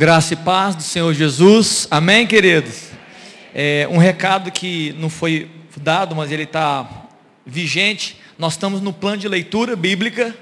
Graça 0.00 0.34
e 0.34 0.36
paz 0.36 0.76
do 0.76 0.82
Senhor 0.84 1.12
Jesus. 1.12 1.88
Amém, 1.90 2.24
queridos? 2.24 2.90
É, 3.52 3.84
um 3.90 3.98
recado 3.98 4.48
que 4.52 4.94
não 4.96 5.10
foi 5.10 5.50
dado, 5.76 6.14
mas 6.14 6.30
ele 6.30 6.44
está 6.44 7.08
vigente. 7.44 8.16
Nós 8.38 8.52
estamos 8.52 8.80
no 8.80 8.92
plano 8.92 9.16
de 9.16 9.26
leitura 9.26 9.74
bíblica. 9.74 10.32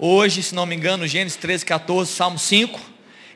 Hoje, 0.00 0.42
se 0.42 0.52
não 0.52 0.66
me 0.66 0.74
engano, 0.74 1.06
Gênesis 1.06 1.38
13, 1.38 1.64
14, 1.64 2.10
Salmo 2.10 2.40
5. 2.40 2.80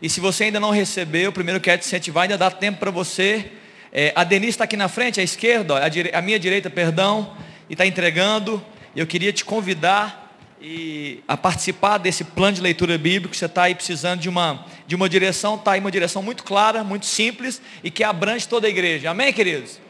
E 0.03 0.11
se 0.11 0.18
você 0.18 0.43
ainda 0.43 0.59
não 0.59 0.71
recebeu, 0.71 1.30
primeiro 1.30 1.61
quero 1.61 1.81
te 1.81 1.86
incentivar, 1.86 2.25
ainda 2.25 2.36
dá 2.36 2.50
tempo 2.50 2.81
para 2.81 2.90
você. 2.90 3.53
É, 3.93 4.13
a 4.17 4.25
Denise 4.25 4.50
está 4.50 4.64
aqui 4.64 4.76
na 4.76 4.89
frente, 4.89 5.21
à 5.21 5.22
esquerda, 5.22 5.76
a, 5.76 5.89
dire... 5.89 6.11
a 6.13 6.21
minha 6.21 6.40
direita, 6.40 6.71
perdão, 6.71 7.36
e 7.71 7.75
está 7.75 7.86
entregando. 7.86 8.61
Eu 8.96 9.07
queria 9.07 9.32
te 9.32 9.44
convidar 9.44 10.21
e 10.62 11.25
a 11.26 11.36
participar 11.36 11.98
desse 11.98 12.22
plano 12.22 12.54
de 12.54 12.61
leitura 12.61 12.96
bíblica, 12.96 13.34
você 13.34 13.46
está 13.46 13.64
aí 13.64 13.75
precisando 13.75 14.20
de 14.20 14.29
uma, 14.29 14.64
de 14.86 14.94
uma 14.94 15.08
direção, 15.08 15.57
está 15.57 15.72
aí 15.72 15.80
uma 15.80 15.90
direção 15.90 16.22
muito 16.22 16.44
clara, 16.44 16.84
muito 16.84 17.04
simples 17.04 17.61
e 17.82 17.90
que 17.90 18.04
abrange 18.04 18.46
toda 18.46 18.68
a 18.68 18.70
igreja. 18.70 19.11
Amém, 19.11 19.32
queridos? 19.32 19.80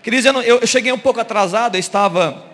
Queridos, 0.00 0.24
eu, 0.24 0.32
não, 0.32 0.40
eu, 0.40 0.64
cheguei 0.64 0.92
um 0.92 0.98
pouco 0.98 1.18
atrasado, 1.18 1.74
eu 1.74 1.80
estava 1.80 2.46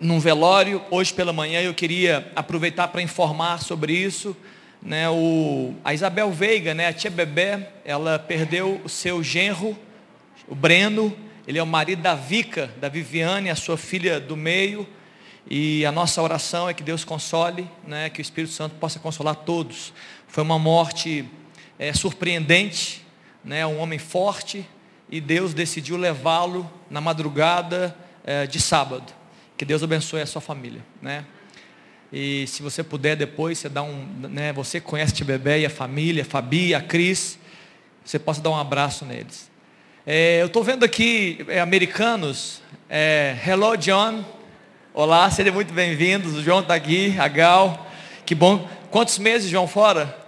num 0.00 0.20
velório 0.20 0.80
hoje 0.88 1.12
pela 1.12 1.32
manhã, 1.32 1.60
eu 1.60 1.74
queria 1.74 2.30
aproveitar 2.36 2.86
para 2.88 3.02
informar 3.02 3.58
sobre 3.58 3.92
isso. 3.92 4.36
Né, 4.80 5.10
o, 5.10 5.74
a 5.84 5.92
Isabel 5.92 6.30
Veiga, 6.30 6.74
né, 6.74 6.86
a 6.86 6.92
tia 6.92 7.10
Bebé, 7.10 7.70
ela 7.84 8.20
perdeu 8.20 8.80
o 8.84 8.88
seu 8.88 9.20
genro, 9.20 9.76
o 10.46 10.54
Breno, 10.54 11.14
ele 11.46 11.58
é 11.58 11.62
o 11.62 11.66
marido 11.66 12.02
da 12.02 12.14
Vica, 12.14 12.70
da 12.80 12.88
Viviane, 12.88 13.50
a 13.50 13.56
sua 13.56 13.76
filha 13.76 14.20
do 14.20 14.36
meio. 14.36 14.86
E 15.48 15.84
a 15.86 15.92
nossa 15.92 16.20
oração 16.22 16.68
é 16.68 16.74
que 16.74 16.82
Deus 16.82 17.04
console, 17.04 17.68
né, 17.86 18.10
que 18.10 18.20
o 18.20 18.22
Espírito 18.22 18.52
Santo 18.52 18.74
possa 18.76 18.98
consolar 18.98 19.34
todos. 19.34 19.92
Foi 20.28 20.42
uma 20.42 20.58
morte 20.58 21.24
é, 21.78 21.92
surpreendente, 21.92 23.04
né, 23.44 23.66
um 23.66 23.78
homem 23.78 23.98
forte, 23.98 24.68
e 25.10 25.20
Deus 25.20 25.54
decidiu 25.54 25.96
levá-lo 25.96 26.70
na 26.88 27.00
madrugada 27.00 27.96
é, 28.24 28.46
de 28.46 28.60
sábado. 28.60 29.12
Que 29.56 29.64
Deus 29.64 29.82
abençoe 29.82 30.20
a 30.20 30.26
sua 30.26 30.40
família. 30.40 30.84
Né? 31.02 31.24
E 32.12 32.46
se 32.46 32.62
você 32.62 32.82
puder 32.82 33.16
depois, 33.16 33.58
você 33.58 33.68
dá 33.68 33.82
um. 33.82 34.06
Né, 34.28 34.52
você 34.52 34.80
conhece 34.80 35.22
o 35.22 35.24
bebê 35.24 35.60
e 35.60 35.66
a 35.66 35.70
família, 35.70 36.22
a 36.22 36.24
Fabi, 36.24 36.74
a 36.74 36.80
Cris, 36.80 37.38
você 38.04 38.18
possa 38.18 38.40
dar 38.40 38.50
um 38.50 38.56
abraço 38.56 39.04
neles. 39.04 39.50
É, 40.06 40.42
eu 40.42 40.46
estou 40.46 40.64
vendo 40.64 40.84
aqui 40.84 41.44
é, 41.48 41.60
americanos. 41.60 42.62
É, 42.88 43.36
hello, 43.46 43.76
John. 43.76 44.24
Olá, 44.92 45.30
sejam 45.30 45.54
muito 45.54 45.72
bem-vindos. 45.72 46.34
O 46.34 46.42
João 46.42 46.58
está 46.58 46.74
aqui, 46.74 47.14
a 47.16 47.28
Gal. 47.28 47.86
Que 48.26 48.34
bom. 48.34 48.68
Quantos 48.90 49.20
meses, 49.20 49.48
João, 49.48 49.68
fora? 49.68 50.18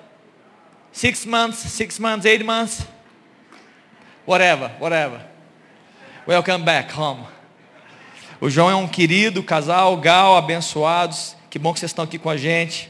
Six 0.93 1.27
months, 1.27 1.59
six 1.73 1.99
months, 1.99 2.25
eight 2.25 2.45
months. 2.45 2.87
Whatever, 4.25 4.71
whatever. 4.81 5.21
Welcome 6.29 6.65
back 6.65 6.97
home. 6.97 7.25
O 8.41 8.49
João 8.49 8.71
é 8.71 8.77
um 8.77 8.87
querido 8.87 9.43
casal, 9.43 9.97
Gal, 9.97 10.37
abençoados. 10.37 11.37
Que 11.51 11.59
bom 11.59 11.75
que 11.75 11.81
vocês 11.81 11.91
estão 11.91 12.05
aqui 12.05 12.17
com 12.17 12.31
a 12.31 12.37
gente. 12.37 12.89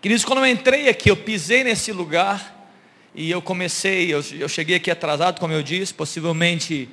Queridos, 0.00 0.24
quando 0.24 0.40
eu 0.40 0.46
entrei 0.48 0.88
aqui, 0.88 1.12
eu 1.12 1.16
pisei 1.16 1.62
nesse 1.62 1.92
lugar 1.92 2.68
e 3.14 3.30
eu 3.30 3.40
comecei, 3.40 4.12
eu, 4.12 4.20
eu 4.32 4.48
cheguei 4.48 4.74
aqui 4.74 4.90
atrasado, 4.90 5.38
como 5.38 5.52
eu 5.52 5.62
disse, 5.62 5.94
possivelmente 5.94 6.88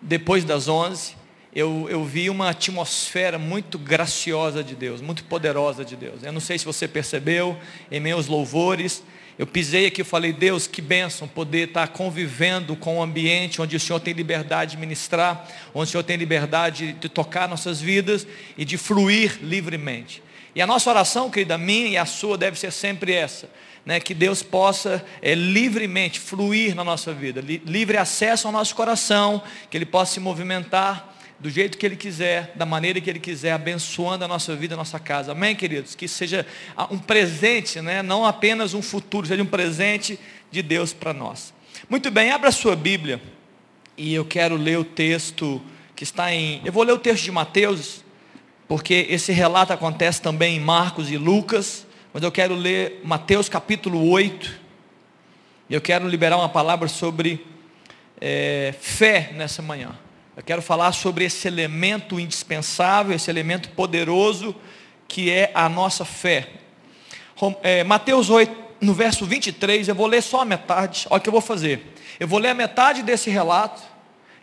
depois 0.00 0.44
das 0.44 0.68
11 0.68 1.25
eu, 1.56 1.86
eu 1.88 2.04
vi 2.04 2.28
uma 2.28 2.50
atmosfera 2.50 3.38
muito 3.38 3.78
graciosa 3.78 4.62
de 4.62 4.74
Deus, 4.74 5.00
muito 5.00 5.24
poderosa 5.24 5.86
de 5.86 5.96
Deus. 5.96 6.22
Eu 6.22 6.30
não 6.30 6.40
sei 6.40 6.58
se 6.58 6.66
você 6.66 6.86
percebeu, 6.86 7.56
em 7.90 7.98
meus 7.98 8.26
louvores, 8.26 9.02
eu 9.38 9.46
pisei 9.46 9.86
aqui 9.86 10.02
e 10.02 10.04
falei, 10.04 10.34
Deus, 10.34 10.66
que 10.66 10.82
bênção 10.82 11.26
poder 11.26 11.68
estar 11.68 11.88
convivendo 11.88 12.76
com 12.76 12.98
um 12.98 13.02
ambiente 13.02 13.62
onde 13.62 13.74
o 13.74 13.80
Senhor 13.80 13.98
tem 14.00 14.12
liberdade 14.12 14.72
de 14.72 14.76
ministrar, 14.76 15.48
onde 15.72 15.88
o 15.88 15.92
Senhor 15.92 16.02
tem 16.02 16.18
liberdade 16.18 16.92
de 16.92 17.08
tocar 17.08 17.48
nossas 17.48 17.80
vidas 17.80 18.26
e 18.58 18.62
de 18.62 18.76
fluir 18.76 19.38
livremente. 19.40 20.22
E 20.54 20.60
a 20.60 20.66
nossa 20.66 20.90
oração, 20.90 21.30
querida, 21.30 21.56
minha 21.56 21.88
e 21.88 21.96
a 21.96 22.04
sua, 22.04 22.36
deve 22.36 22.58
ser 22.58 22.70
sempre 22.70 23.14
essa. 23.14 23.48
Né, 23.82 24.00
que 24.00 24.12
Deus 24.12 24.42
possa 24.42 25.02
é, 25.22 25.32
livremente 25.32 26.18
fluir 26.18 26.74
na 26.74 26.82
nossa 26.82 27.14
vida, 27.14 27.40
li, 27.40 27.62
livre 27.64 27.96
acesso 27.96 28.48
ao 28.48 28.52
nosso 28.52 28.74
coração, 28.74 29.40
que 29.70 29.78
Ele 29.78 29.86
possa 29.86 30.14
se 30.14 30.18
movimentar 30.18 31.15
do 31.38 31.50
jeito 31.50 31.76
que 31.76 31.84
Ele 31.84 31.96
quiser, 31.96 32.52
da 32.54 32.64
maneira 32.64 33.00
que 33.00 33.10
Ele 33.10 33.18
quiser, 33.18 33.52
abençoando 33.52 34.24
a 34.24 34.28
nossa 34.28 34.56
vida, 34.56 34.74
a 34.74 34.76
nossa 34.76 34.98
casa. 34.98 35.32
Amém, 35.32 35.54
queridos? 35.54 35.94
Que 35.94 36.08
seja 36.08 36.46
um 36.90 36.98
presente, 36.98 37.80
né? 37.80 38.02
não 38.02 38.24
apenas 38.24 38.74
um 38.74 38.82
futuro, 38.82 39.26
seja 39.26 39.42
um 39.42 39.46
presente 39.46 40.18
de 40.50 40.62
Deus 40.62 40.92
para 40.92 41.12
nós. 41.12 41.52
Muito 41.88 42.10
bem, 42.10 42.30
abra 42.30 42.50
sua 42.50 42.74
Bíblia 42.74 43.20
e 43.96 44.14
eu 44.14 44.24
quero 44.24 44.56
ler 44.56 44.78
o 44.78 44.84
texto 44.84 45.60
que 45.94 46.04
está 46.04 46.32
em. 46.32 46.60
Eu 46.64 46.72
vou 46.72 46.82
ler 46.82 46.92
o 46.92 46.98
texto 46.98 47.24
de 47.24 47.32
Mateus, 47.32 48.04
porque 48.66 49.06
esse 49.10 49.32
relato 49.32 49.72
acontece 49.72 50.20
também 50.20 50.56
em 50.56 50.60
Marcos 50.60 51.10
e 51.10 51.16
Lucas, 51.16 51.86
mas 52.12 52.22
eu 52.22 52.32
quero 52.32 52.54
ler 52.54 53.00
Mateus 53.04 53.48
capítulo 53.48 54.08
8. 54.08 54.66
E 55.68 55.74
eu 55.74 55.80
quero 55.80 56.08
liberar 56.08 56.36
uma 56.36 56.48
palavra 56.48 56.88
sobre 56.88 57.44
é, 58.20 58.74
fé 58.80 59.32
nessa 59.34 59.60
manhã. 59.60 59.98
Eu 60.36 60.42
quero 60.42 60.60
falar 60.60 60.92
sobre 60.92 61.24
esse 61.24 61.48
elemento 61.48 62.20
indispensável, 62.20 63.16
esse 63.16 63.30
elemento 63.30 63.70
poderoso 63.70 64.54
que 65.08 65.30
é 65.30 65.50
a 65.54 65.66
nossa 65.66 66.04
fé. 66.04 66.50
É, 67.62 67.82
Mateus 67.82 68.28
8, 68.28 68.54
no 68.82 68.92
verso 68.92 69.24
23, 69.24 69.88
eu 69.88 69.94
vou 69.94 70.06
ler 70.06 70.22
só 70.22 70.42
a 70.42 70.44
metade. 70.44 71.06
Olha 71.08 71.18
o 71.18 71.22
que 71.22 71.28
eu 71.30 71.32
vou 71.32 71.40
fazer. 71.40 71.94
Eu 72.20 72.28
vou 72.28 72.38
ler 72.38 72.50
a 72.50 72.54
metade 72.54 73.02
desse 73.02 73.30
relato 73.30 73.82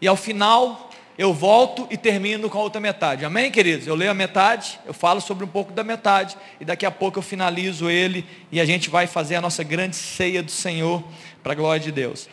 e 0.01 0.07
ao 0.07 0.15
final 0.15 0.89
eu 1.15 1.31
volto 1.31 1.87
e 1.91 1.95
termino 1.95 2.49
com 2.49 2.57
a 2.57 2.63
outra 2.63 2.81
metade. 2.81 3.23
Amém, 3.23 3.51
queridos? 3.51 3.85
Eu 3.85 3.93
leio 3.93 4.09
a 4.09 4.15
metade, 4.15 4.79
eu 4.87 4.95
falo 4.95 5.21
sobre 5.21 5.45
um 5.45 5.47
pouco 5.47 5.71
da 5.71 5.83
metade 5.83 6.35
e 6.59 6.65
daqui 6.65 6.87
a 6.87 6.91
pouco 6.91 7.19
eu 7.19 7.23
finalizo 7.23 7.87
ele 7.87 8.25
e 8.51 8.59
a 8.59 8.65
gente 8.65 8.89
vai 8.89 9.05
fazer 9.05 9.35
a 9.35 9.41
nossa 9.41 9.63
grande 9.63 9.95
ceia 9.95 10.41
do 10.41 10.49
Senhor 10.49 11.03
para 11.43 11.53
a 11.53 11.55
glória 11.55 11.79
de 11.79 11.91
Deus. 11.91 12.27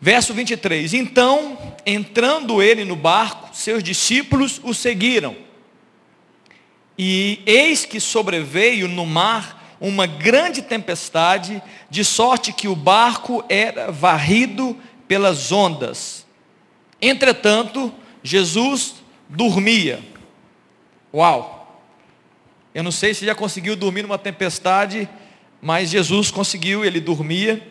Verso 0.00 0.32
23: 0.32 0.94
Então, 0.94 1.58
entrando 1.84 2.62
ele 2.62 2.84
no 2.84 2.96
barco, 2.96 3.54
seus 3.54 3.82
discípulos 3.82 4.60
o 4.62 4.72
seguiram. 4.72 5.36
E 6.96 7.40
eis 7.46 7.84
que 7.84 8.00
sobreveio 8.00 8.88
no 8.88 9.04
mar 9.04 9.76
uma 9.80 10.06
grande 10.06 10.60
tempestade, 10.60 11.62
de 11.88 12.04
sorte 12.04 12.52
que 12.52 12.68
o 12.68 12.76
barco 12.76 13.42
era 13.48 13.90
varrido 13.90 14.76
pelas 15.08 15.50
ondas. 15.50 16.26
Entretanto, 17.00 17.92
Jesus 18.22 18.96
dormia. 19.28 20.00
Uau! 21.12 21.82
Eu 22.74 22.82
não 22.82 22.92
sei 22.92 23.14
se 23.14 23.24
já 23.24 23.34
conseguiu 23.34 23.74
dormir 23.74 24.02
numa 24.02 24.18
tempestade, 24.18 25.08
mas 25.60 25.90
Jesus 25.90 26.30
conseguiu, 26.30 26.84
ele 26.84 27.00
dormia. 27.00 27.66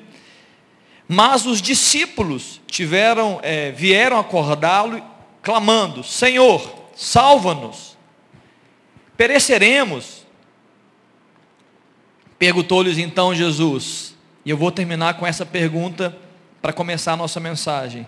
Mas 1.12 1.48
os 1.48 1.60
discípulos 1.60 2.62
tiveram, 2.68 3.40
é, 3.42 3.72
vieram 3.72 4.20
acordá-lo, 4.20 5.04
clamando: 5.42 6.04
Senhor, 6.04 6.92
salva-nos, 6.96 7.98
pereceremos. 9.18 10.20
Perguntou-lhes 12.38 13.00
então 13.00 13.34
Jesus, 13.34 14.16
e 14.46 14.52
eu 14.52 14.56
vou 14.56 14.72
terminar 14.72 15.16
com 15.16 15.26
essa 15.26 15.44
pergunta 15.44 16.16
para 16.62 16.72
começar 16.72 17.14
a 17.14 17.18
nossa 17.18 17.40
mensagem: 17.40 18.06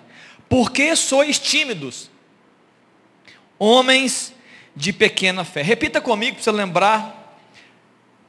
Por 0.47 0.71
que 0.71 0.95
sois 0.95 1.39
tímidos, 1.39 2.07
homens 3.57 4.31
de 4.75 4.93
pequena 4.93 5.43
fé? 5.43 5.63
Repita 5.63 5.99
comigo 5.99 6.35
para 6.35 6.43
você 6.43 6.51
lembrar. 6.51 7.39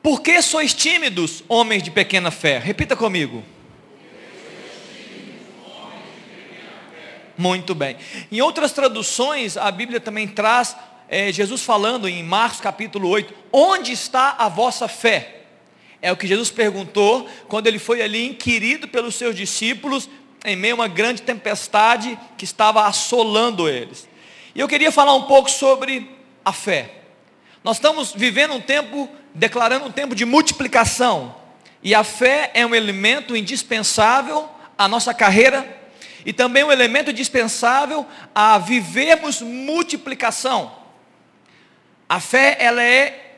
Por 0.02 0.22
que 0.22 0.40
sois 0.40 0.72
tímidos, 0.72 1.44
homens 1.46 1.82
de 1.82 1.90
pequena 1.90 2.30
fé? 2.30 2.58
Repita 2.58 2.96
comigo. 2.96 3.44
Muito 7.36 7.74
bem. 7.74 7.96
Em 8.30 8.40
outras 8.40 8.72
traduções, 8.72 9.56
a 9.56 9.70
Bíblia 9.70 10.00
também 10.00 10.28
traz 10.28 10.76
é, 11.08 11.32
Jesus 11.32 11.62
falando 11.62 12.08
em 12.08 12.22
Marcos 12.22 12.60
capítulo 12.60 13.08
8: 13.08 13.34
Onde 13.52 13.92
está 13.92 14.36
a 14.38 14.48
vossa 14.48 14.88
fé? 14.88 15.42
É 16.00 16.10
o 16.10 16.16
que 16.16 16.26
Jesus 16.26 16.50
perguntou 16.50 17.28
quando 17.48 17.66
ele 17.66 17.78
foi 17.78 18.02
ali 18.02 18.26
inquirido 18.26 18.88
pelos 18.88 19.14
seus 19.14 19.36
discípulos 19.36 20.08
em 20.44 20.56
meio 20.56 20.74
a 20.74 20.76
uma 20.76 20.88
grande 20.88 21.22
tempestade 21.22 22.18
que 22.36 22.44
estava 22.44 22.86
assolando 22.86 23.68
eles. 23.68 24.08
E 24.54 24.60
eu 24.60 24.68
queria 24.68 24.90
falar 24.90 25.14
um 25.14 25.22
pouco 25.22 25.50
sobre 25.50 26.10
a 26.44 26.52
fé. 26.52 26.90
Nós 27.62 27.76
estamos 27.76 28.12
vivendo 28.12 28.54
um 28.54 28.60
tempo, 28.60 29.08
declarando 29.34 29.86
um 29.86 29.92
tempo 29.92 30.14
de 30.14 30.24
multiplicação. 30.24 31.36
E 31.82 31.94
a 31.94 32.02
fé 32.02 32.50
é 32.54 32.66
um 32.66 32.74
elemento 32.74 33.36
indispensável 33.36 34.48
à 34.76 34.88
nossa 34.88 35.14
carreira 35.14 35.81
e 36.24 36.32
também 36.32 36.64
um 36.64 36.72
elemento 36.72 37.12
dispensável 37.12 38.06
a 38.34 38.58
vivermos 38.58 39.40
multiplicação. 39.40 40.72
A 42.08 42.20
fé, 42.20 42.56
ela 42.60 42.82
é 42.82 43.36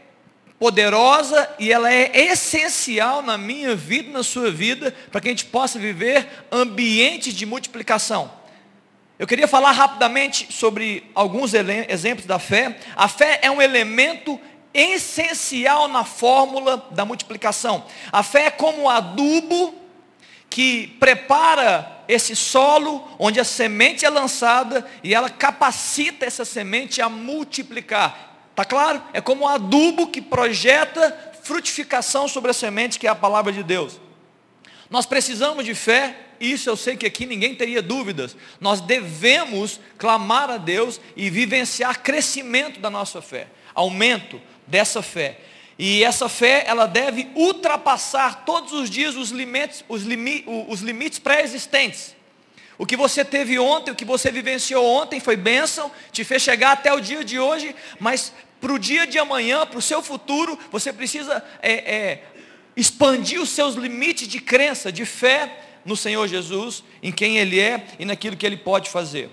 poderosa 0.58 1.48
e 1.58 1.72
ela 1.72 1.92
é 1.92 2.10
essencial 2.14 3.22
na 3.22 3.36
minha 3.36 3.76
vida, 3.76 4.10
na 4.10 4.22
sua 4.22 4.50
vida, 4.50 4.94
para 5.10 5.20
que 5.20 5.28
a 5.28 5.30
gente 5.30 5.44
possa 5.44 5.78
viver 5.78 6.26
ambientes 6.50 7.34
de 7.34 7.44
multiplicação. 7.44 8.30
Eu 9.18 9.26
queria 9.26 9.46
falar 9.46 9.72
rapidamente 9.72 10.52
sobre 10.52 11.08
alguns 11.14 11.52
exemplos 11.54 12.26
da 12.26 12.38
fé. 12.38 12.76
A 12.96 13.06
fé 13.06 13.38
é 13.42 13.50
um 13.50 13.62
elemento 13.62 14.40
essencial 14.72 15.86
na 15.86 16.02
fórmula 16.04 16.88
da 16.90 17.04
multiplicação. 17.04 17.84
A 18.10 18.24
fé 18.24 18.46
é 18.46 18.50
como 18.50 18.90
adubo 18.90 19.83
que 20.54 20.86
prepara 21.00 22.04
esse 22.06 22.36
solo 22.36 23.04
onde 23.18 23.40
a 23.40 23.44
semente 23.44 24.06
é 24.06 24.08
lançada 24.08 24.88
e 25.02 25.12
ela 25.12 25.28
capacita 25.28 26.24
essa 26.24 26.44
semente 26.44 27.02
a 27.02 27.08
multiplicar. 27.08 28.52
Tá 28.54 28.64
claro? 28.64 29.02
É 29.12 29.20
como 29.20 29.46
um 29.46 29.48
adubo 29.48 30.06
que 30.06 30.22
projeta 30.22 31.34
frutificação 31.42 32.28
sobre 32.28 32.52
a 32.52 32.54
semente 32.54 33.00
que 33.00 33.06
é 33.08 33.10
a 33.10 33.16
palavra 33.16 33.52
de 33.52 33.64
Deus. 33.64 33.98
Nós 34.88 35.06
precisamos 35.06 35.64
de 35.64 35.74
fé, 35.74 36.16
isso 36.38 36.70
eu 36.70 36.76
sei 36.76 36.96
que 36.96 37.06
aqui 37.06 37.26
ninguém 37.26 37.56
teria 37.56 37.82
dúvidas. 37.82 38.36
Nós 38.60 38.80
devemos 38.80 39.80
clamar 39.98 40.50
a 40.50 40.56
Deus 40.56 41.00
e 41.16 41.28
vivenciar 41.30 42.00
crescimento 42.00 42.78
da 42.78 42.88
nossa 42.88 43.20
fé, 43.20 43.48
aumento 43.74 44.40
dessa 44.68 45.02
fé. 45.02 45.40
E 45.78 46.04
essa 46.04 46.28
fé, 46.28 46.64
ela 46.66 46.86
deve 46.86 47.28
ultrapassar 47.34 48.44
todos 48.44 48.72
os 48.72 48.88
dias 48.88 49.16
os 49.16 49.30
limites, 49.30 49.84
os 49.88 50.02
limi, 50.02 50.44
os 50.68 50.80
limites 50.80 51.18
pré-existentes. 51.18 52.14
O 52.78 52.86
que 52.86 52.96
você 52.96 53.24
teve 53.24 53.58
ontem, 53.58 53.90
o 53.90 53.94
que 53.94 54.04
você 54.04 54.30
vivenciou 54.30 54.84
ontem 54.84 55.20
foi 55.20 55.36
bênção, 55.36 55.90
te 56.10 56.24
fez 56.24 56.42
chegar 56.42 56.72
até 56.72 56.92
o 56.92 57.00
dia 57.00 57.24
de 57.24 57.38
hoje, 57.38 57.74
mas 58.00 58.32
para 58.60 58.72
o 58.72 58.78
dia 58.78 59.06
de 59.06 59.18
amanhã, 59.18 59.66
para 59.66 59.78
o 59.78 59.82
seu 59.82 60.02
futuro, 60.02 60.58
você 60.70 60.92
precisa 60.92 61.44
é, 61.60 61.72
é, 61.72 62.22
expandir 62.76 63.40
os 63.40 63.50
seus 63.50 63.74
limites 63.74 64.26
de 64.26 64.40
crença, 64.40 64.90
de 64.90 65.04
fé 65.04 65.60
no 65.84 65.96
Senhor 65.96 66.26
Jesus, 66.26 66.82
em 67.02 67.12
quem 67.12 67.36
Ele 67.38 67.60
é 67.60 67.84
e 67.98 68.04
naquilo 68.04 68.36
que 68.36 68.46
Ele 68.46 68.56
pode 68.56 68.90
fazer. 68.90 69.28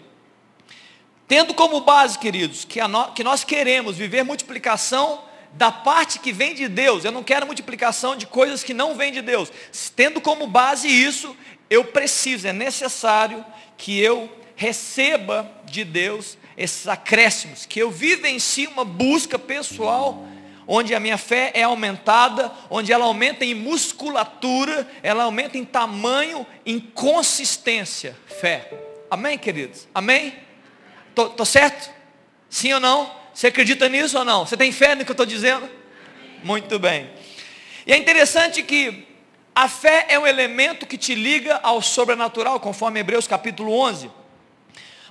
Tendo 1.28 1.54
como 1.54 1.82
base, 1.82 2.20
queridos, 2.20 2.66
que, 2.66 2.86
no, 2.88 3.12
que 3.14 3.24
nós 3.24 3.44
queremos 3.44 3.96
viver 3.96 4.24
multiplicação 4.24 5.24
da 5.54 5.72
parte 5.72 6.20
que 6.20 6.32
vem 6.32 6.54
de 6.54 6.68
Deus, 6.68 7.04
eu 7.04 7.12
não 7.12 7.24
quero 7.24 7.46
multiplicação 7.46 8.16
de 8.16 8.26
coisas 8.26 8.64
que 8.64 8.74
não 8.74 8.96
vêm 8.96 9.12
de 9.12 9.22
Deus. 9.22 9.52
Tendo 9.96 10.22
como 10.22 10.48
base 10.48 10.88
isso, 10.88 11.36
eu 11.70 11.86
preciso, 11.86 12.48
é 12.48 12.54
necessário 12.54 13.46
que 13.78 14.00
eu 14.00 14.30
receba 14.56 15.50
de 15.66 15.84
Deus 15.84 16.38
esses 16.58 16.88
acréscimos, 16.88 17.66
que 17.66 17.80
eu 17.80 17.90
vivencie 17.90 18.68
uma 18.68 18.86
busca 18.86 19.40
pessoal, 19.40 20.26
onde 20.68 20.94
a 20.94 21.00
minha 21.00 21.18
fé 21.18 21.52
é 21.54 21.64
aumentada, 21.64 22.52
onde 22.70 22.94
ela 22.94 23.06
aumenta 23.06 23.44
em 23.44 23.54
musculatura, 23.54 24.88
ela 25.02 25.24
aumenta 25.24 25.58
em 25.58 25.66
tamanho, 25.66 26.46
em 26.66 26.80
consistência. 26.80 28.16
Fé. 28.40 28.72
Amém, 29.10 29.38
queridos? 29.38 29.88
Amém? 29.94 30.34
Tô, 31.16 31.30
tô 31.30 31.44
certo? 31.44 31.90
Sim 32.50 32.74
ou 32.74 32.80
não? 32.80 33.21
Você 33.34 33.48
acredita 33.48 33.88
nisso 33.88 34.18
ou 34.18 34.26
não? 34.26 34.46
Você 34.46 34.58
tem 34.58 34.72
fé 34.72 34.94
no 34.94 35.06
que 35.06 35.12
eu 35.12 35.14
estou 35.14 35.26
dizendo? 35.26 35.70
Muito 36.44 36.78
bem. 36.78 37.10
E 37.86 37.94
é 37.94 37.98
interessante 37.98 38.62
que 38.62 39.08
a 39.56 39.68
fé 39.68 40.06
é 40.10 40.20
um 40.20 40.28
elemento 40.28 40.86
que 40.86 40.98
te 40.98 41.16
liga 41.16 41.60
ao 41.64 41.82
sobrenatural, 41.82 42.60
conforme 42.60 43.00
Hebreus 43.00 43.28
capítulo 43.28 43.74
11. 43.74 44.12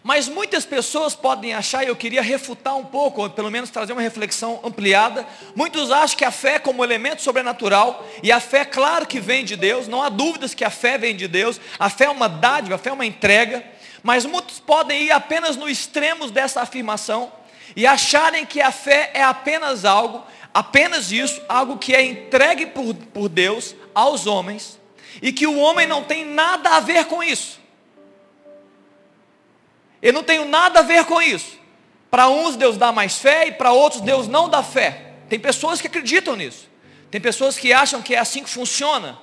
Mas 0.02 0.28
muitas 0.28 0.64
pessoas 0.64 1.14
podem 1.14 1.52
achar, 1.52 1.84
e 1.84 1.88
eu 1.88 1.96
queria 1.96 2.22
refutar 2.22 2.76
um 2.76 2.84
pouco, 2.84 3.22
ou 3.22 3.31
pelo 3.31 3.50
menos 3.50 3.69
trazer 3.69 3.93
uma 3.93 4.00
reflexão 4.00 4.61
ampliada. 4.64 5.26
Muitos 5.55 5.90
acham 5.90 6.16
que 6.16 6.25
a 6.25 6.31
fé 6.31 6.55
é 6.55 6.58
como 6.58 6.82
elemento 6.82 7.20
sobrenatural, 7.20 8.06
e 8.23 8.32
a 8.32 8.40
fé, 8.40 8.64
claro 8.64 9.06
que 9.06 9.20
vem 9.20 9.44
de 9.44 9.56
Deus, 9.56 9.88
não 9.88 10.02
há 10.02 10.08
dúvidas 10.08 10.55
que 10.55 10.64
a 10.64 10.70
fé 10.70 10.96
vem 10.96 11.14
de 11.14 11.28
Deus, 11.28 11.61
a 11.78 11.90
fé 11.90 12.05
é 12.05 12.11
uma 12.11 12.28
dádiva, 12.28 12.76
a 12.76 12.78
fé 12.78 12.88
é 12.90 12.93
uma 12.94 13.05
entrega, 13.05 13.62
mas 14.02 14.25
muitos 14.25 14.58
podem 14.58 15.02
ir 15.02 15.11
apenas 15.11 15.55
no 15.56 15.69
extremos 15.69 16.31
dessa 16.31 16.62
afirmação 16.62 17.31
e 17.75 17.87
acharem 17.87 18.46
que 18.46 18.61
a 18.61 18.72
fé 18.72 19.11
é 19.14 19.22
apenas 19.22 19.84
algo, 19.84 20.25
apenas 20.52 21.12
isso, 21.12 21.40
algo 21.49 21.78
que 21.78 21.94
é 21.94 22.02
entregue 22.02 22.67
por, 22.67 22.94
por 22.94 23.28
Deus 23.28 23.75
aos 23.94 24.26
homens, 24.26 24.78
e 25.22 25.32
que 25.32 25.46
o 25.46 25.58
homem 25.58 25.87
não 25.87 26.02
tem 26.05 26.25
nada 26.25 26.70
a 26.70 26.81
ver 26.81 27.06
com 27.06 27.22
isso. 27.22 27.61
Eu 30.02 30.12
não 30.12 30.22
tenho 30.22 30.44
nada 30.44 30.81
a 30.81 30.82
ver 30.82 31.05
com 31.05 31.20
isso. 31.20 31.58
Para 32.11 32.28
uns 32.28 32.56
Deus 32.56 32.76
dá 32.76 32.90
mais 32.90 33.19
fé 33.19 33.49
e 33.49 33.52
para 33.52 33.73
outros 33.73 34.00
Deus 34.00 34.26
não 34.26 34.49
dá 34.49 34.62
fé. 34.62 35.12
Tem 35.28 35.38
pessoas 35.38 35.81
que 35.81 35.87
acreditam 35.87 36.34
nisso. 36.37 36.69
Tem 37.11 37.20
pessoas 37.20 37.58
que 37.58 37.73
acham 37.73 38.00
que 38.00 38.14
é 38.14 38.19
assim 38.19 38.43
que 38.43 38.50
funciona. 38.50 39.19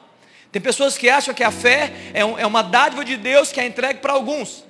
Tem 0.51 0.61
pessoas 0.61 0.97
que 0.97 1.09
acham 1.09 1.33
que 1.33 1.43
a 1.43 1.51
fé 1.51 1.91
é, 2.13 2.23
um, 2.23 2.37
é 2.37 2.45
uma 2.45 2.61
dádiva 2.61 3.03
de 3.03 3.17
Deus 3.17 3.51
que 3.51 3.59
é 3.59 3.65
entregue 3.65 3.99
para 3.99 4.13
alguns. 4.13 4.63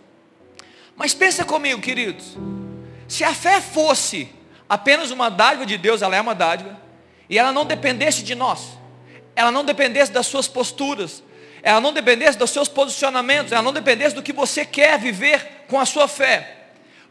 Mas 0.96 1.14
pensa 1.14 1.46
comigo, 1.46 1.80
queridos. 1.82 2.36
Se 3.08 3.24
a 3.24 3.34
fé 3.34 3.62
fosse 3.62 4.30
apenas 4.68 5.12
uma 5.12 5.30
dádiva 5.30 5.66
de 5.66 5.78
Deus, 5.78 6.02
ela 6.02 6.16
é 6.16 6.22
uma 6.22 6.36
dádiva, 6.36 6.78
e 7.30 7.38
ela 7.38 7.52
não 7.52 7.66
dependesse 7.66 8.24
de 8.24 8.36
nós, 8.36 8.78
ela 9.36 9.52
não 9.52 9.64
dependesse 9.64 10.12
das 10.12 10.28
suas 10.28 10.48
posturas, 10.48 11.24
ela 11.62 11.82
não 11.82 11.92
dependesse 11.92 12.38
dos 12.38 12.52
seus 12.52 12.68
posicionamentos, 12.68 13.52
ela 13.52 13.62
não 13.62 13.74
dependesse 13.74 14.16
do 14.16 14.24
que 14.24 14.34
você 14.34 14.66
quer 14.66 15.00
viver 15.00 15.66
com 15.68 15.80
a 15.80 15.86
sua 15.86 16.08
fé. 16.08 16.56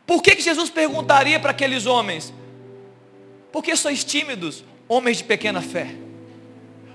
Por 0.07 0.23
que, 0.23 0.37
que 0.37 0.43
Jesus 0.43 0.71
perguntaria 0.71 1.39
para 1.41 1.51
aqueles 1.51 1.85
homens? 1.85 2.33
Por 3.51 3.63
que 3.63 3.75
sois 3.75 4.05
tímidos, 4.05 4.65
homens 4.89 5.19
de 5.19 5.25
pequena 5.25 5.61
fé? 5.61 5.89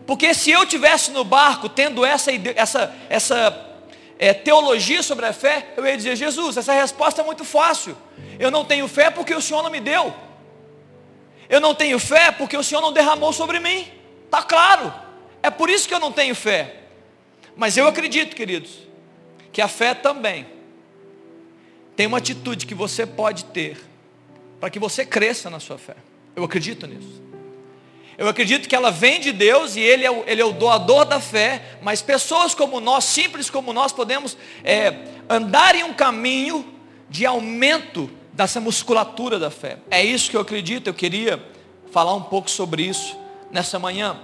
Porque 0.07 0.33
se 0.33 0.51
eu 0.51 0.65
tivesse 0.65 1.11
no 1.11 1.23
barco 1.23 1.69
tendo 1.69 2.05
essa, 2.05 2.31
essa, 2.55 2.95
essa 3.09 3.69
é, 4.17 4.33
teologia 4.33 5.03
sobre 5.03 5.25
a 5.25 5.33
fé, 5.33 5.67
eu 5.75 5.85
ia 5.85 5.95
dizer, 5.95 6.15
Jesus, 6.15 6.57
essa 6.57 6.73
resposta 6.73 7.21
é 7.21 7.25
muito 7.25 7.43
fácil. 7.43 7.95
Eu 8.39 8.51
não 8.51 8.65
tenho 8.65 8.87
fé 8.87 9.09
porque 9.09 9.33
o 9.33 9.41
Senhor 9.41 9.63
não 9.63 9.69
me 9.69 9.79
deu. 9.79 10.13
Eu 11.49 11.59
não 11.59 11.75
tenho 11.75 11.99
fé 11.99 12.31
porque 12.31 12.55
o 12.55 12.63
Senhor 12.63 12.81
não 12.81 12.93
derramou 12.93 13.33
sobre 13.33 13.59
mim. 13.59 13.87
Está 14.25 14.41
claro. 14.41 14.93
É 15.43 15.49
por 15.49 15.69
isso 15.69 15.87
que 15.87 15.93
eu 15.93 15.99
não 15.99 16.11
tenho 16.11 16.33
fé. 16.33 16.75
Mas 17.55 17.75
eu 17.75 17.87
acredito, 17.87 18.35
queridos, 18.35 18.79
que 19.51 19.61
a 19.61 19.67
fé 19.67 19.93
também 19.93 20.47
tem 21.95 22.07
uma 22.07 22.19
atitude 22.19 22.65
que 22.65 22.73
você 22.73 23.05
pode 23.05 23.45
ter 23.45 23.77
para 24.59 24.69
que 24.69 24.79
você 24.79 25.05
cresça 25.05 25.49
na 25.49 25.59
sua 25.59 25.77
fé. 25.77 25.95
Eu 26.35 26.43
acredito 26.43 26.87
nisso. 26.87 27.21
Eu 28.17 28.27
acredito 28.27 28.69
que 28.69 28.75
ela 28.75 28.91
vem 28.91 29.19
de 29.19 29.31
Deus 29.31 29.75
e 29.75 29.79
Ele 29.79 30.05
é 30.05 30.11
o, 30.11 30.23
ele 30.27 30.41
é 30.41 30.45
o 30.45 30.51
doador 30.51 31.05
da 31.05 31.19
fé, 31.19 31.61
mas 31.81 32.01
pessoas 32.01 32.53
como 32.53 32.79
nós, 32.79 33.03
simples 33.03 33.49
como 33.49 33.73
nós, 33.73 33.91
podemos 33.91 34.37
é, 34.63 34.93
andar 35.27 35.75
em 35.75 35.83
um 35.83 35.93
caminho 35.93 36.65
de 37.09 37.25
aumento 37.25 38.09
dessa 38.33 38.59
musculatura 38.59 39.37
da 39.37 39.49
fé. 39.49 39.77
É 39.89 40.03
isso 40.03 40.29
que 40.29 40.37
eu 40.37 40.41
acredito, 40.41 40.87
eu 40.87 40.93
queria 40.93 41.43
falar 41.91 42.13
um 42.13 42.21
pouco 42.21 42.49
sobre 42.49 42.83
isso 42.83 43.17
nessa 43.51 43.77
manhã. 43.77 44.17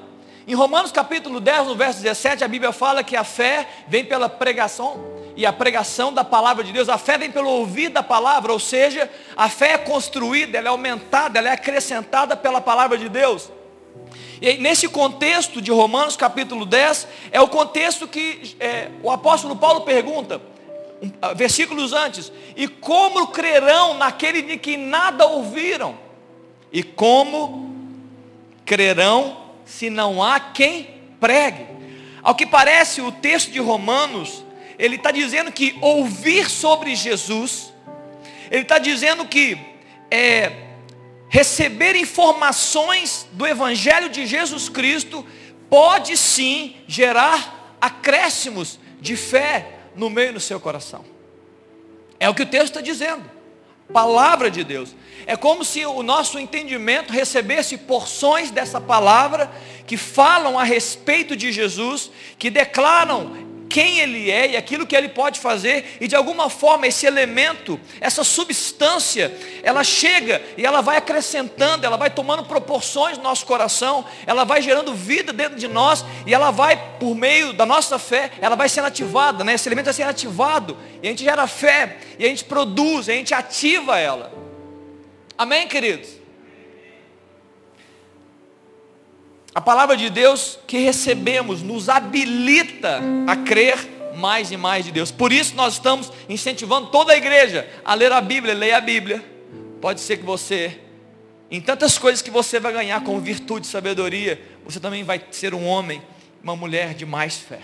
Em 0.47 0.53
Romanos 0.53 0.91
capítulo 0.91 1.41
10, 1.41 1.67
no 1.67 1.75
verso 1.75 2.01
17, 2.01 2.43
a 2.43 2.47
Bíblia 2.47 2.71
fala 2.71 3.03
que 3.03 3.17
a 3.17 3.23
fé 3.25 3.67
vem 3.87 4.05
pela 4.05 4.29
pregação 4.29 5.17
e 5.35 5.45
a 5.45 5.51
pregação 5.51 6.13
da 6.13 6.23
palavra 6.23 6.63
de 6.63 6.71
Deus. 6.71 6.87
A 6.87 6.97
fé 6.97 7.17
vem 7.17 7.29
pelo 7.29 7.49
ouvir 7.49 7.89
da 7.89 8.01
palavra, 8.01 8.53
ou 8.53 8.59
seja, 8.59 9.11
a 9.35 9.49
fé 9.49 9.73
é 9.73 9.77
construída, 9.77 10.57
ela 10.57 10.67
é 10.67 10.69
aumentada, 10.69 11.37
ela 11.37 11.49
é 11.49 11.51
acrescentada 11.51 12.37
pela 12.37 12.61
palavra 12.61 12.97
de 12.97 13.09
Deus. 13.09 13.51
E 14.41 14.53
nesse 14.53 14.87
contexto 14.87 15.61
de 15.61 15.69
Romanos 15.69 16.15
capítulo 16.15 16.65
10, 16.65 17.07
é 17.31 17.41
o 17.41 17.47
contexto 17.47 18.07
que 18.07 18.55
é, 18.59 18.89
o 19.03 19.11
apóstolo 19.11 19.55
Paulo 19.55 19.81
pergunta, 19.81 20.41
versículos 21.35 21.93
antes, 21.93 22.31
e 22.55 22.67
como 22.67 23.27
crerão 23.27 23.95
naquele 23.97 24.41
de 24.41 24.57
que 24.57 24.77
nada 24.77 25.25
ouviram? 25.25 25.97
E 26.71 26.83
como 26.83 27.75
crerão 28.65 29.37
se 29.65 29.89
não 29.89 30.21
há 30.21 30.39
quem 30.39 30.89
pregue. 31.19 31.65
Ao 32.21 32.35
que 32.35 32.45
parece, 32.45 33.01
o 33.01 33.11
texto 33.11 33.51
de 33.51 33.59
Romanos, 33.59 34.43
ele 34.77 34.95
está 34.95 35.11
dizendo 35.11 35.51
que 35.51 35.77
ouvir 35.81 36.49
sobre 36.49 36.95
Jesus, 36.95 37.73
ele 38.51 38.63
está 38.63 38.77
dizendo 38.77 39.25
que 39.25 39.57
é, 40.11 40.51
receber 41.29 41.95
informações 41.95 43.27
do 43.31 43.45
Evangelho 43.45 44.09
de 44.09 44.25
Jesus 44.25 44.67
Cristo 44.67 45.25
pode 45.69 46.17
sim 46.17 46.75
gerar 46.87 47.77
acréscimos 47.79 48.79
de 48.99 49.15
fé 49.15 49.76
no 49.97 50.09
meio 50.09 50.33
do 50.33 50.39
seu 50.39 50.59
coração. 50.59 51.03
É 52.19 52.29
o 52.29 52.33
que 52.33 52.43
o 52.43 52.47
texto 52.47 52.67
está 52.67 52.81
dizendo 52.81 53.37
palavra 53.91 54.51
de 54.51 54.63
Deus. 54.63 54.95
É 55.25 55.35
como 55.35 55.63
se 55.63 55.85
o 55.85 56.03
nosso 56.03 56.37
entendimento 56.37 57.11
recebesse 57.11 57.77
porções 57.77 58.51
dessa 58.51 58.79
palavra 58.79 59.51
que 59.85 59.97
falam 59.97 60.59
a 60.59 60.63
respeito 60.63 61.35
de 61.35 61.51
Jesus, 61.51 62.11
que 62.37 62.49
declaram 62.49 63.46
quem 63.69 64.00
ele 64.00 64.29
é 64.29 64.51
e 64.51 64.57
aquilo 64.57 64.86
que 64.86 64.95
ele 64.95 65.09
pode 65.09 65.39
fazer, 65.39 65.97
e 66.00 66.07
de 66.07 66.15
alguma 66.15 66.50
forma 66.50 66.88
esse 66.88 67.05
elemento, 67.05 67.79
essa 68.00 68.24
substância, 68.24 69.36
ela 69.63 69.83
chega 69.83 70.41
e 70.57 70.65
ela 70.65 70.81
vai 70.81 70.97
acrescentando, 70.97 71.86
ela 71.86 71.97
vai 71.97 72.09
tomando 72.09 72.43
proporções 72.43 73.17
no 73.17 73.24
nosso 73.24 73.45
coração, 73.45 74.05
ela 74.25 74.43
vai 74.43 74.62
gerando 74.62 74.93
vida 74.93 75.31
dentro 75.31 75.57
de 75.57 75.67
nós, 75.67 76.03
e 76.25 76.33
ela 76.33 76.51
vai, 76.51 76.77
por 77.00 77.15
meio 77.15 77.53
da 77.53 77.65
nossa 77.65 78.00
fé, 78.00 78.31
ela 78.41 78.55
vai 78.55 78.69
sendo 78.69 78.88
ativada, 78.88 79.43
né? 79.43 79.53
esse 79.53 79.67
elemento 79.67 79.86
vai 79.86 79.93
sendo 79.93 80.09
ativado, 80.09 80.77
e 81.01 81.07
a 81.07 81.12
gente 81.12 81.24
gera 81.24 81.47
fé, 81.47 81.97
e 82.17 82.25
a 82.25 82.27
gente 82.27 82.43
produz, 82.43 83.07
e 83.07 83.12
a 83.12 83.15
gente 83.15 83.33
ativa 83.33 84.00
ela. 84.00 84.31
Amém, 85.38 85.67
queridos? 85.67 86.16
A 89.57 89.61
palavra 89.61 89.97
de 89.97 90.11
Deus 90.11 90.59
que 90.67 90.77
recebemos 90.77 91.63
nos 91.63 91.89
habilita 91.89 93.01
a 93.25 93.35
crer 93.35 94.13
mais 94.15 94.51
e 94.51 94.55
mais 94.55 94.85
de 94.85 94.91
Deus. 94.91 95.09
Por 95.09 95.33
isso 95.33 95.55
nós 95.55 95.73
estamos 95.73 96.13
incentivando 96.29 96.91
toda 96.91 97.11
a 97.11 97.17
igreja 97.17 97.67
a 97.83 97.95
ler 97.95 98.11
a 98.11 98.21
Bíblia, 98.21 98.53
leia 98.53 98.77
a 98.77 98.81
Bíblia. 98.81 99.25
Pode 99.81 99.99
ser 99.99 100.17
que 100.17 100.23
você, 100.23 100.79
em 101.49 101.59
tantas 101.59 101.97
coisas 101.97 102.21
que 102.21 102.29
você 102.29 102.59
vai 102.59 102.71
ganhar 102.71 103.03
com 103.03 103.19
virtude 103.19 103.65
e 103.65 103.69
sabedoria, 103.71 104.39
você 104.63 104.79
também 104.79 105.03
vai 105.03 105.19
ser 105.31 105.55
um 105.55 105.65
homem, 105.65 106.03
uma 106.43 106.55
mulher 106.55 106.93
de 106.93 107.07
mais 107.07 107.37
fé. 107.37 107.61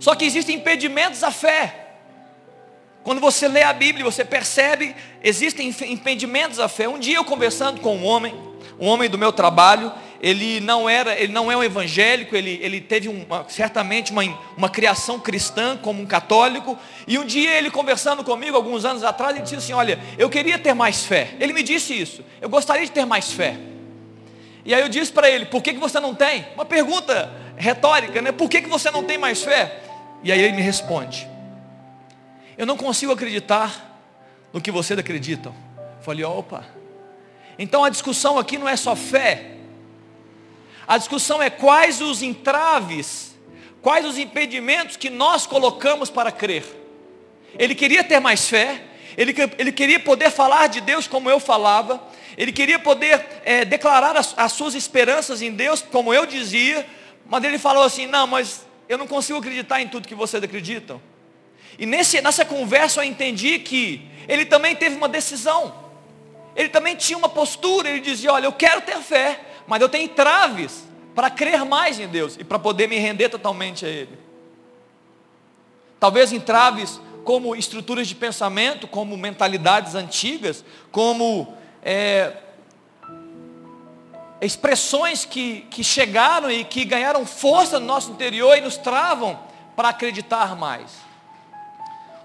Só 0.00 0.16
que 0.16 0.24
existem 0.24 0.56
impedimentos 0.56 1.22
à 1.22 1.30
fé. 1.30 1.86
Quando 3.04 3.20
você 3.20 3.46
lê 3.46 3.62
a 3.62 3.72
Bíblia, 3.72 4.04
você 4.04 4.24
percebe, 4.24 4.92
existem 5.22 5.72
impedimentos 5.82 6.58
à 6.58 6.66
fé. 6.66 6.88
Um 6.88 6.98
dia 6.98 7.14
eu 7.14 7.24
conversando 7.24 7.80
com 7.80 7.96
um 7.96 8.04
homem, 8.04 8.49
um 8.80 8.86
homem 8.86 9.08
do 9.10 9.18
meu 9.18 9.30
trabalho, 9.32 9.92
ele 10.22 10.60
não 10.60 10.88
era, 10.88 11.18
ele 11.18 11.32
não 11.32 11.50
é 11.50 11.56
um 11.56 11.62
evangélico, 11.62 12.36
ele, 12.36 12.58
ele 12.62 12.80
teve 12.80 13.08
uma, 13.08 13.46
certamente 13.48 14.12
uma, 14.12 14.22
uma 14.56 14.68
criação 14.68 15.18
cristã 15.18 15.76
como 15.76 16.02
um 16.02 16.06
católico, 16.06 16.78
e 17.06 17.18
um 17.18 17.24
dia 17.24 17.56
ele 17.56 17.70
conversando 17.70 18.22
comigo, 18.22 18.56
alguns 18.56 18.84
anos 18.84 19.02
atrás, 19.02 19.34
ele 19.34 19.42
disse 19.42 19.56
assim, 19.56 19.72
olha, 19.72 19.98
eu 20.18 20.28
queria 20.28 20.58
ter 20.58 20.74
mais 20.74 21.04
fé. 21.04 21.34
Ele 21.40 21.52
me 21.52 21.62
disse 21.62 21.98
isso, 21.98 22.24
eu 22.40 22.48
gostaria 22.48 22.84
de 22.84 22.92
ter 22.92 23.04
mais 23.04 23.32
fé. 23.32 23.56
E 24.64 24.74
aí 24.74 24.80
eu 24.82 24.88
disse 24.88 25.10
para 25.10 25.28
ele, 25.30 25.46
por 25.46 25.62
que, 25.62 25.72
que 25.72 25.80
você 25.80 25.98
não 25.98 26.14
tem? 26.14 26.46
Uma 26.54 26.66
pergunta 26.66 27.32
retórica, 27.56 28.20
né? 28.20 28.30
Por 28.30 28.48
que, 28.48 28.60
que 28.60 28.68
você 28.68 28.90
não 28.90 29.02
tem 29.02 29.16
mais 29.16 29.42
fé? 29.42 29.80
E 30.22 30.30
aí 30.30 30.40
ele 30.40 30.54
me 30.54 30.62
responde, 30.62 31.26
eu 32.58 32.66
não 32.66 32.76
consigo 32.76 33.12
acreditar 33.12 33.98
no 34.52 34.60
que 34.60 34.70
vocês 34.70 34.98
acreditam. 34.98 35.54
Falei, 36.02 36.24
opa, 36.24 36.64
então 37.62 37.84
a 37.84 37.90
discussão 37.90 38.38
aqui 38.38 38.56
não 38.56 38.66
é 38.66 38.74
só 38.74 38.96
fé. 38.96 39.50
A 40.88 40.96
discussão 40.96 41.42
é 41.42 41.50
quais 41.50 42.00
os 42.00 42.22
entraves, 42.22 43.36
quais 43.82 44.06
os 44.06 44.16
impedimentos 44.16 44.96
que 44.96 45.10
nós 45.10 45.46
colocamos 45.46 46.08
para 46.08 46.32
crer. 46.32 46.64
Ele 47.58 47.74
queria 47.74 48.02
ter 48.02 48.18
mais 48.18 48.48
fé, 48.48 48.82
ele, 49.14 49.34
ele 49.58 49.72
queria 49.72 50.00
poder 50.00 50.30
falar 50.30 50.68
de 50.68 50.80
Deus 50.80 51.06
como 51.06 51.28
eu 51.28 51.38
falava, 51.38 52.02
ele 52.34 52.50
queria 52.50 52.78
poder 52.78 53.42
é, 53.44 53.62
declarar 53.62 54.16
as, 54.16 54.32
as 54.38 54.52
suas 54.52 54.74
esperanças 54.74 55.42
em 55.42 55.52
Deus 55.52 55.82
como 55.82 56.14
eu 56.14 56.24
dizia, 56.24 56.86
mas 57.26 57.44
ele 57.44 57.58
falou 57.58 57.82
assim: 57.82 58.06
não, 58.06 58.26
mas 58.26 58.64
eu 58.88 58.96
não 58.96 59.06
consigo 59.06 59.38
acreditar 59.38 59.82
em 59.82 59.88
tudo 59.88 60.08
que 60.08 60.14
vocês 60.14 60.42
acreditam. 60.42 60.98
E 61.78 61.84
nesse, 61.84 62.22
nessa 62.22 62.42
conversa 62.42 63.00
eu 63.00 63.04
entendi 63.04 63.58
que 63.58 64.00
ele 64.26 64.46
também 64.46 64.74
teve 64.74 64.96
uma 64.96 65.10
decisão. 65.10 65.79
Ele 66.60 66.68
também 66.68 66.94
tinha 66.94 67.16
uma 67.16 67.28
postura, 67.28 67.88
ele 67.88 68.00
dizia, 68.00 68.30
olha, 68.30 68.44
eu 68.44 68.52
quero 68.52 68.82
ter 68.82 68.98
fé, 68.98 69.40
mas 69.66 69.80
eu 69.80 69.88
tenho 69.88 70.06
traves 70.10 70.84
para 71.14 71.30
crer 71.30 71.64
mais 71.64 71.98
em 71.98 72.06
Deus 72.06 72.36
e 72.38 72.44
para 72.44 72.58
poder 72.58 72.86
me 72.86 72.98
render 72.98 73.30
totalmente 73.30 73.86
a 73.86 73.88
Ele. 73.88 74.18
Talvez 75.98 76.34
entraves 76.34 77.00
como 77.24 77.56
estruturas 77.56 78.06
de 78.06 78.14
pensamento, 78.14 78.86
como 78.86 79.16
mentalidades 79.16 79.94
antigas, 79.94 80.62
como 80.92 81.56
é, 81.82 82.36
expressões 84.42 85.24
que, 85.24 85.62
que 85.70 85.82
chegaram 85.82 86.50
e 86.50 86.62
que 86.62 86.84
ganharam 86.84 87.24
força 87.24 87.80
no 87.80 87.86
nosso 87.86 88.10
interior 88.10 88.58
e 88.58 88.60
nos 88.60 88.76
travam 88.76 89.40
para 89.74 89.88
acreditar 89.88 90.54
mais. 90.56 90.90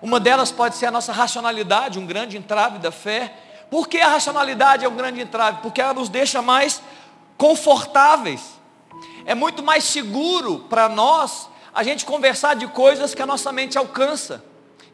Uma 0.01 0.19
delas 0.19 0.51
pode 0.51 0.75
ser 0.75 0.87
a 0.87 0.91
nossa 0.91 1.13
racionalidade, 1.13 1.97
um 1.97 2.05
grande 2.05 2.35
entrave 2.35 2.79
da 2.79 2.91
fé, 2.91 3.44
por 3.69 3.87
que 3.87 3.99
a 3.99 4.09
racionalidade 4.09 4.85
é 4.85 4.89
um 4.89 4.95
grande 4.95 5.21
entrave? 5.21 5.59
Porque 5.61 5.81
ela 5.81 5.93
nos 5.93 6.09
deixa 6.09 6.41
mais 6.41 6.81
confortáveis. 7.37 8.41
É 9.25 9.33
muito 9.33 9.63
mais 9.63 9.83
seguro 9.83 10.65
para 10.69 10.87
nós 10.87 11.49
a 11.73 11.83
gente 11.83 12.05
conversar 12.05 12.55
de 12.55 12.67
coisas 12.67 13.13
que 13.13 13.21
a 13.21 13.25
nossa 13.25 13.51
mente 13.51 13.77
alcança. 13.77 14.43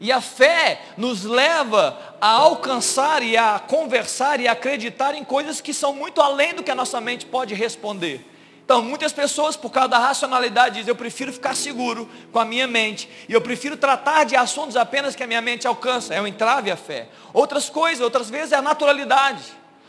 E 0.00 0.10
a 0.10 0.20
fé 0.20 0.82
nos 0.96 1.22
leva 1.22 2.16
a 2.20 2.28
alcançar 2.28 3.22
e 3.22 3.36
a 3.36 3.60
conversar 3.60 4.40
e 4.40 4.48
a 4.48 4.52
acreditar 4.52 5.14
em 5.14 5.22
coisas 5.22 5.60
que 5.60 5.72
são 5.72 5.94
muito 5.94 6.20
além 6.20 6.54
do 6.54 6.62
que 6.64 6.72
a 6.72 6.74
nossa 6.74 7.00
mente 7.00 7.24
pode 7.24 7.54
responder. 7.54 8.31
Então, 8.64 8.80
muitas 8.80 9.12
pessoas, 9.12 9.56
por 9.56 9.70
causa 9.70 9.88
da 9.88 9.98
racionalidade, 9.98 10.76
dizem: 10.76 10.90
eu 10.90 10.96
prefiro 10.96 11.32
ficar 11.32 11.54
seguro 11.56 12.08
com 12.30 12.38
a 12.38 12.44
minha 12.44 12.66
mente, 12.66 13.08
e 13.28 13.32
eu 13.32 13.40
prefiro 13.40 13.76
tratar 13.76 14.24
de 14.24 14.36
assuntos 14.36 14.76
apenas 14.76 15.14
que 15.14 15.22
a 15.22 15.26
minha 15.26 15.40
mente 15.40 15.66
alcança. 15.66 16.14
É 16.14 16.20
um 16.20 16.26
entrave 16.26 16.70
à 16.70 16.76
fé. 16.76 17.08
Outras 17.32 17.68
coisas, 17.68 18.00
outras 18.00 18.30
vezes, 18.30 18.52
é 18.52 18.56
a 18.56 18.62
naturalidade. 18.62 19.42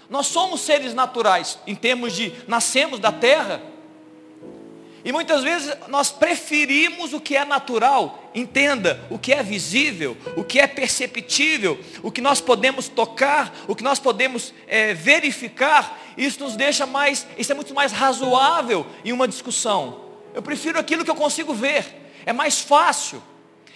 Nós 0.10 0.28
somos 0.28 0.62
seres 0.62 0.94
naturais, 0.94 1.58
em 1.66 1.76
termos 1.76 2.14
de 2.14 2.34
nascemos 2.48 3.00
da 3.00 3.12
terra, 3.12 3.62
e 5.06 5.12
muitas 5.12 5.44
vezes 5.44 5.76
nós 5.90 6.12
preferimos 6.12 7.12
o 7.14 7.20
que 7.20 7.36
é 7.36 7.44
natural. 7.44 8.32
Entenda, 8.34 9.06
o 9.10 9.20
que 9.20 9.34
é 9.34 9.44
visível, 9.44 10.16
o 10.38 10.44
que 10.44 10.60
é 10.60 10.66
perceptível, 10.66 11.78
o 12.02 12.10
que 12.10 12.22
nós 12.22 12.40
podemos 12.40 12.88
tocar, 12.88 13.54
o 13.68 13.76
que 13.76 13.84
nós 13.84 14.00
podemos 14.00 14.54
é, 14.66 14.94
verificar, 14.94 16.00
isso 16.18 16.42
nos 16.44 16.56
deixa 16.56 16.86
mais, 16.86 17.28
isso 17.38 17.52
é 17.52 17.56
muito 17.56 17.74
mais 17.74 17.92
razoável 17.92 18.88
em 19.04 19.12
uma 19.12 19.28
discussão. 19.28 20.04
Eu 20.34 20.42
prefiro 20.42 20.80
aquilo 20.80 21.04
que 21.04 21.12
eu 21.12 21.16
consigo 21.16 21.54
ver, 21.54 21.86
é 22.26 22.32
mais 22.32 22.62
fácil. 22.62 23.22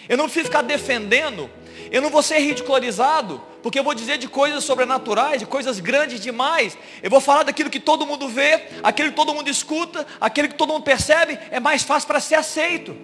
Eu 0.07 0.17
não 0.17 0.25
preciso 0.25 0.45
ficar 0.45 0.61
defendendo, 0.61 1.49
eu 1.91 2.01
não 2.01 2.09
vou 2.09 2.23
ser 2.23 2.39
ridicularizado, 2.39 3.41
porque 3.67 3.79
eu 3.79 3.83
vou 3.83 3.93
dizer 3.93 4.17
de 4.17 4.29
coisas 4.29 4.63
sobrenaturais, 4.63 5.39
de 5.39 5.45
coisas 5.45 5.81
grandes 5.81 6.21
demais. 6.21 6.77
Eu 7.03 7.09
vou 7.09 7.19
falar 7.19 7.43
daquilo 7.43 7.69
que 7.69 7.81
todo 7.81 8.05
mundo 8.05 8.29
vê, 8.29 8.63
aquilo 8.81 9.09
que 9.09 9.15
todo 9.17 9.33
mundo 9.33 9.49
escuta, 9.49 10.07
aquilo 10.21 10.47
que 10.47 10.55
todo 10.55 10.71
mundo 10.71 10.83
percebe, 10.83 11.37
é 11.51 11.59
mais 11.59 11.83
fácil 11.83 12.07
para 12.07 12.21
ser 12.21 12.35
aceito. 12.35 12.95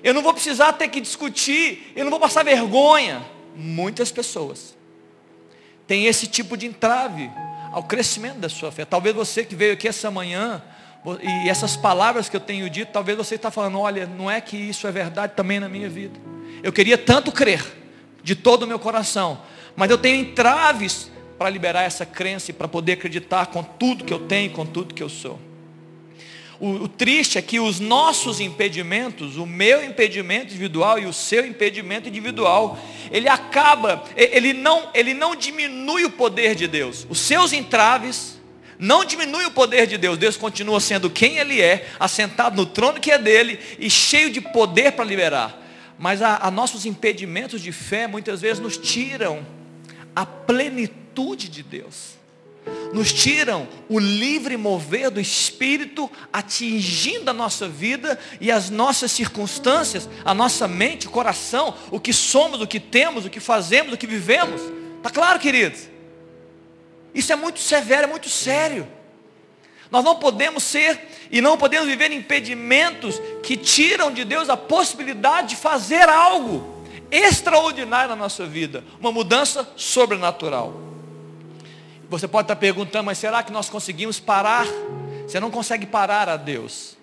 Eu 0.00 0.14
não 0.14 0.22
vou 0.22 0.32
precisar 0.32 0.74
ter 0.74 0.86
que 0.86 1.00
discutir, 1.00 1.92
eu 1.96 2.04
não 2.04 2.10
vou 2.12 2.20
passar 2.20 2.44
vergonha. 2.44 3.20
Muitas 3.56 4.12
pessoas 4.12 4.76
têm 5.88 6.06
esse 6.06 6.28
tipo 6.28 6.56
de 6.56 6.66
entrave 6.66 7.28
ao 7.72 7.82
crescimento 7.82 8.36
da 8.36 8.48
sua 8.48 8.70
fé. 8.70 8.84
Talvez 8.84 9.12
você 9.12 9.44
que 9.44 9.56
veio 9.56 9.72
aqui 9.72 9.88
essa 9.88 10.08
manhã, 10.08 10.62
e 11.20 11.48
essas 11.48 11.76
palavras 11.76 12.28
que 12.28 12.36
eu 12.36 12.40
tenho 12.40 12.70
dito, 12.70 12.92
talvez 12.92 13.18
você 13.18 13.34
está 13.34 13.50
falando, 13.50 13.80
olha, 13.80 14.06
não 14.06 14.30
é 14.30 14.40
que 14.40 14.56
isso 14.56 14.86
é 14.86 14.92
verdade 14.92 15.32
também 15.34 15.58
na 15.58 15.68
minha 15.68 15.88
vida. 15.88 16.16
Eu 16.62 16.72
queria 16.72 16.96
tanto 16.96 17.32
crer 17.32 17.81
de 18.22 18.34
todo 18.34 18.62
o 18.62 18.66
meu 18.66 18.78
coração. 18.78 19.40
Mas 19.76 19.90
eu 19.90 19.98
tenho 19.98 20.20
entraves 20.20 21.10
para 21.38 21.50
liberar 21.50 21.82
essa 21.82 22.06
crença 22.06 22.50
e 22.50 22.54
para 22.54 22.68
poder 22.68 22.92
acreditar 22.92 23.46
com 23.46 23.62
tudo 23.62 24.04
que 24.04 24.12
eu 24.12 24.20
tenho, 24.20 24.50
com 24.50 24.64
tudo 24.64 24.94
que 24.94 25.02
eu 25.02 25.08
sou. 25.08 25.40
O, 26.60 26.84
o, 26.84 26.88
triste 26.88 27.38
é 27.38 27.42
que 27.42 27.58
os 27.58 27.80
nossos 27.80 28.38
impedimentos, 28.38 29.36
o 29.36 29.44
meu 29.44 29.84
impedimento 29.84 30.46
individual 30.46 30.96
e 30.96 31.06
o 31.06 31.12
seu 31.12 31.44
impedimento 31.44 32.08
individual, 32.08 32.78
ele 33.10 33.28
acaba, 33.28 34.04
ele 34.14 34.52
não, 34.52 34.88
ele 34.94 35.12
não 35.12 35.34
diminui 35.34 36.04
o 36.04 36.10
poder 36.10 36.54
de 36.54 36.68
Deus. 36.68 37.04
Os 37.10 37.18
seus 37.18 37.52
entraves 37.52 38.40
não 38.78 39.04
diminui 39.04 39.44
o 39.46 39.50
poder 39.50 39.86
de 39.86 39.98
Deus. 39.98 40.18
Deus 40.18 40.36
continua 40.36 40.80
sendo 40.80 41.10
quem 41.10 41.38
Ele 41.38 41.60
é, 41.60 41.88
assentado 41.98 42.56
no 42.56 42.66
trono 42.66 43.00
que 43.00 43.10
é 43.10 43.18
dele 43.18 43.58
e 43.78 43.88
cheio 43.88 44.30
de 44.30 44.40
poder 44.40 44.92
para 44.92 45.04
liberar. 45.04 45.61
Mas 46.02 46.20
a, 46.20 46.48
a 46.48 46.50
nossos 46.50 46.84
impedimentos 46.84 47.60
de 47.60 47.70
fé 47.70 48.08
muitas 48.08 48.40
vezes 48.40 48.58
nos 48.58 48.76
tiram 48.76 49.46
a 50.16 50.26
plenitude 50.26 51.48
de 51.48 51.62
Deus. 51.62 52.14
Nos 52.92 53.12
tiram 53.12 53.68
o 53.88 54.00
livre 54.00 54.56
mover 54.56 55.12
do 55.12 55.20
Espírito 55.20 56.10
atingindo 56.32 57.30
a 57.30 57.32
nossa 57.32 57.68
vida 57.68 58.18
e 58.40 58.50
as 58.50 58.68
nossas 58.68 59.12
circunstâncias, 59.12 60.08
a 60.24 60.34
nossa 60.34 60.66
mente, 60.66 61.06
o 61.06 61.10
coração, 61.10 61.72
o 61.88 62.00
que 62.00 62.12
somos, 62.12 62.60
o 62.60 62.66
que 62.66 62.80
temos, 62.80 63.24
o 63.24 63.30
que 63.30 63.38
fazemos, 63.38 63.92
o 63.92 63.96
que 63.96 64.08
vivemos. 64.08 64.60
Está 64.96 65.08
claro, 65.08 65.38
queridos? 65.38 65.88
Isso 67.14 67.32
é 67.32 67.36
muito 67.36 67.60
severo, 67.60 68.02
é 68.02 68.08
muito 68.08 68.28
sério. 68.28 68.88
Nós 69.88 70.02
não 70.02 70.16
podemos 70.16 70.64
ser 70.64 71.00
e 71.32 71.40
não 71.40 71.56
podemos 71.56 71.88
viver 71.88 72.12
impedimentos 72.12 73.18
que 73.42 73.56
tiram 73.56 74.12
de 74.12 74.22
Deus 74.22 74.50
a 74.50 74.56
possibilidade 74.56 75.50
de 75.50 75.56
fazer 75.56 76.06
algo 76.06 76.84
extraordinário 77.10 78.10
na 78.10 78.16
nossa 78.16 78.44
vida, 78.44 78.84
uma 79.00 79.10
mudança 79.10 79.66
sobrenatural. 79.74 80.78
Você 82.10 82.28
pode 82.28 82.44
estar 82.44 82.56
perguntando, 82.56 83.04
mas 83.04 83.16
será 83.16 83.42
que 83.42 83.50
nós 83.50 83.70
conseguimos 83.70 84.20
parar? 84.20 84.66
Você 85.26 85.40
não 85.40 85.50
consegue 85.50 85.86
parar 85.86 86.28
a 86.28 86.36
Deus, 86.36 86.98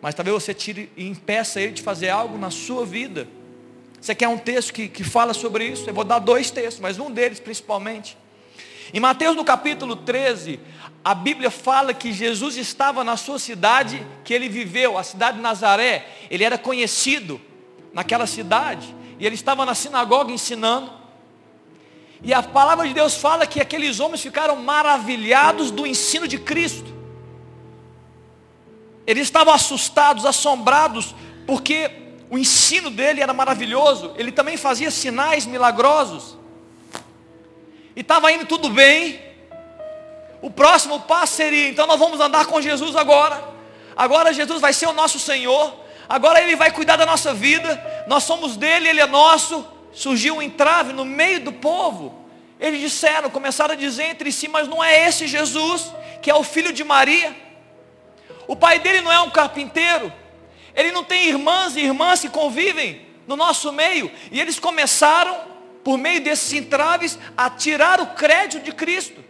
mas 0.00 0.14
talvez 0.14 0.34
você 0.34 0.54
tire 0.54 0.90
e 0.96 1.06
impeça 1.06 1.60
ele 1.60 1.72
de 1.72 1.82
fazer 1.82 2.08
algo 2.08 2.38
na 2.38 2.50
sua 2.50 2.86
vida. 2.86 3.28
Você 4.00 4.14
quer 4.14 4.28
um 4.28 4.38
texto 4.38 4.72
que, 4.72 4.88
que 4.88 5.04
fala 5.04 5.34
sobre 5.34 5.66
isso? 5.66 5.88
Eu 5.88 5.92
vou 5.92 6.04
dar 6.04 6.20
dois 6.20 6.50
textos, 6.50 6.80
mas 6.80 6.98
um 6.98 7.10
deles 7.10 7.38
principalmente. 7.38 8.16
Em 8.92 9.00
Mateus 9.00 9.36
no 9.36 9.44
capítulo 9.44 9.96
13, 9.96 10.60
a 11.04 11.14
Bíblia 11.14 11.50
fala 11.50 11.92
que 11.94 12.12
Jesus 12.12 12.56
estava 12.56 13.04
na 13.04 13.16
sua 13.16 13.38
cidade 13.38 14.04
que 14.24 14.32
ele 14.32 14.48
viveu, 14.48 14.96
a 14.98 15.02
cidade 15.02 15.36
de 15.36 15.42
Nazaré. 15.42 16.08
Ele 16.30 16.44
era 16.44 16.58
conhecido 16.58 17.40
naquela 17.92 18.26
cidade. 18.26 18.94
E 19.18 19.26
ele 19.26 19.34
estava 19.34 19.64
na 19.64 19.74
sinagoga 19.74 20.32
ensinando. 20.32 20.90
E 22.22 22.32
a 22.32 22.42
palavra 22.42 22.88
de 22.88 22.94
Deus 22.94 23.14
fala 23.14 23.46
que 23.46 23.60
aqueles 23.60 24.00
homens 24.00 24.22
ficaram 24.22 24.56
maravilhados 24.56 25.70
do 25.70 25.86
ensino 25.86 26.26
de 26.26 26.38
Cristo. 26.38 26.92
Eles 29.06 29.24
estavam 29.24 29.52
assustados, 29.52 30.24
assombrados, 30.24 31.14
porque 31.46 31.90
o 32.30 32.38
ensino 32.38 32.90
dele 32.90 33.20
era 33.20 33.34
maravilhoso. 33.34 34.14
Ele 34.16 34.32
também 34.32 34.56
fazia 34.56 34.90
sinais 34.90 35.44
milagrosos. 35.44 36.38
E 37.96 38.00
estava 38.00 38.30
indo 38.32 38.46
tudo 38.46 38.68
bem. 38.68 39.20
O 40.42 40.50
próximo 40.50 41.00
passo 41.00 41.34
seria, 41.34 41.68
então 41.68 41.86
nós 41.86 41.98
vamos 41.98 42.20
andar 42.20 42.46
com 42.46 42.60
Jesus 42.60 42.94
agora. 42.96 43.42
Agora 43.96 44.32
Jesus 44.32 44.60
vai 44.60 44.72
ser 44.72 44.86
o 44.86 44.92
nosso 44.92 45.18
Senhor. 45.18 45.74
Agora 46.08 46.42
Ele 46.42 46.56
vai 46.56 46.70
cuidar 46.70 46.96
da 46.96 47.06
nossa 47.06 47.32
vida. 47.32 48.04
Nós 48.06 48.24
somos 48.24 48.56
dele, 48.56 48.88
Ele 48.88 49.00
é 49.00 49.06
nosso. 49.06 49.66
Surgiu 49.92 50.36
um 50.36 50.42
entrave 50.42 50.92
no 50.92 51.04
meio 51.04 51.40
do 51.40 51.52
povo. 51.52 52.24
Eles 52.60 52.80
disseram, 52.80 53.30
começaram 53.30 53.74
a 53.74 53.76
dizer 53.76 54.04
entre 54.04 54.30
si, 54.32 54.48
mas 54.48 54.68
não 54.68 54.82
é 54.82 55.08
esse 55.08 55.26
Jesus, 55.26 55.92
que 56.20 56.30
é 56.30 56.34
o 56.34 56.42
filho 56.42 56.72
de 56.72 56.84
Maria. 56.84 57.34
O 58.46 58.56
pai 58.56 58.78
dele 58.78 59.00
não 59.00 59.12
é 59.12 59.20
um 59.20 59.30
carpinteiro. 59.30 60.12
Ele 60.74 60.90
não 60.90 61.04
tem 61.04 61.28
irmãs 61.28 61.76
e 61.76 61.80
irmãs 61.80 62.20
que 62.20 62.28
convivem 62.28 63.06
no 63.26 63.36
nosso 63.36 63.72
meio. 63.72 64.10
E 64.30 64.40
eles 64.40 64.58
começaram, 64.58 65.36
por 65.84 65.98
meio 65.98 66.22
desses 66.22 66.52
entraves, 66.54 67.18
a 67.36 67.50
tirar 67.50 68.00
o 68.00 68.06
crédito 68.08 68.64
de 68.64 68.72
Cristo. 68.72 69.22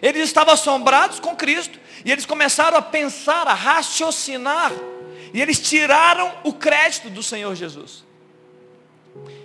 Eles 0.00 0.24
estavam 0.24 0.54
assombrados 0.54 1.20
com 1.20 1.36
Cristo. 1.36 1.78
E 2.04 2.10
eles 2.10 2.24
começaram 2.24 2.76
a 2.78 2.82
pensar, 2.82 3.46
a 3.46 3.54
raciocinar. 3.54 4.72
E 5.34 5.40
eles 5.40 5.60
tiraram 5.60 6.32
o 6.42 6.52
crédito 6.52 7.10
do 7.10 7.22
Senhor 7.22 7.54
Jesus. 7.54 8.04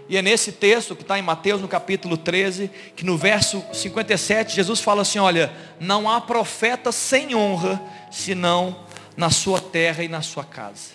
E 0.08 0.18
é 0.18 0.22
nesse 0.22 0.52
texto 0.52 0.96
que 0.96 1.02
está 1.02 1.18
em 1.18 1.22
Mateus 1.22 1.62
no 1.62 1.68
capítulo 1.68 2.18
13, 2.18 2.70
que 2.96 3.06
no 3.06 3.18
verso 3.18 3.64
57, 3.74 4.56
Jesus 4.56 4.80
fala 4.80 5.02
assim: 5.02 5.20
olha, 5.20 5.52
não 5.80 6.10
há 6.10 6.22
profeta 6.22 6.92
sem 6.92 7.34
honra, 7.36 7.82
senão 8.12 8.86
na 9.16 9.30
sua 9.30 9.60
terra 9.60 10.04
e 10.04 10.08
na 10.08 10.22
sua 10.22 10.44
casa. 10.44 10.92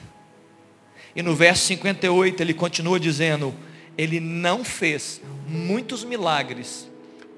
E 1.16 1.22
no 1.22 1.34
verso 1.34 1.64
58 1.66 2.40
ele 2.40 2.54
continua 2.54 3.00
dizendo: 3.00 3.54
Ele 3.98 4.20
não 4.20 4.64
fez 4.64 5.20
muitos 5.48 6.04
milagres 6.04 6.88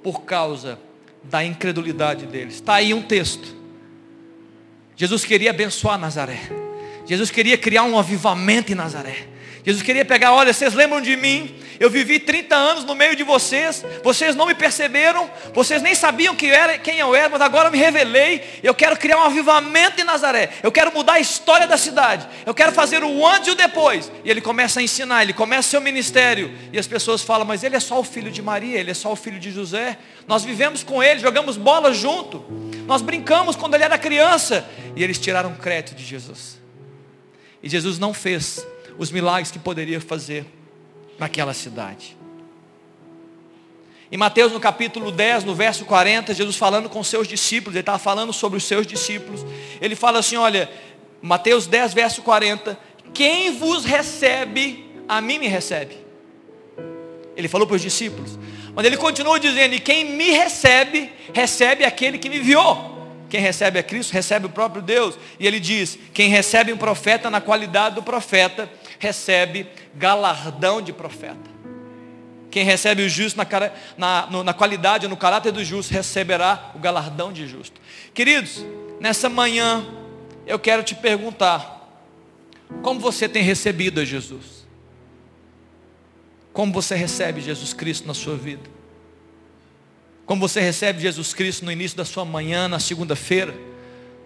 por 0.02 0.22
causa 0.22 0.78
da 1.24 1.42
incredulidade 1.44 2.26
deles. 2.26 2.54
Está 2.56 2.74
aí 2.74 2.94
um 2.94 3.02
texto. 3.02 3.56
Jesus 4.94 5.24
queria 5.24 5.50
abençoar 5.50 5.98
Nazaré. 5.98 6.38
Jesus 7.06 7.30
queria 7.30 7.56
criar 7.56 7.84
um 7.84 7.98
avivamento 7.98 8.70
em 8.70 8.74
Nazaré. 8.74 9.29
Jesus 9.64 9.82
queria 9.82 10.04
pegar, 10.04 10.32
olha, 10.32 10.52
vocês 10.52 10.72
lembram 10.74 11.00
de 11.00 11.16
mim? 11.16 11.54
Eu 11.80 11.88
vivi 11.88 12.18
30 12.18 12.54
anos 12.54 12.84
no 12.84 12.94
meio 12.94 13.16
de 13.16 13.22
vocês, 13.22 13.82
vocês 14.04 14.36
não 14.36 14.46
me 14.46 14.54
perceberam, 14.54 15.30
vocês 15.54 15.80
nem 15.80 15.94
sabiam 15.94 16.36
que 16.36 16.46
era, 16.46 16.76
quem 16.76 16.98
eu 16.98 17.14
era, 17.14 17.30
mas 17.30 17.40
agora 17.40 17.68
eu 17.68 17.72
me 17.72 17.78
revelei. 17.78 18.42
Eu 18.62 18.74
quero 18.74 18.98
criar 18.98 19.16
um 19.16 19.22
avivamento 19.22 19.98
em 19.98 20.04
Nazaré. 20.04 20.50
Eu 20.62 20.70
quero 20.70 20.92
mudar 20.92 21.14
a 21.14 21.20
história 21.20 21.66
da 21.66 21.78
cidade. 21.78 22.28
Eu 22.44 22.52
quero 22.52 22.70
fazer 22.72 23.02
o 23.02 23.26
antes 23.26 23.48
e 23.48 23.50
o 23.52 23.54
depois. 23.54 24.12
E 24.22 24.30
ele 24.30 24.42
começa 24.42 24.78
a 24.78 24.82
ensinar, 24.82 25.22
ele 25.22 25.32
começa 25.32 25.70
seu 25.70 25.80
ministério. 25.80 26.52
E 26.70 26.78
as 26.78 26.86
pessoas 26.86 27.22
falam, 27.22 27.46
mas 27.46 27.64
ele 27.64 27.74
é 27.74 27.80
só 27.80 27.98
o 27.98 28.04
filho 28.04 28.30
de 28.30 28.42
Maria, 28.42 28.78
ele 28.78 28.90
é 28.90 28.94
só 28.94 29.10
o 29.10 29.16
filho 29.16 29.40
de 29.40 29.50
José. 29.50 29.96
Nós 30.28 30.44
vivemos 30.44 30.82
com 30.82 31.02
ele, 31.02 31.18
jogamos 31.18 31.56
bola 31.56 31.94
junto. 31.94 32.44
Nós 32.86 33.00
brincamos 33.00 33.56
quando 33.56 33.74
ele 33.74 33.84
era 33.84 33.96
criança. 33.96 34.68
E 34.94 35.02
eles 35.02 35.18
tiraram 35.18 35.54
crédito 35.54 35.96
de 35.96 36.04
Jesus. 36.04 36.60
E 37.62 37.70
Jesus 37.70 37.98
não 37.98 38.12
fez 38.12 38.66
os 38.98 39.10
milagres 39.10 39.50
que 39.50 39.58
poderia 39.58 40.00
fazer 40.00 40.46
naquela 41.18 41.54
cidade. 41.54 42.16
Em 44.12 44.16
Mateus 44.16 44.52
no 44.52 44.58
capítulo 44.58 45.12
10, 45.12 45.44
no 45.44 45.54
verso 45.54 45.84
40, 45.84 46.34
Jesus 46.34 46.56
falando 46.56 46.88
com 46.88 47.02
seus 47.04 47.28
discípulos, 47.28 47.76
ele 47.76 47.82
estava 47.82 47.98
falando 47.98 48.32
sobre 48.32 48.56
os 48.56 48.64
seus 48.64 48.86
discípulos. 48.86 49.46
Ele 49.80 49.94
fala 49.94 50.18
assim: 50.18 50.36
olha, 50.36 50.68
Mateus 51.22 51.66
10, 51.66 51.94
verso 51.94 52.22
40, 52.22 52.76
quem 53.14 53.52
vos 53.52 53.84
recebe, 53.84 54.84
a 55.08 55.20
mim 55.20 55.38
me 55.38 55.46
recebe. 55.46 55.96
Ele 57.36 57.48
falou 57.48 57.66
para 57.66 57.76
os 57.76 57.82
discípulos. 57.82 58.38
Mas 58.74 58.84
ele 58.84 58.96
continua 58.96 59.38
dizendo, 59.38 59.74
e 59.74 59.80
quem 59.80 60.04
me 60.04 60.30
recebe, 60.30 61.12
recebe 61.32 61.84
aquele 61.84 62.18
que 62.18 62.28
me 62.28 62.38
enviou. 62.38 62.98
Quem 63.28 63.40
recebe 63.40 63.78
a 63.78 63.82
Cristo, 63.82 64.12
recebe 64.12 64.46
o 64.46 64.50
próprio 64.50 64.82
Deus. 64.82 65.16
E 65.38 65.46
ele 65.46 65.60
diz, 65.60 65.98
quem 66.12 66.28
recebe 66.28 66.72
um 66.72 66.76
profeta 66.76 67.30
na 67.30 67.40
qualidade 67.40 67.94
do 67.94 68.02
profeta, 68.02 68.68
recebe 69.00 69.66
galardão 69.96 70.80
de 70.80 70.92
profeta. 70.92 71.50
Quem 72.50 72.64
recebe 72.64 73.02
o 73.02 73.08
justo 73.08 73.36
na, 73.36 73.46
na, 73.96 74.44
na 74.44 74.52
qualidade 74.52 75.08
no 75.08 75.16
caráter 75.16 75.50
do 75.50 75.64
justo, 75.64 75.92
receberá 75.92 76.70
o 76.74 76.78
galardão 76.78 77.32
de 77.32 77.46
justo. 77.46 77.80
Queridos, 78.12 78.64
nessa 79.00 79.28
manhã, 79.28 79.86
eu 80.46 80.58
quero 80.58 80.82
te 80.82 80.94
perguntar, 80.94 81.78
como 82.82 83.00
você 83.00 83.28
tem 83.28 83.42
recebido 83.42 84.00
a 84.00 84.04
Jesus? 84.04 84.66
Como 86.52 86.72
você 86.72 86.94
recebe 86.94 87.40
Jesus 87.40 87.72
Cristo 87.72 88.06
na 88.06 88.14
sua 88.14 88.36
vida? 88.36 88.68
Como 90.26 90.46
você 90.46 90.60
recebe 90.60 91.00
Jesus 91.00 91.32
Cristo 91.32 91.64
no 91.64 91.72
início 91.72 91.96
da 91.96 92.04
sua 92.04 92.24
manhã, 92.24 92.68
na 92.68 92.78
segunda-feira? 92.78 93.54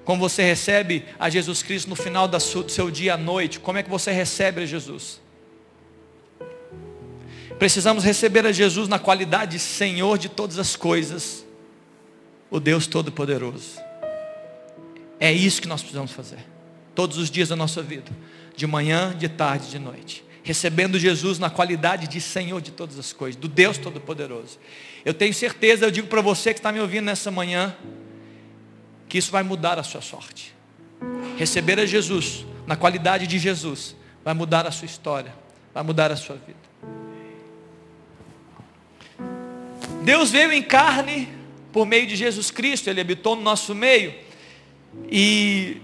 Como 0.04 0.20
você 0.20 0.42
recebe 0.42 1.04
a 1.18 1.30
Jesus 1.30 1.62
Cristo 1.62 1.88
no 1.88 1.96
final 1.96 2.28
do 2.28 2.38
seu 2.40 2.90
dia 2.90 3.14
à 3.14 3.16
noite? 3.16 3.58
Como 3.58 3.78
é 3.78 3.82
que 3.82 3.90
você 3.90 4.12
recebe 4.12 4.62
a 4.62 4.66
Jesus? 4.66 5.20
Precisamos 7.58 8.04
receber 8.04 8.44
a 8.44 8.52
Jesus 8.52 8.88
na 8.88 8.98
qualidade 8.98 9.52
de 9.52 9.58
Senhor 9.60 10.18
de 10.18 10.28
todas 10.28 10.58
as 10.58 10.76
coisas, 10.76 11.46
o 12.50 12.60
Deus 12.60 12.86
Todo-Poderoso. 12.86 13.80
É 15.18 15.32
isso 15.32 15.62
que 15.62 15.68
nós 15.68 15.80
precisamos 15.80 16.10
fazer, 16.10 16.44
todos 16.94 17.16
os 17.16 17.30
dias 17.30 17.48
da 17.48 17.56
nossa 17.56 17.80
vida, 17.80 18.10
de 18.54 18.66
manhã, 18.66 19.16
de 19.16 19.28
tarde, 19.28 19.70
de 19.70 19.78
noite. 19.78 20.24
Recebendo 20.42 20.98
Jesus 20.98 21.38
na 21.38 21.48
qualidade 21.48 22.06
de 22.06 22.20
Senhor 22.20 22.60
de 22.60 22.72
todas 22.72 22.98
as 22.98 23.12
coisas, 23.14 23.40
do 23.40 23.48
Deus 23.48 23.78
Todo-Poderoso. 23.78 24.58
Eu 25.02 25.14
tenho 25.14 25.32
certeza, 25.32 25.86
eu 25.86 25.90
digo 25.90 26.08
para 26.08 26.20
você 26.20 26.52
que 26.52 26.58
está 26.58 26.70
me 26.70 26.80
ouvindo 26.80 27.06
nessa 27.06 27.30
manhã, 27.30 27.74
que 29.08 29.18
isso 29.18 29.30
vai 29.30 29.42
mudar 29.42 29.78
a 29.78 29.82
sua 29.82 30.00
sorte. 30.00 30.54
Receber 31.36 31.78
a 31.78 31.86
Jesus, 31.86 32.46
na 32.66 32.76
qualidade 32.76 33.26
de 33.26 33.38
Jesus, 33.38 33.96
vai 34.24 34.34
mudar 34.34 34.66
a 34.66 34.70
sua 34.70 34.86
história, 34.86 35.34
vai 35.72 35.82
mudar 35.82 36.10
a 36.10 36.16
sua 36.16 36.36
vida. 36.36 36.64
Deus 40.02 40.30
veio 40.30 40.52
em 40.52 40.62
carne 40.62 41.28
por 41.72 41.86
meio 41.86 42.06
de 42.06 42.14
Jesus 42.14 42.50
Cristo, 42.50 42.88
Ele 42.88 43.00
habitou 43.00 43.34
no 43.34 43.42
nosso 43.42 43.74
meio. 43.74 44.14
E 45.10 45.78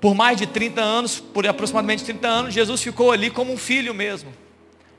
por 0.00 0.14
mais 0.14 0.38
de 0.38 0.46
30 0.46 0.80
anos, 0.80 1.18
por 1.18 1.46
aproximadamente 1.46 2.04
30 2.04 2.28
anos, 2.28 2.54
Jesus 2.54 2.82
ficou 2.82 3.10
ali 3.10 3.30
como 3.30 3.52
um 3.52 3.56
filho 3.56 3.94
mesmo. 3.94 4.32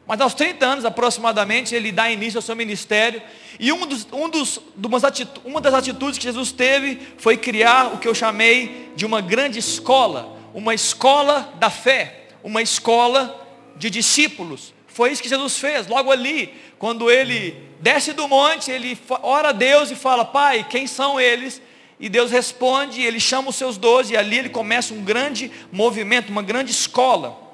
Mas 0.07 0.21
aos 0.21 0.33
30 0.33 0.65
anos 0.65 0.85
aproximadamente, 0.85 1.75
ele 1.75 1.91
dá 1.91 2.09
início 2.09 2.37
ao 2.37 2.41
seu 2.41 2.55
ministério. 2.55 3.21
E 3.59 3.73
um 3.73 3.85
dos, 3.85 4.07
um 4.13 4.29
dos, 4.29 4.61
uma 5.43 5.59
das 5.59 5.73
atitudes 5.73 6.17
que 6.17 6.23
Jesus 6.23 6.53
teve 6.53 6.99
foi 7.17 7.35
criar 7.35 7.93
o 7.93 7.97
que 7.97 8.07
eu 8.07 8.15
chamei 8.15 8.91
de 8.95 9.05
uma 9.05 9.19
grande 9.19 9.59
escola. 9.59 10.37
Uma 10.53 10.73
escola 10.73 11.53
da 11.59 11.69
fé. 11.69 12.27
Uma 12.41 12.61
escola 12.61 13.45
de 13.75 13.89
discípulos. 13.89 14.73
Foi 14.87 15.11
isso 15.11 15.21
que 15.21 15.27
Jesus 15.27 15.57
fez. 15.57 15.87
Logo 15.87 16.09
ali, 16.09 16.53
quando 16.79 17.11
ele 17.11 17.55
desce 17.81 18.13
do 18.13 18.29
monte, 18.29 18.71
ele 18.71 18.97
ora 19.21 19.49
a 19.49 19.51
Deus 19.51 19.91
e 19.91 19.95
fala, 19.95 20.23
Pai, 20.23 20.65
quem 20.69 20.87
são 20.87 21.19
eles? 21.19 21.61
E 21.99 22.07
Deus 22.07 22.31
responde, 22.31 23.01
ele 23.01 23.19
chama 23.19 23.49
os 23.49 23.55
seus 23.55 23.75
doze, 23.75 24.13
e 24.13 24.17
ali 24.17 24.37
ele 24.37 24.49
começa 24.49 24.93
um 24.93 25.03
grande 25.03 25.51
movimento, 25.71 26.29
uma 26.29 26.43
grande 26.43 26.71
escola. 26.71 27.46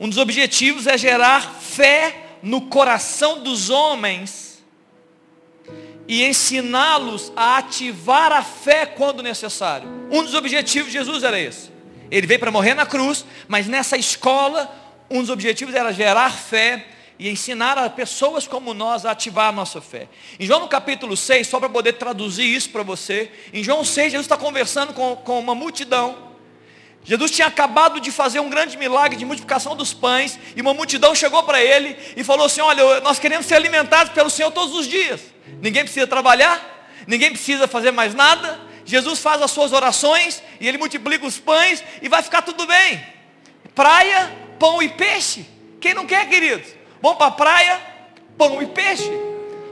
Um 0.00 0.08
dos 0.08 0.18
objetivos 0.18 0.86
é 0.86 0.96
gerar 0.96 1.54
fé 1.54 2.36
no 2.42 2.62
coração 2.62 3.42
dos 3.42 3.68
homens 3.68 4.62
e 6.06 6.24
ensiná-los 6.24 7.32
a 7.36 7.58
ativar 7.58 8.32
a 8.32 8.42
fé 8.42 8.86
quando 8.86 9.22
necessário. 9.22 9.88
Um 10.10 10.22
dos 10.22 10.34
objetivos 10.34 10.92
de 10.92 10.98
Jesus 10.98 11.22
era 11.24 11.38
esse. 11.38 11.70
Ele 12.10 12.26
veio 12.26 12.40
para 12.40 12.50
morrer 12.50 12.74
na 12.74 12.86
cruz, 12.86 13.24
mas 13.46 13.66
nessa 13.66 13.96
escola, 13.96 14.72
um 15.10 15.20
dos 15.20 15.30
objetivos 15.30 15.74
era 15.74 15.92
gerar 15.92 16.30
fé 16.30 16.86
e 17.18 17.28
ensinar 17.28 17.76
a 17.76 17.90
pessoas 17.90 18.46
como 18.46 18.72
nós 18.72 19.04
a 19.04 19.10
ativar 19.10 19.48
a 19.48 19.52
nossa 19.52 19.80
fé. 19.80 20.08
Em 20.38 20.46
João 20.46 20.60
no 20.60 20.68
capítulo 20.68 21.16
6, 21.16 21.48
só 21.48 21.58
para 21.58 21.68
poder 21.68 21.94
traduzir 21.94 22.44
isso 22.44 22.70
para 22.70 22.84
você, 22.84 23.30
em 23.52 23.62
João 23.64 23.84
6, 23.84 24.12
Jesus 24.12 24.24
está 24.24 24.36
conversando 24.36 24.94
com, 24.94 25.16
com 25.16 25.40
uma 25.40 25.54
multidão 25.54 26.27
Jesus 27.04 27.30
tinha 27.30 27.46
acabado 27.46 28.00
de 28.00 28.12
fazer 28.12 28.40
um 28.40 28.50
grande 28.50 28.76
milagre 28.76 29.16
de 29.16 29.24
multiplicação 29.24 29.74
dos 29.74 29.94
pães, 29.94 30.38
e 30.54 30.60
uma 30.60 30.74
multidão 30.74 31.14
chegou 31.14 31.42
para 31.42 31.62
ele 31.62 31.96
e 32.16 32.22
falou 32.22 32.46
assim: 32.46 32.60
Olha, 32.60 33.00
nós 33.00 33.18
queremos 33.18 33.46
ser 33.46 33.54
alimentados 33.54 34.12
pelo 34.12 34.28
Senhor 34.28 34.50
todos 34.50 34.74
os 34.74 34.86
dias. 34.86 35.20
Ninguém 35.62 35.84
precisa 35.84 36.06
trabalhar, 36.06 36.86
ninguém 37.06 37.30
precisa 37.30 37.66
fazer 37.66 37.90
mais 37.90 38.14
nada. 38.14 38.60
Jesus 38.84 39.20
faz 39.20 39.40
as 39.42 39.50
suas 39.50 39.72
orações 39.72 40.42
e 40.60 40.66
ele 40.66 40.78
multiplica 40.78 41.26
os 41.26 41.38
pães 41.38 41.82
e 42.00 42.08
vai 42.08 42.22
ficar 42.22 42.42
tudo 42.42 42.66
bem. 42.66 43.04
Praia, 43.74 44.30
pão 44.58 44.82
e 44.82 44.88
peixe. 44.88 45.46
Quem 45.80 45.94
não 45.94 46.06
quer, 46.06 46.28
queridos? 46.28 46.68
Vamos 47.00 47.18
para 47.18 47.26
a 47.26 47.30
praia, 47.30 47.80
pão 48.36 48.62
e 48.62 48.66
peixe. 48.66 49.10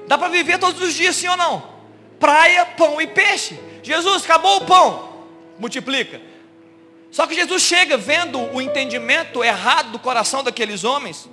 Dá 0.07 0.17
para 0.17 0.29
viver 0.29 0.59
todos 0.59 0.81
os 0.81 0.95
dias, 0.95 1.17
sim 1.17 1.29
ou 1.29 1.37
não? 1.37 1.77
Praia, 2.21 2.65
pão 2.65 3.01
e 3.01 3.07
peixe. 3.07 3.59
Jesus, 3.83 4.25
acabou 4.25 4.59
o 4.59 4.65
pão. 4.67 5.27
Multiplica. 5.59 6.21
Só 7.17 7.27
que 7.27 7.35
Jesus 7.35 7.63
chega 7.63 7.97
vendo 7.97 8.39
o 8.39 8.61
entendimento 8.61 9.43
errado 9.43 9.91
do 9.91 9.99
coração 9.99 10.45
daqueles 10.45 10.85
homens. 10.85 11.27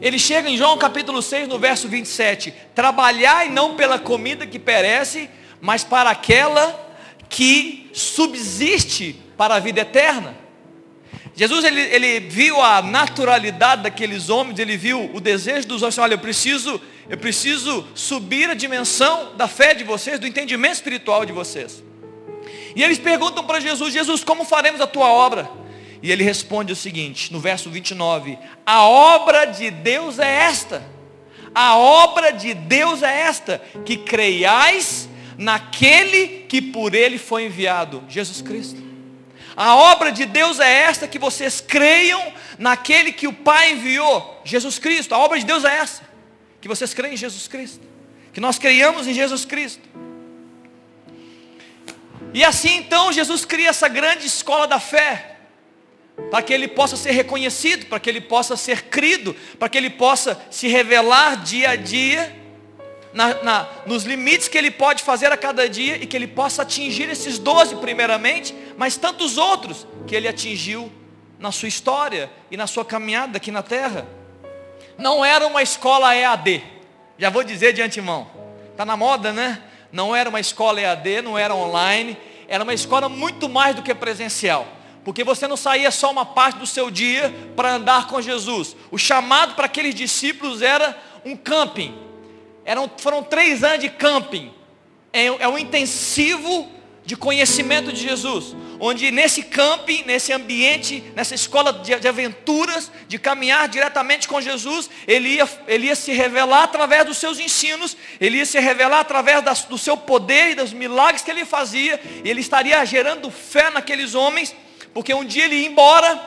Ele 0.00 0.18
chega 0.18 0.48
em 0.48 0.56
João 0.56 0.78
capítulo 0.78 1.20
6, 1.20 1.46
no 1.46 1.58
verso 1.58 1.86
27. 1.86 2.54
Trabalhai 2.74 3.50
não 3.50 3.76
pela 3.76 3.98
comida 3.98 4.46
que 4.46 4.58
perece, 4.58 5.28
mas 5.60 5.84
para 5.84 6.08
aquela 6.08 6.96
que 7.28 7.90
subsiste 7.92 9.14
para 9.36 9.56
a 9.56 9.58
vida 9.58 9.82
eterna. 9.82 10.34
Jesus 11.34 11.66
ele, 11.66 11.82
ele 11.82 12.20
viu 12.20 12.58
a 12.58 12.80
naturalidade 12.80 13.82
daqueles 13.82 14.30
homens, 14.30 14.58
ele 14.58 14.78
viu 14.78 15.10
o 15.12 15.20
desejo 15.20 15.68
dos 15.68 15.82
homens, 15.82 15.98
olha, 15.98 16.14
eu 16.14 16.18
preciso, 16.18 16.80
eu 17.10 17.18
preciso 17.18 17.86
subir 17.94 18.48
a 18.48 18.54
dimensão 18.54 19.36
da 19.36 19.46
fé 19.46 19.74
de 19.74 19.84
vocês, 19.84 20.18
do 20.18 20.26
entendimento 20.26 20.76
espiritual 20.76 21.26
de 21.26 21.32
vocês. 21.34 21.86
E 22.74 22.82
eles 22.82 22.98
perguntam 22.98 23.44
para 23.44 23.60
Jesus: 23.60 23.92
Jesus, 23.92 24.24
como 24.24 24.44
faremos 24.44 24.80
a 24.80 24.86
tua 24.86 25.08
obra? 25.08 25.50
E 26.02 26.12
ele 26.12 26.22
responde 26.22 26.72
o 26.72 26.76
seguinte, 26.76 27.32
no 27.32 27.40
verso 27.40 27.70
29, 27.70 28.38
a 28.64 28.84
obra 28.84 29.46
de 29.46 29.70
Deus 29.70 30.18
é 30.18 30.42
esta, 30.44 30.82
a 31.54 31.76
obra 31.76 32.30
de 32.30 32.54
Deus 32.54 33.02
é 33.02 33.20
esta, 33.22 33.60
que 33.84 33.96
creiais 33.96 35.08
naquele 35.36 36.44
que 36.48 36.62
por 36.62 36.94
ele 36.94 37.18
foi 37.18 37.46
enviado, 37.46 38.04
Jesus 38.08 38.40
Cristo. 38.40 38.80
A 39.56 39.74
obra 39.74 40.12
de 40.12 40.24
Deus 40.24 40.60
é 40.60 40.82
esta, 40.82 41.08
que 41.08 41.18
vocês 41.18 41.60
creiam 41.60 42.32
naquele 42.58 43.10
que 43.10 43.26
o 43.26 43.32
Pai 43.32 43.72
enviou, 43.72 44.40
Jesus 44.44 44.78
Cristo. 44.78 45.14
A 45.14 45.18
obra 45.18 45.36
de 45.36 45.44
Deus 45.44 45.64
é 45.64 45.78
essa, 45.78 46.02
que 46.60 46.68
vocês 46.68 46.94
creem 46.94 47.14
em 47.14 47.16
Jesus 47.16 47.48
Cristo, 47.48 47.84
que 48.32 48.40
nós 48.40 48.56
creiamos 48.56 49.08
em 49.08 49.14
Jesus 49.14 49.44
Cristo. 49.44 49.82
E 52.32 52.44
assim 52.44 52.76
então 52.76 53.12
Jesus 53.12 53.44
cria 53.44 53.70
essa 53.70 53.88
grande 53.88 54.26
escola 54.26 54.66
da 54.66 54.78
fé, 54.78 55.36
para 56.30 56.42
que 56.42 56.52
ele 56.52 56.68
possa 56.68 56.96
ser 56.96 57.12
reconhecido, 57.12 57.86
para 57.86 58.00
que 58.00 58.10
ele 58.10 58.20
possa 58.20 58.56
ser 58.56 58.84
crido, 58.84 59.34
para 59.58 59.68
que 59.68 59.78
ele 59.78 59.90
possa 59.90 60.40
se 60.50 60.68
revelar 60.68 61.42
dia 61.42 61.70
a 61.70 61.76
dia, 61.76 62.36
na, 63.12 63.42
na, 63.42 63.68
nos 63.86 64.04
limites 64.04 64.48
que 64.48 64.58
ele 64.58 64.70
pode 64.70 65.02
fazer 65.02 65.32
a 65.32 65.36
cada 65.36 65.68
dia 65.68 65.96
e 65.96 66.06
que 66.06 66.16
ele 66.16 66.26
possa 66.26 66.62
atingir 66.62 67.08
esses 67.08 67.38
doze 67.38 67.76
primeiramente, 67.76 68.54
mas 68.76 68.96
tantos 68.96 69.38
outros 69.38 69.86
que 70.06 70.14
ele 70.14 70.28
atingiu 70.28 70.92
na 71.38 71.50
sua 71.50 71.68
história 71.68 72.30
e 72.50 72.56
na 72.56 72.66
sua 72.66 72.84
caminhada 72.84 73.38
aqui 73.38 73.50
na 73.50 73.62
terra. 73.62 74.06
Não 74.98 75.24
era 75.24 75.46
uma 75.46 75.62
escola 75.62 76.14
EAD, 76.14 76.62
já 77.16 77.30
vou 77.30 77.44
dizer 77.44 77.72
de 77.72 77.80
antemão, 77.80 78.28
está 78.72 78.84
na 78.84 78.96
moda, 78.96 79.32
né? 79.32 79.62
Não 79.90 80.14
era 80.14 80.28
uma 80.28 80.40
escola 80.40 80.80
EAD, 80.80 81.22
não 81.22 81.38
era 81.38 81.54
online, 81.54 82.16
era 82.46 82.62
uma 82.62 82.74
escola 82.74 83.08
muito 83.08 83.48
mais 83.48 83.74
do 83.74 83.82
que 83.82 83.94
presencial. 83.94 84.66
Porque 85.04 85.24
você 85.24 85.48
não 85.48 85.56
saía 85.56 85.90
só 85.90 86.10
uma 86.10 86.26
parte 86.26 86.58
do 86.58 86.66
seu 86.66 86.90
dia 86.90 87.34
para 87.56 87.74
andar 87.74 88.06
com 88.08 88.20
Jesus. 88.20 88.76
O 88.90 88.98
chamado 88.98 89.54
para 89.54 89.66
aqueles 89.66 89.94
discípulos 89.94 90.60
era 90.60 90.96
um 91.24 91.36
camping. 91.36 91.96
Eram, 92.64 92.90
foram 92.98 93.22
três 93.22 93.64
anos 93.64 93.80
de 93.80 93.88
camping. 93.88 94.52
É, 95.12 95.26
é 95.26 95.48
um 95.48 95.56
intensivo 95.56 96.68
de 97.08 97.16
conhecimento 97.16 97.90
de 97.90 98.02
Jesus, 98.02 98.54
onde 98.78 99.10
nesse 99.10 99.42
camping, 99.42 100.02
nesse 100.04 100.30
ambiente, 100.30 101.02
nessa 101.16 101.34
escola 101.34 101.72
de, 101.72 101.98
de, 101.98 102.06
aventuras, 102.06 102.92
de 103.08 103.18
caminhar 103.18 103.66
diretamente 103.66 104.28
com 104.28 104.38
Jesus, 104.42 104.90
ele 105.06 105.30
ia, 105.30 105.48
ele 105.66 105.86
ia 105.86 105.96
se 105.96 106.12
revelar 106.12 106.64
através 106.64 107.06
dos 107.06 107.16
seus 107.16 107.40
ensinos, 107.40 107.96
ele 108.20 108.36
ia 108.36 108.44
se 108.44 108.60
revelar 108.60 109.00
através 109.00 109.42
das, 109.42 109.64
do 109.64 109.78
seu 109.78 109.96
poder 109.96 110.50
e 110.50 110.54
dos 110.54 110.74
milagres 110.74 111.22
que 111.22 111.30
ele 111.30 111.46
fazia, 111.46 111.98
e 112.22 112.28
ele 112.28 112.42
estaria 112.42 112.84
gerando 112.84 113.30
fé 113.30 113.70
naqueles 113.70 114.14
homens, 114.14 114.54
porque 114.92 115.14
um 115.14 115.24
dia 115.24 115.46
ele 115.46 115.56
ia 115.56 115.66
embora, 115.66 116.20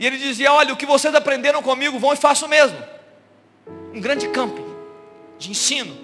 e 0.00 0.04
ele 0.04 0.18
dizia, 0.18 0.52
olha, 0.52 0.74
o 0.74 0.76
que 0.76 0.84
vocês 0.84 1.14
aprenderam 1.14 1.62
comigo, 1.62 1.96
vão 2.00 2.12
e 2.12 2.16
façam 2.16 2.48
o 2.48 2.50
mesmo. 2.50 2.76
Um 3.94 4.00
grande 4.00 4.26
camping 4.30 4.66
de 5.38 5.52
ensino. 5.52 6.03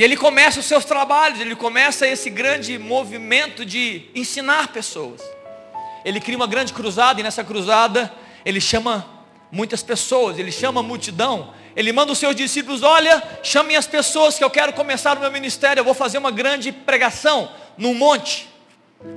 E 0.00 0.02
ele 0.02 0.16
começa 0.16 0.58
os 0.58 0.64
seus 0.64 0.86
trabalhos, 0.86 1.40
ele 1.40 1.54
começa 1.54 2.06
esse 2.06 2.30
grande 2.30 2.78
movimento 2.78 3.66
de 3.66 4.06
ensinar 4.14 4.68
pessoas. 4.68 5.20
Ele 6.06 6.18
cria 6.18 6.38
uma 6.38 6.46
grande 6.46 6.72
cruzada 6.72 7.20
e 7.20 7.22
nessa 7.22 7.44
cruzada 7.44 8.10
ele 8.42 8.62
chama 8.62 9.06
muitas 9.52 9.82
pessoas, 9.82 10.38
ele 10.38 10.50
chama 10.50 10.80
a 10.80 10.82
multidão. 10.82 11.52
Ele 11.76 11.92
manda 11.92 12.12
os 12.12 12.18
seus 12.18 12.34
discípulos: 12.34 12.82
Olha, 12.82 13.22
chamem 13.42 13.76
as 13.76 13.86
pessoas 13.86 14.38
que 14.38 14.42
eu 14.42 14.48
quero 14.48 14.72
começar 14.72 15.18
o 15.18 15.20
meu 15.20 15.30
ministério. 15.30 15.80
Eu 15.80 15.84
vou 15.84 15.92
fazer 15.92 16.16
uma 16.16 16.30
grande 16.30 16.72
pregação 16.72 17.52
no 17.76 17.92
monte, 17.92 18.48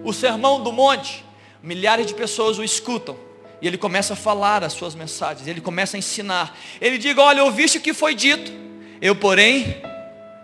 o 0.03 0.11
sermão 0.11 0.61
do 0.61 0.73
monte. 0.73 1.23
Milhares 1.63 2.07
de 2.07 2.13
pessoas 2.13 2.59
o 2.59 2.63
escutam. 2.63 3.17
E 3.61 3.67
ele 3.67 3.77
começa 3.77 4.11
a 4.11 4.17
falar 4.17 4.65
as 4.65 4.73
suas 4.73 4.95
mensagens, 4.95 5.47
ele 5.47 5.61
começa 5.61 5.95
a 5.95 5.99
ensinar. 5.99 6.53
Ele 6.81 6.97
diz: 6.97 7.17
Olha, 7.17 7.41
ouviste 7.41 7.77
o 7.77 7.81
que 7.81 7.93
foi 7.93 8.13
dito, 8.13 8.51
eu, 9.01 9.15
porém, 9.15 9.81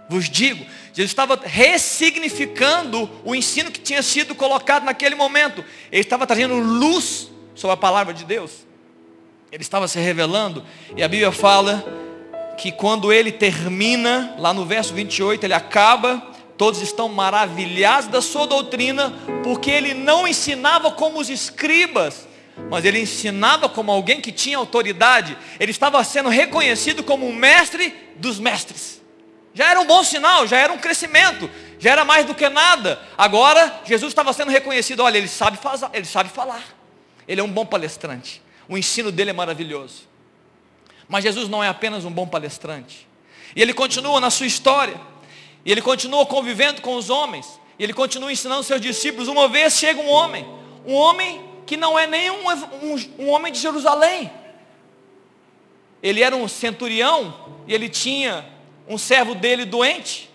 vos 0.10 0.28
digo. 0.30 0.65
Jesus 0.93 1.12
estava 1.12 1.39
ressignificando 1.41 3.10
o 3.24 3.36
ensino 3.36 3.72
que 3.72 3.80
tinha 3.80 4.02
sido 4.02 4.34
colocado 4.34 4.84
naquele 4.84 5.15
momento. 5.15 5.63
Ele 5.91 6.02
estava 6.02 6.26
trazendo 6.26 6.56
luz 6.56 7.30
sobre 7.54 7.76
a 7.76 7.78
palavra 7.78 8.13
de 8.13 8.26
Deus. 8.26 8.67
Ele 9.52 9.62
estava 9.62 9.88
se 9.88 10.00
revelando. 10.00 10.65
E 10.98 11.04
a 11.04 11.08
Bíblia 11.08 11.32
fala 11.32 11.86
que 12.58 12.72
quando 12.72 13.13
ele 13.13 13.32
termina, 13.32 14.36
lá 14.38 14.54
no 14.54 14.65
verso 14.65 14.93
28, 14.93 15.45
ele 15.45 15.54
acaba, 15.54 16.22
todos 16.58 16.82
estão 16.82 17.08
maravilhados 17.08 18.10
da 18.10 18.22
sua 18.22 18.45
doutrina, 18.45 19.13
porque 19.43 19.72
ele 19.72 19.93
não 19.93 20.28
ensinava 20.28 20.91
como 20.91 21.19
os 21.19 21.30
escribas, 21.30 22.28
mas 22.69 22.84
ele 22.84 23.00
ensinava 23.00 23.69
como 23.69 23.91
alguém 23.91 24.19
que 24.19 24.32
tinha 24.32 24.58
autoridade. 24.58 25.38
Ele 25.60 25.72
estava 25.72 26.04
sendo 26.04 26.30
reconhecido 26.30 27.04
como 27.04 27.28
o 27.28 27.34
mestre 27.34 27.93
dos 28.17 28.39
mestres. 28.39 28.99
Já 29.60 29.72
era 29.72 29.82
um 29.82 29.86
bom 29.86 30.02
sinal, 30.06 30.48
já 30.48 30.58
era 30.58 30.72
um 30.72 30.78
crescimento, 30.78 31.52
já 31.80 31.91
era 31.91 32.06
mais 32.06 32.26
do 32.26 32.34
que 32.34 32.48
nada. 32.48 32.98
Agora 33.17 33.82
Jesus 33.84 34.10
estava 34.10 34.32
sendo 34.32 34.50
reconhecido, 34.52 35.02
olha, 35.02 35.17
ele 35.17 35.28
sabe, 35.28 35.58
fazer, 35.58 35.89
ele 35.91 36.06
sabe 36.06 36.30
falar. 36.30 36.63
Ele 37.28 37.41
é 37.41 37.43
um 37.43 37.52
bom 37.52 37.65
palestrante. 37.65 38.41
O 38.69 38.78
ensino 38.78 39.12
dele 39.12 39.32
é 39.32 39.34
maravilhoso. 39.34 40.08
Mas 41.10 41.26
Jesus 41.26 41.50
não 41.50 41.62
é 41.62 41.67
apenas 41.67 42.06
um 42.06 42.10
bom 42.10 42.26
palestrante. 42.26 43.06
E 43.54 43.62
ele 43.62 43.74
continua 43.74 44.22
na 44.22 44.30
sua 44.30 44.48
história. 44.48 44.95
E 45.65 45.72
ele 45.74 45.82
continua 45.82 46.26
convivendo 46.26 46.82
com 46.82 46.95
os 46.95 47.10
homens. 47.10 47.60
E 47.78 47.84
ele 47.84 47.93
continua 47.93 48.32
ensinando 48.32 48.63
seus 48.63 48.80
discípulos. 48.80 49.28
Uma 49.28 49.50
vez 49.50 49.74
chega 49.74 50.00
um 50.00 50.08
homem, 50.08 50.48
um 50.86 50.93
homem 50.93 51.43
que 51.65 51.76
não 51.76 52.00
é 52.00 52.08
nem 52.08 52.32
um, 52.32 52.50
um, 52.50 53.26
um 53.26 53.30
homem 53.30 53.52
de 53.52 53.60
Jerusalém. 53.60 54.32
Ele 56.02 56.24
era 56.24 56.34
um 56.34 56.48
centurião 56.48 57.58
e 57.67 57.74
ele 57.74 57.89
tinha 57.89 58.58
um 58.89 58.97
servo 58.97 59.36
dele 59.36 59.65
doente, 59.65 60.30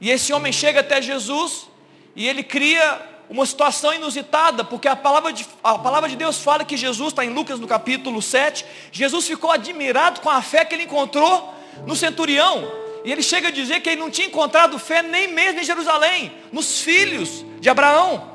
e 0.00 0.10
esse 0.10 0.32
homem 0.32 0.52
chega 0.52 0.80
até 0.80 1.00
Jesus, 1.00 1.68
e 2.16 2.28
ele 2.28 2.42
cria 2.42 3.00
uma 3.30 3.46
situação 3.46 3.94
inusitada, 3.94 4.64
porque 4.64 4.88
a 4.88 4.96
palavra 4.96 5.32
de, 5.32 5.46
a 5.62 5.78
palavra 5.78 6.08
de 6.08 6.16
Deus 6.16 6.40
fala 6.40 6.64
que 6.64 6.76
Jesus, 6.76 7.10
está 7.10 7.24
em 7.24 7.30
Lucas 7.30 7.60
no 7.60 7.68
capítulo 7.68 8.20
7, 8.20 8.66
Jesus 8.90 9.28
ficou 9.28 9.52
admirado 9.52 10.20
com 10.20 10.28
a 10.28 10.42
fé 10.42 10.64
que 10.64 10.74
ele 10.74 10.82
encontrou 10.82 11.54
no 11.86 11.94
centurião, 11.94 12.70
e 13.04 13.12
ele 13.12 13.22
chega 13.22 13.48
a 13.48 13.50
dizer 13.52 13.80
que 13.80 13.90
ele 13.90 14.00
não 14.00 14.10
tinha 14.10 14.26
encontrado 14.26 14.78
fé 14.80 15.02
nem 15.02 15.28
mesmo 15.28 15.60
em 15.60 15.64
Jerusalém, 15.64 16.32
nos 16.50 16.80
filhos 16.80 17.44
de 17.60 17.70
Abraão. 17.70 18.32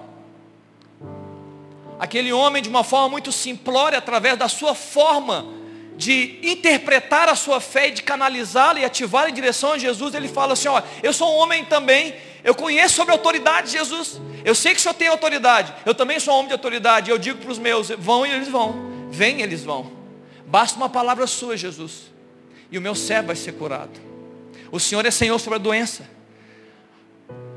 Aquele 1.99 2.31
homem, 2.31 2.61
de 2.61 2.69
uma 2.69 2.83
forma 2.83 3.09
muito 3.09 3.31
simplória, 3.33 3.97
através 3.97 4.37
da 4.37 4.47
sua 4.47 4.73
forma 4.73 5.56
de 5.97 6.39
interpretar 6.43 7.27
a 7.27 7.35
sua 7.35 7.59
fé 7.59 7.87
e 7.87 7.91
de 7.91 8.03
canalizá-la 8.03 8.79
e 8.79 8.85
ativá-la 8.85 9.29
em 9.29 9.33
direção 9.33 9.73
a 9.73 9.77
Jesus, 9.77 10.13
ele 10.13 10.27
fala 10.27 10.53
assim, 10.53 10.67
ó, 10.67 10.81
eu 11.01 11.11
sou 11.11 11.33
um 11.33 11.37
homem 11.37 11.65
também, 11.65 12.15
eu 12.43 12.53
conheço 12.53 12.95
sobre 12.95 13.11
a 13.11 13.17
autoridade 13.17 13.67
de 13.67 13.73
Jesus, 13.73 14.21
eu 14.45 14.53
sei 14.53 14.73
que 14.73 14.79
o 14.79 14.81
Senhor 14.81 14.93
tem 14.93 15.07
autoridade, 15.07 15.73
eu 15.85 15.95
também 15.95 16.19
sou 16.19 16.33
um 16.35 16.37
homem 16.37 16.47
de 16.47 16.53
autoridade, 16.53 17.09
eu 17.09 17.17
digo 17.17 17.39
para 17.39 17.51
os 17.51 17.57
meus, 17.57 17.89
vão 17.89 18.25
e 18.25 18.31
eles 18.31 18.47
vão, 18.47 19.09
vem 19.09 19.39
e 19.39 19.41
eles 19.41 19.63
vão, 19.63 19.91
basta 20.45 20.77
uma 20.77 20.87
palavra 20.87 21.25
sua 21.25 21.57
Jesus, 21.57 22.11
e 22.71 22.77
o 22.77 22.81
meu 22.81 22.93
servo 22.93 23.27
vai 23.27 23.35
ser 23.35 23.53
curado. 23.53 23.99
O 24.71 24.79
Senhor 24.79 25.05
é 25.05 25.11
Senhor 25.11 25.39
sobre 25.39 25.55
a 25.55 25.61
doença. 25.61 26.07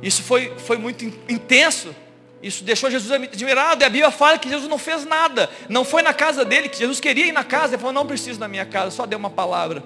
Isso 0.02 0.22
foi, 0.22 0.52
foi 0.58 0.78
muito 0.78 1.04
intenso. 1.28 1.94
Isso 2.42 2.64
deixou 2.64 2.90
Jesus 2.90 3.10
admirado. 3.12 3.82
E 3.82 3.86
a 3.86 3.90
Bíblia 3.90 4.10
fala 4.10 4.38
que 4.38 4.48
Jesus 4.48 4.68
não 4.68 4.78
fez 4.78 5.04
nada. 5.04 5.50
Não 5.68 5.84
foi 5.84 6.02
na 6.02 6.14
casa 6.14 6.44
dele, 6.44 6.68
que 6.68 6.78
Jesus 6.78 7.00
queria 7.00 7.26
ir 7.26 7.32
na 7.32 7.44
casa. 7.44 7.74
Ele 7.74 7.78
falou, 7.78 7.92
não 7.92 8.06
preciso 8.06 8.38
da 8.38 8.48
minha 8.48 8.64
casa, 8.64 8.90
só 8.90 9.04
deu 9.04 9.18
uma 9.18 9.30
palavra. 9.30 9.82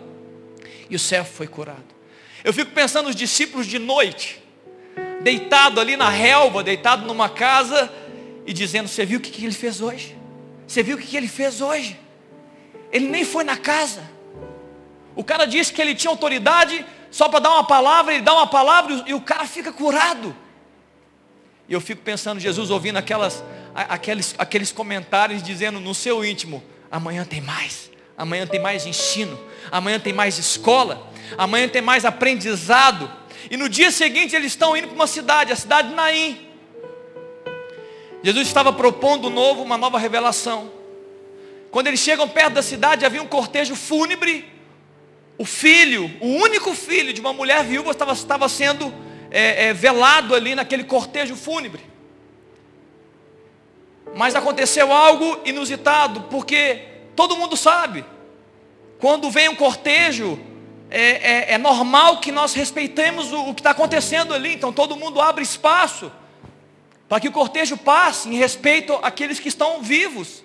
E 0.89 0.95
o 0.95 0.99
servo 0.99 1.31
foi 1.33 1.47
curado. 1.47 1.95
Eu 2.45 2.53
fico 2.53 2.71
pensando 2.73 3.07
nos 3.07 3.17
discípulos 3.17 3.67
de 3.67 3.79
noite, 3.79 4.43
deitado 5.23 5.81
ali 5.81 5.97
na 5.97 6.11
relva, 6.11 6.63
deitado 6.63 7.07
numa 7.07 7.29
casa, 7.29 7.91
e 8.47 8.53
dizendo, 8.53 8.89
você 8.89 9.05
viu 9.05 9.19
o 9.19 9.23
que, 9.23 9.45
ele 9.45 9.55
fez 9.55 9.81
hoje? 9.81 10.17
Você 10.67 10.83
viu 10.83 10.97
o 10.97 11.01
que 11.01 11.17
ele 11.17 11.29
fez 11.29 11.61
hoje? 11.61 11.99
Ele 12.93 13.09
nem 13.09 13.25
foi 13.25 13.43
na 13.43 13.57
casa. 13.57 14.03
O 15.17 15.25
cara 15.25 15.47
disse 15.47 15.73
que 15.73 15.81
ele 15.81 15.95
tinha 15.95 16.11
autoridade 16.11 16.85
só 17.11 17.29
para 17.29 17.41
dar 17.41 17.51
uma 17.51 17.65
palavra, 17.65 18.13
ele 18.13 18.23
dá 18.23 18.35
uma 18.35 18.47
palavra 18.47 19.05
e 19.07 19.15
o 19.15 19.21
cara 19.21 19.47
fica 19.47 19.73
curado. 19.73 20.37
E 21.69 21.73
eu 21.73 21.81
fico 21.81 22.03
pensando, 22.03 22.39
Jesus 22.39 22.71
ouvindo 22.71 22.97
aquelas, 22.97 23.43
aqueles, 23.75 24.35
aqueles 24.37 24.71
comentários 24.71 25.43
dizendo 25.43 25.81
no 25.81 25.95
seu 25.95 26.25
íntimo, 26.25 26.63
amanhã 26.91 27.25
tem 27.25 27.41
mais, 27.41 27.91
amanhã 28.17 28.47
tem 28.47 28.61
mais 28.61 28.87
ensino, 28.87 29.39
amanhã 29.71 29.99
tem 29.99 30.13
mais 30.13 30.39
escola, 30.39 31.11
amanhã 31.39 31.69
tem 31.69 31.83
mais 31.83 32.05
aprendizado. 32.05 33.11
E 33.51 33.57
no 33.57 33.69
dia 33.69 33.91
seguinte 33.91 34.37
eles 34.37 34.53
estão 34.53 34.77
indo 34.77 34.89
para 34.89 34.95
uma 34.95 35.07
cidade, 35.07 35.53
a 35.53 35.57
cidade 35.57 35.89
de 35.89 35.95
Naim. 35.95 36.47
Jesus 38.23 38.47
estava 38.47 38.73
propondo 38.73 39.29
novo, 39.29 39.63
uma 39.63 39.77
nova 39.77 39.99
revelação. 39.99 40.71
Quando 41.71 41.89
eles 41.89 42.01
chegam 42.01 42.29
perto 42.29 42.55
da 42.55 42.63
cidade, 42.63 43.05
havia 43.05 43.23
um 43.23 43.27
cortejo 43.27 43.75
fúnebre. 43.75 44.49
O 45.37 45.45
filho, 45.45 46.11
o 46.21 46.29
único 46.29 46.73
filho 46.73 47.13
de 47.13 47.21
uma 47.21 47.33
mulher 47.33 47.65
viúva 47.65 47.91
estava, 47.91 48.13
estava 48.13 48.49
sendo 48.49 48.95
é, 49.35 49.67
é, 49.67 49.75
velado 49.75 50.33
ali 50.33 50.55
naquele 50.55 50.85
cortejo 50.85 51.35
fúnebre. 51.35 51.83
Mas 54.15 54.37
aconteceu 54.37 54.93
algo 54.93 55.41
inusitado, 55.45 56.21
porque 56.31 56.83
todo 57.17 57.37
mundo 57.37 57.57
sabe, 57.57 58.05
quando 59.01 59.29
vem 59.33 59.49
um 59.49 59.57
cortejo, 59.57 60.39
é, 60.89 61.01
é, 61.51 61.55
é 61.55 61.59
normal 61.59 62.19
que 62.21 62.31
nós 62.31 62.55
respeitemos 62.55 63.33
o, 63.33 63.49
o 63.49 63.55
que 63.55 63.61
está 63.61 63.71
acontecendo 63.71 64.33
ali, 64.33 64.55
então 64.55 64.73
todo 64.73 64.95
mundo 64.95 65.21
abre 65.21 65.43
espaço 65.43 66.13
para 67.09 67.19
que 67.19 67.27
o 67.27 67.33
cortejo 67.33 67.77
passe 67.77 68.29
em 68.29 68.37
respeito 68.37 68.93
àqueles 69.03 69.41
que 69.41 69.49
estão 69.49 69.83
vivos. 69.83 70.45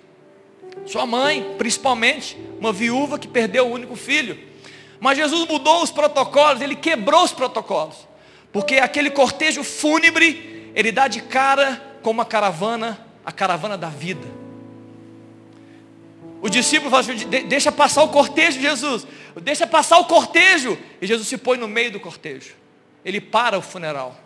Sua 0.84 1.06
mãe, 1.06 1.54
principalmente, 1.56 2.36
uma 2.58 2.72
viúva 2.72 3.20
que 3.20 3.28
perdeu 3.28 3.68
o 3.68 3.72
único 3.72 3.94
filho. 3.94 4.36
Mas 4.98 5.16
Jesus 5.16 5.48
mudou 5.48 5.80
os 5.80 5.92
protocolos, 5.92 6.60
ele 6.60 6.74
quebrou 6.74 7.22
os 7.22 7.32
protocolos. 7.32 8.09
Porque 8.52 8.76
aquele 8.76 9.10
cortejo 9.10 9.62
fúnebre, 9.62 10.72
ele 10.74 10.90
dá 10.90 11.08
de 11.08 11.20
cara 11.22 11.98
com 12.02 12.10
uma 12.10 12.24
caravana, 12.24 13.06
a 13.24 13.30
caravana 13.30 13.76
da 13.76 13.88
vida. 13.88 14.26
O 16.42 16.48
discípulo 16.48 16.90
fala 16.90 17.02
assim, 17.02 17.28
deixa 17.48 17.70
passar 17.70 18.02
o 18.02 18.08
cortejo, 18.08 18.60
Jesus. 18.60 19.06
Deixa 19.42 19.66
passar 19.66 19.98
o 19.98 20.06
cortejo. 20.06 20.78
E 21.00 21.06
Jesus 21.06 21.28
se 21.28 21.36
põe 21.36 21.58
no 21.58 21.68
meio 21.68 21.92
do 21.92 22.00
cortejo. 22.00 22.54
Ele 23.04 23.20
para 23.20 23.58
o 23.58 23.62
funeral. 23.62 24.18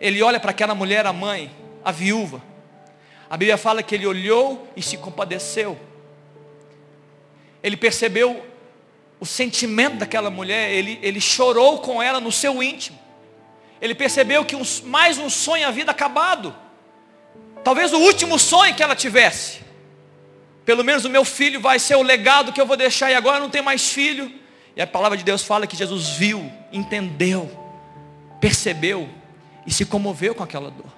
Ele 0.00 0.22
olha 0.22 0.38
para 0.38 0.52
aquela 0.52 0.74
mulher, 0.74 1.06
a 1.06 1.12
mãe, 1.12 1.50
a 1.84 1.90
viúva. 1.90 2.42
A 3.28 3.36
Bíblia 3.36 3.58
fala 3.58 3.82
que 3.82 3.94
ele 3.94 4.06
olhou 4.06 4.68
e 4.76 4.82
se 4.82 4.96
compadeceu. 4.96 5.78
Ele 7.62 7.76
percebeu 7.76 8.44
o 9.20 9.26
sentimento 9.26 9.96
daquela 9.96 10.30
mulher, 10.30 10.72
ele, 10.72 10.98
ele 11.02 11.20
chorou 11.20 11.78
com 11.80 12.02
ela 12.02 12.18
no 12.20 12.32
seu 12.32 12.62
íntimo. 12.62 12.98
Ele 13.80 13.94
percebeu 13.94 14.44
que 14.44 14.54
um, 14.54 14.62
mais 14.84 15.18
um 15.18 15.30
sonho 15.30 15.66
havia 15.66 15.84
acabado. 15.84 16.54
Talvez 17.64 17.92
o 17.92 17.98
último 17.98 18.38
sonho 18.38 18.74
que 18.74 18.82
ela 18.82 18.94
tivesse. 18.94 19.60
Pelo 20.64 20.84
menos 20.84 21.04
o 21.04 21.10
meu 21.10 21.24
filho 21.24 21.60
vai 21.60 21.78
ser 21.78 21.96
o 21.96 22.02
legado 22.02 22.52
que 22.52 22.60
eu 22.60 22.66
vou 22.66 22.76
deixar 22.76 23.10
e 23.10 23.14
agora 23.14 23.38
não 23.38 23.50
tem 23.50 23.62
mais 23.62 23.90
filho. 23.90 24.30
E 24.76 24.82
a 24.82 24.86
palavra 24.86 25.16
de 25.16 25.24
Deus 25.24 25.42
fala 25.42 25.66
que 25.66 25.76
Jesus 25.76 26.10
viu, 26.10 26.50
entendeu, 26.72 27.50
percebeu 28.40 29.08
e 29.66 29.72
se 29.72 29.84
comoveu 29.84 30.34
com 30.34 30.42
aquela 30.42 30.70
dor. 30.70 30.90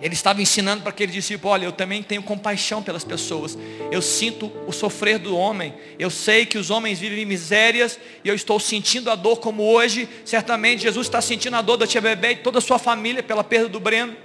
Ele 0.00 0.14
estava 0.14 0.40
ensinando 0.40 0.82
para 0.82 0.90
aquele 0.90 1.12
discípulo: 1.12 1.52
olha, 1.52 1.64
eu 1.64 1.72
também 1.72 2.02
tenho 2.02 2.22
compaixão 2.22 2.82
pelas 2.82 3.04
pessoas. 3.04 3.56
Eu 3.90 4.00
sinto 4.00 4.50
o 4.66 4.72
sofrer 4.72 5.18
do 5.18 5.36
homem. 5.36 5.74
Eu 5.98 6.10
sei 6.10 6.46
que 6.46 6.56
os 6.56 6.70
homens 6.70 6.98
vivem 6.98 7.24
misérias 7.24 7.98
e 8.24 8.28
eu 8.28 8.34
estou 8.34 8.58
sentindo 8.58 9.10
a 9.10 9.14
dor 9.14 9.40
como 9.40 9.62
hoje. 9.62 10.08
Certamente 10.24 10.82
Jesus 10.82 11.06
está 11.06 11.20
sentindo 11.20 11.56
a 11.56 11.62
dor 11.62 11.76
da 11.76 11.86
tia 11.86 12.00
Bebê 12.00 12.32
e 12.32 12.36
toda 12.36 12.58
a 12.58 12.62
sua 12.62 12.78
família 12.78 13.22
pela 13.22 13.44
perda 13.44 13.68
do 13.68 13.78
Breno. 13.78 14.16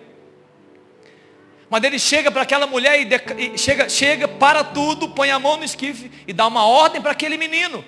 Mas 1.69 1.83
ele 1.83 1.99
chega 1.99 2.31
para 2.31 2.43
aquela 2.43 2.67
mulher 2.67 3.01
e, 3.01 3.53
e 3.53 3.57
chega, 3.57 3.89
chega, 3.89 4.27
para 4.27 4.63
tudo, 4.63 5.09
põe 5.09 5.31
a 5.31 5.39
mão 5.39 5.57
no 5.57 5.63
esquife 5.63 6.11
e 6.27 6.31
dá 6.31 6.47
uma 6.47 6.65
ordem 6.65 7.01
para 7.01 7.11
aquele 7.11 7.37
menino. 7.37 7.83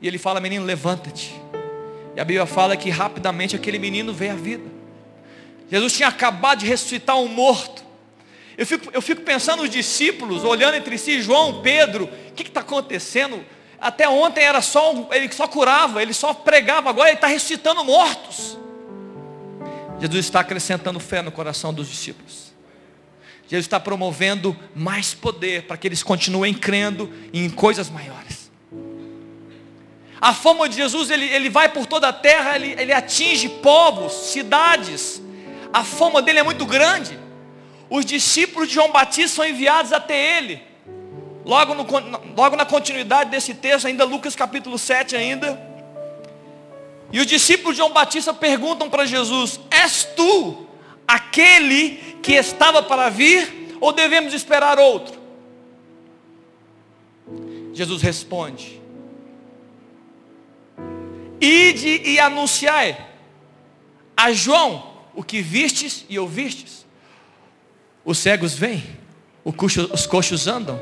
E 0.00 0.06
ele 0.06 0.18
fala: 0.18 0.40
menino, 0.40 0.64
levanta-te. 0.64 1.34
E 2.14 2.20
a 2.20 2.24
Bíblia 2.24 2.46
fala 2.46 2.76
que 2.76 2.90
rapidamente 2.90 3.56
aquele 3.56 3.78
menino 3.78 4.12
veio 4.12 4.32
à 4.32 4.36
vida. 4.36 4.73
Jesus 5.70 5.92
tinha 5.94 6.08
acabado 6.08 6.60
de 6.60 6.66
ressuscitar 6.66 7.18
um 7.18 7.28
morto. 7.28 7.84
Eu 8.56 8.66
fico, 8.66 8.90
eu 8.92 9.02
fico 9.02 9.22
pensando 9.22 9.62
os 9.62 9.70
discípulos, 9.70 10.44
olhando 10.44 10.74
entre 10.74 10.96
si, 10.96 11.20
João, 11.20 11.60
Pedro, 11.62 12.04
o 12.04 12.32
que 12.32 12.42
está 12.42 12.60
acontecendo? 12.60 13.44
Até 13.80 14.08
ontem 14.08 14.42
era 14.42 14.62
só, 14.62 15.08
ele 15.12 15.30
só 15.32 15.48
curava, 15.48 16.00
ele 16.00 16.14
só 16.14 16.32
pregava, 16.32 16.88
agora 16.88 17.08
ele 17.08 17.16
está 17.16 17.26
ressuscitando 17.26 17.84
mortos. 17.84 18.56
Jesus 20.00 20.24
está 20.24 20.40
acrescentando 20.40 21.00
fé 21.00 21.22
no 21.22 21.32
coração 21.32 21.72
dos 21.72 21.88
discípulos. 21.88 22.54
Jesus 23.48 23.66
está 23.66 23.78
promovendo 23.78 24.56
mais 24.74 25.12
poder 25.14 25.64
para 25.64 25.76
que 25.76 25.86
eles 25.86 26.02
continuem 26.02 26.54
crendo 26.54 27.12
em 27.32 27.50
coisas 27.50 27.90
maiores. 27.90 28.50
A 30.20 30.32
fama 30.32 30.68
de 30.68 30.76
Jesus, 30.76 31.10
ele, 31.10 31.26
ele 31.26 31.50
vai 31.50 31.68
por 31.68 31.84
toda 31.84 32.08
a 32.08 32.12
terra, 32.12 32.56
ele, 32.56 32.74
ele 32.80 32.92
atinge 32.92 33.48
povos, 33.48 34.12
cidades, 34.30 35.20
a 35.74 35.82
fama 35.82 36.22
dele 36.22 36.38
é 36.38 36.42
muito 36.44 36.64
grande. 36.64 37.18
Os 37.90 38.06
discípulos 38.06 38.68
de 38.68 38.74
João 38.74 38.92
Batista 38.92 39.34
são 39.34 39.44
enviados 39.44 39.92
até 39.92 40.38
ele. 40.38 40.62
Logo, 41.44 41.74
no, 41.74 41.84
logo 42.36 42.54
na 42.54 42.64
continuidade 42.64 43.30
desse 43.30 43.54
texto, 43.54 43.88
ainda 43.88 44.04
Lucas 44.04 44.36
capítulo 44.36 44.78
7 44.78 45.16
ainda. 45.16 45.60
E 47.12 47.18
os 47.18 47.26
discípulos 47.26 47.74
de 47.74 47.78
João 47.78 47.92
Batista 47.92 48.32
perguntam 48.32 48.88
para 48.88 49.04
Jesus: 49.04 49.58
És 49.68 50.04
tu 50.16 50.64
aquele 51.08 51.96
que 52.22 52.34
estava 52.34 52.80
para 52.80 53.10
vir 53.10 53.76
ou 53.80 53.92
devemos 53.92 54.32
esperar 54.32 54.78
outro? 54.78 55.20
Jesus 57.72 58.00
responde: 58.00 58.80
Ide 61.40 62.00
e 62.04 62.20
anunciai 62.20 62.96
a 64.16 64.32
João 64.32 64.93
o 65.14 65.22
que 65.22 65.40
vistes 65.40 66.04
e 66.08 66.18
ouvistes. 66.18 66.84
Os 68.04 68.18
cegos 68.18 68.54
vêm, 68.54 68.82
os 69.44 70.06
coxos 70.06 70.46
andam, 70.46 70.80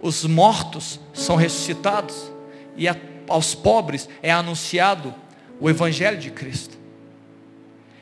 os 0.00 0.24
mortos 0.24 0.98
são 1.12 1.36
ressuscitados, 1.36 2.30
e 2.76 2.86
aos 3.28 3.54
pobres 3.54 4.08
é 4.22 4.30
anunciado 4.30 5.14
o 5.60 5.68
Evangelho 5.68 6.18
de 6.18 6.30
Cristo. 6.30 6.78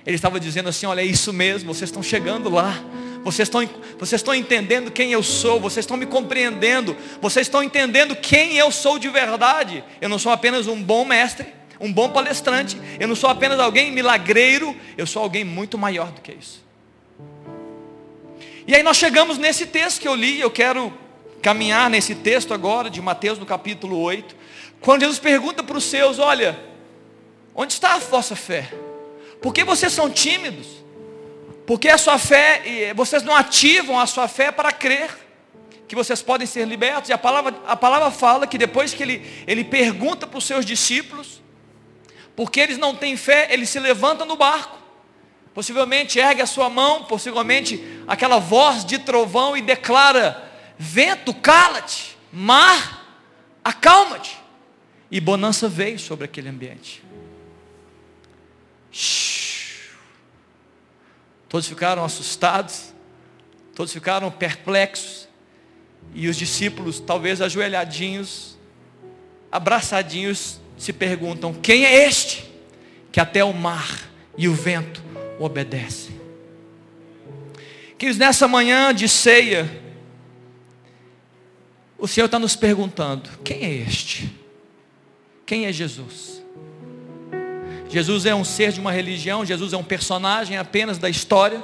Ele 0.07 0.17
estava 0.17 0.39
dizendo 0.39 0.69
assim: 0.69 0.87
olha, 0.87 1.01
é 1.01 1.05
isso 1.05 1.33
mesmo, 1.33 1.75
vocês 1.75 1.91
estão 1.91 2.03
chegando 2.03 2.49
lá, 2.49 2.83
vocês 3.25 3.49
estão, 3.49 3.69
vocês 3.99 4.21
estão 4.21 4.35
entendendo 4.35 4.91
quem 4.91 5.13
eu 5.13 5.23
sou, 5.23 5.61
vocês 5.61 5.83
estão 5.83 5.97
me 5.97 6.07
compreendendo, 6.07 6.97
vocês 7.21 7.47
estão 7.47 7.63
entendendo 7.63 8.15
quem 8.15 8.57
eu 8.57 8.71
sou 8.71 8.99
de 8.99 9.09
verdade. 9.09 9.83
Eu 10.01 10.09
não 10.09 10.19
sou 10.19 10.31
apenas 10.31 10.67
um 10.69 10.81
bom 10.81 11.05
mestre, 11.05 11.58
um 11.81 11.93
bom 11.93 12.09
palestrante. 12.11 12.81
Eu 12.99 13.09
não 13.09 13.17
sou 13.17 13.31
apenas 13.31 13.59
alguém 13.59 13.93
milagreiro, 13.93 14.75
eu 14.97 15.07
sou 15.07 15.23
alguém 15.23 15.45
muito 15.45 15.79
maior 15.79 16.11
do 16.11 16.21
que 16.21 16.33
isso. 16.33 16.65
E 18.67 18.75
aí 18.75 18.83
nós 18.83 18.97
chegamos 18.97 19.39
nesse 19.39 19.67
texto 19.67 20.01
que 20.01 20.09
eu 20.09 20.15
li, 20.15 20.41
eu 20.41 20.51
quero 20.51 20.93
caminhar 21.41 21.89
nesse 21.89 22.15
texto 22.15 22.53
agora, 22.53 22.91
de 22.91 23.01
Mateus 23.01 23.39
no 23.39 23.47
capítulo 23.47 23.99
8, 23.99 24.37
quando 24.81 25.01
Jesus 25.01 25.19
pergunta 25.19 25.63
para 25.63 25.77
os 25.77 25.85
seus, 25.85 26.19
olha, 26.19 26.59
onde 27.55 27.73
está 27.73 27.95
a 27.95 27.99
vossa 27.99 28.37
fé? 28.37 28.71
Por 29.41 29.55
que 29.55 29.65
vocês 29.65 29.93
são 29.93 30.11
tímidos? 30.11 30.67
Porque 31.67 31.89
a 31.89 31.99
sua 31.99 32.19
fé, 32.19 32.93
vocês 32.95 33.23
não 33.23 33.35
ativam 33.35 33.99
a 33.99 34.07
sua 34.07 34.29
fé 34.29 34.51
para 34.51 34.73
crer 34.73 35.11
que 35.87 35.97
vocês 35.97 36.21
podem 36.21 36.47
ser 36.47 36.67
libertos. 36.67 37.09
E 37.09 37.13
a 37.13 37.19
palavra, 37.19 37.55
a 37.67 37.75
palavra 37.75 38.11
fala 38.11 38.47
que 38.47 38.59
depois 38.59 38.93
que 38.93 39.03
ele, 39.03 39.45
ele 39.47 39.65
pergunta 39.65 40.27
para 40.27 40.39
os 40.39 40.45
seus 40.45 40.65
discípulos, 40.65 41.38
porque 42.39 42.61
eles 42.61 42.79
não 42.79 42.95
têm 42.95 43.17
fé, 43.17 43.49
ele 43.51 43.67
se 43.67 43.81
levanta 43.81 44.25
no 44.25 44.37
barco. 44.37 44.79
Possivelmente 45.53 46.21
ergue 46.21 46.41
a 46.41 46.47
sua 46.47 46.71
mão, 46.71 47.03
possivelmente 47.03 47.85
aquela 48.07 48.39
voz 48.39 48.85
de 48.85 48.97
trovão 48.97 49.57
e 49.57 49.61
declara: 49.61 50.49
Vento, 50.79 51.35
cala-te, 51.35 52.17
mar, 52.33 53.27
acalma-te. 53.65 54.39
E 55.11 55.21
bonança 55.21 55.69
veio 55.69 55.99
sobre 55.99 56.27
aquele 56.27 56.49
ambiente. 56.49 57.03
Todos 61.49 61.67
ficaram 61.67 62.05
assustados, 62.05 62.95
todos 63.75 63.93
ficaram 63.93 64.31
perplexos, 64.31 65.29
e 66.15 66.29
os 66.29 66.37
discípulos, 66.37 67.01
talvez 67.01 67.41
ajoelhadinhos, 67.41 68.57
abraçadinhos, 69.51 70.61
se 70.79 70.93
perguntam: 70.93 71.53
quem 71.53 71.85
é 71.85 72.07
este 72.07 72.45
que 73.13 73.21
até 73.21 73.45
o 73.45 73.53
mar 73.53 74.09
e 74.37 74.49
o 74.49 74.55
vento 74.55 75.03
obedecem? 75.39 76.19
Que 77.99 78.13
nessa 78.15 78.47
manhã 78.47 78.95
de 78.95 79.09
ceia, 79.09 79.69
o 81.99 82.07
Senhor 82.07 82.27
está 82.27 82.39
nos 82.39 82.55
perguntando: 82.55 83.29
quem 83.45 83.65
é 83.65 83.75
este? 83.75 84.33
Quem 85.45 85.67
é 85.67 85.73
Jesus? 85.73 86.43
Jesus 87.91 88.27
é 88.27 88.35
um 88.35 88.45
ser 88.45 88.71
de 88.71 88.81
uma 88.81 88.93
religião, 88.93 89.45
Jesus 89.45 89.73
é 89.73 89.77
um 89.77 89.83
personagem 89.83 90.57
apenas 90.57 90.99
da 90.99 91.09
história. 91.09 91.63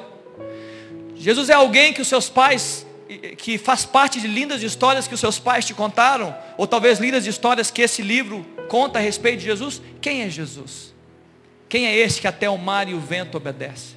Jesus 1.16 1.48
é 1.48 1.53
alguém 1.53 1.92
que 1.92 2.03
os 2.03 2.09
seus 2.09 2.29
pais, 2.29 2.87
que 3.36 3.58
faz 3.58 3.84
parte 3.84 4.20
de 4.20 4.26
lindas 4.26 4.62
histórias 4.62 5.06
que 5.06 5.14
os 5.14 5.20
seus 5.20 5.38
pais 5.38 5.64
te 5.64 5.74
contaram, 5.74 6.34
ou 6.56 6.66
talvez 6.66 6.98
lindas 6.98 7.26
histórias 7.26 7.70
que 7.70 7.82
esse 7.82 8.02
livro 8.02 8.44
conta 8.68 8.98
a 8.98 9.02
respeito 9.02 9.40
de 9.40 9.44
Jesus. 9.44 9.82
Quem 10.00 10.22
é 10.22 10.30
Jesus? 10.30 10.94
Quem 11.68 11.86
é 11.86 11.96
esse 11.96 12.20
que 12.20 12.26
até 12.26 12.48
o 12.48 12.56
mar 12.56 12.88
e 12.88 12.94
o 12.94 13.00
vento 13.00 13.36
obedecem? 13.36 13.96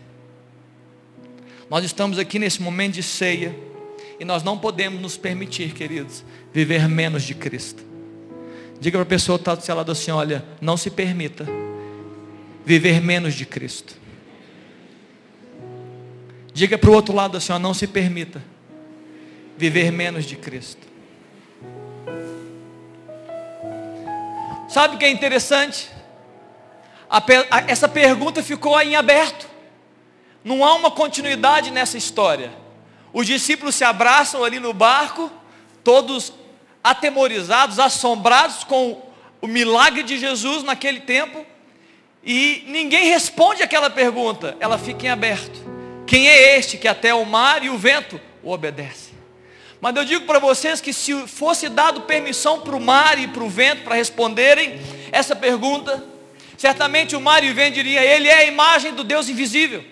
Nós 1.70 1.84
estamos 1.84 2.17
aqui 2.17 2.39
nesse 2.39 2.62
momento 2.62 2.96
de 2.96 3.04
ceia 3.04 3.58
e 4.20 4.26
nós 4.26 4.43
não 4.43 4.58
podemos 4.58 5.02
nos 5.02 5.17
permitir, 5.17 5.74
queridos, 5.74 6.24
viver 6.54 6.88
menos 6.88 7.24
de 7.24 7.36
Cristo. 7.36 7.84
Diga 8.80 8.98
para 8.98 9.04
a 9.04 9.06
pessoa 9.06 9.38
que 9.38 9.41
está 9.41 9.56
do 9.56 9.63
seu 9.63 9.76
lado 9.76 9.91
assim: 9.91 10.12
olha, 10.12 10.46
não 10.62 10.78
se 10.78 10.89
permita 10.89 11.46
viver 12.65 13.02
menos 13.02 13.34
de 13.34 13.46
Cristo. 13.46 13.96
Diga 16.54 16.78
para 16.78 16.89
o 16.89 16.93
outro 16.93 17.13
lado 17.13 17.38
assim: 17.38 17.52
ó, 17.52 17.60
não 17.60 17.74
se 17.74 17.88
permita 17.88 18.41
viver 19.58 19.91
menos 19.91 20.26
de 20.26 20.36
Cristo. 20.36 20.86
Sabe 24.70 24.96
o 24.96 25.00
que 25.00 25.06
é 25.06 25.10
interessante? 25.10 25.89
A, 27.10 27.17
a, 27.17 27.60
essa 27.67 27.88
pergunta 27.88 28.43
ficou 28.43 28.80
em 28.80 28.96
aberto. 28.96 29.48
Não 30.43 30.63
há 30.63 30.76
uma 30.76 30.91
continuidade 30.91 31.72
nessa 31.72 31.98
história. 31.98 32.52
Os 33.12 33.26
discípulos 33.26 33.76
se 33.76 33.84
abraçam 33.84 34.43
ali 34.43 34.60
no 34.60 34.74
barco, 34.74 35.32
todos 35.84 36.34
atemorizados, 36.84 37.80
assombrados 37.80 38.63
com 38.63 39.02
o 39.41 39.48
milagre 39.48 40.04
de 40.04 40.17
Jesus 40.17 40.63
naquele 40.63 41.00
tempo, 41.00 41.46
e 42.24 42.63
ninguém 42.67 43.06
responde 43.06 43.63
aquela 43.63 43.89
pergunta, 43.89 44.58
ela 44.60 44.78
fica 44.78 45.06
em 45.06 45.10
aberto. 45.10 45.65
Quem 46.06 46.28
é 46.28 46.58
este 46.58 46.78
que 46.78 46.88
até 46.88 47.13
o 47.13 47.26
mar 47.26 47.63
e 47.63 47.70
o 47.70 47.78
vento 47.78 48.20
o 48.43 48.52
obedecem? 48.52 49.07
Mas 49.80 49.96
eu 49.96 50.04
digo 50.04 50.26
para 50.26 50.40
vocês 50.40 50.82
que 50.82 50.92
se 50.92 51.13
fosse 51.28 51.70
dado 51.70 52.02
permissão 52.02 52.62
para 52.62 52.76
o 52.76 52.82
mar 52.82 53.20
e 53.20 53.28
para 53.28 53.44
o 53.44 53.50
vento 53.50 53.84
para 53.84 53.96
responderem 53.96 54.80
essa 55.12 55.36
pergunta, 55.36 56.04
certamente 56.58 57.16
o 57.16 57.22
mar 57.22 57.44
e 57.44 57.52
o 57.52 57.54
vento 57.54 57.76
diriam, 57.76 58.02
ele 58.02 58.28
é 58.28 58.40
a 58.40 58.46
imagem 58.46 58.94
do 58.94 59.04
Deus 59.04 59.30
invisível. 59.30 59.84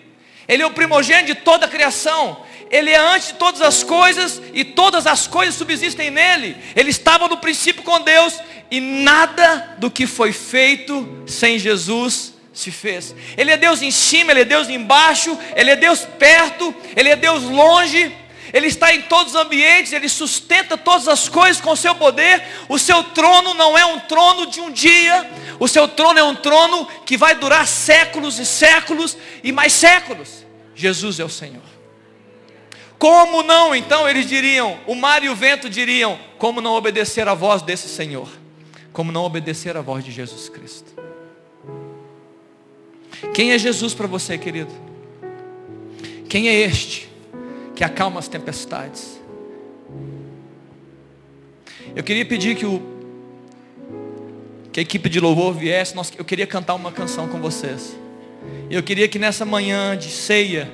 Ele 0.48 0.62
é 0.62 0.66
o 0.66 0.72
primogênito 0.72 1.26
de 1.26 1.34
toda 1.36 1.66
a 1.66 1.68
criação. 1.68 2.44
Ele 2.70 2.90
é 2.90 2.98
antes 2.98 3.28
de 3.28 3.34
todas 3.34 3.62
as 3.62 3.82
coisas 3.82 4.40
e 4.52 4.64
todas 4.64 5.06
as 5.06 5.26
coisas 5.26 5.54
subsistem 5.54 6.10
nele. 6.10 6.56
Ele 6.74 6.90
estava 6.90 7.28
no 7.28 7.38
princípio 7.38 7.82
com 7.82 8.00
Deus 8.00 8.38
e 8.70 8.80
nada 8.80 9.76
do 9.78 9.90
que 9.90 10.06
foi 10.06 10.32
feito 10.32 11.24
sem 11.26 11.58
Jesus 11.58 12.34
se 12.52 12.70
fez. 12.70 13.14
Ele 13.36 13.50
é 13.50 13.56
Deus 13.56 13.82
em 13.82 13.90
cima, 13.90 14.32
ele 14.32 14.40
é 14.40 14.44
Deus 14.44 14.68
embaixo, 14.68 15.38
ele 15.54 15.70
é 15.70 15.76
Deus 15.76 16.00
perto, 16.18 16.74
ele 16.96 17.08
é 17.08 17.16
Deus 17.16 17.42
longe. 17.42 18.12
Ele 18.52 18.66
está 18.66 18.94
em 18.94 19.02
todos 19.02 19.34
os 19.34 19.40
ambientes, 19.40 19.92
Ele 19.92 20.08
sustenta 20.08 20.76
todas 20.76 21.08
as 21.08 21.28
coisas 21.28 21.60
com 21.60 21.70
o 21.70 21.76
seu 21.76 21.94
poder. 21.94 22.42
O 22.68 22.78
seu 22.78 23.02
trono 23.02 23.54
não 23.54 23.76
é 23.76 23.84
um 23.84 23.98
trono 24.00 24.46
de 24.46 24.60
um 24.60 24.70
dia, 24.70 25.30
o 25.58 25.66
seu 25.66 25.88
trono 25.88 26.18
é 26.18 26.24
um 26.24 26.34
trono 26.34 26.86
que 27.04 27.16
vai 27.16 27.34
durar 27.34 27.66
séculos 27.66 28.38
e 28.38 28.46
séculos 28.46 29.16
e 29.42 29.52
mais 29.52 29.72
séculos. 29.72 30.44
Jesus 30.74 31.18
é 31.18 31.24
o 31.24 31.28
Senhor. 31.28 31.62
Como 32.98 33.42
não, 33.42 33.74
então 33.74 34.08
eles 34.08 34.26
diriam, 34.26 34.78
o 34.86 34.94
mar 34.94 35.22
e 35.22 35.28
o 35.28 35.34
vento 35.34 35.68
diriam, 35.68 36.18
como 36.38 36.60
não 36.60 36.74
obedecer 36.74 37.28
a 37.28 37.34
voz 37.34 37.60
desse 37.62 37.88
Senhor? 37.88 38.28
Como 38.92 39.12
não 39.12 39.24
obedecer 39.24 39.76
a 39.76 39.82
voz 39.82 40.02
de 40.02 40.10
Jesus 40.10 40.48
Cristo? 40.48 40.90
Quem 43.34 43.52
é 43.52 43.58
Jesus 43.58 43.92
para 43.92 44.06
você, 44.06 44.38
querido? 44.38 44.72
Quem 46.28 46.48
é 46.48 46.54
este? 46.54 47.05
Que 47.76 47.84
acalma 47.84 48.18
as 48.18 48.26
tempestades. 48.26 49.20
Eu 51.94 52.02
queria 52.02 52.24
pedir 52.24 52.56
que, 52.56 52.64
o, 52.64 52.82
que 54.72 54.80
a 54.80 54.82
equipe 54.82 55.08
de 55.10 55.20
louvor 55.20 55.52
viesse, 55.52 55.94
nós, 55.94 56.10
eu 56.16 56.24
queria 56.24 56.46
cantar 56.46 56.74
uma 56.74 56.90
canção 56.90 57.28
com 57.28 57.38
vocês. 57.38 57.94
Eu 58.70 58.82
queria 58.82 59.06
que 59.06 59.18
nessa 59.18 59.44
manhã 59.44 59.96
de 59.96 60.08
ceia, 60.08 60.72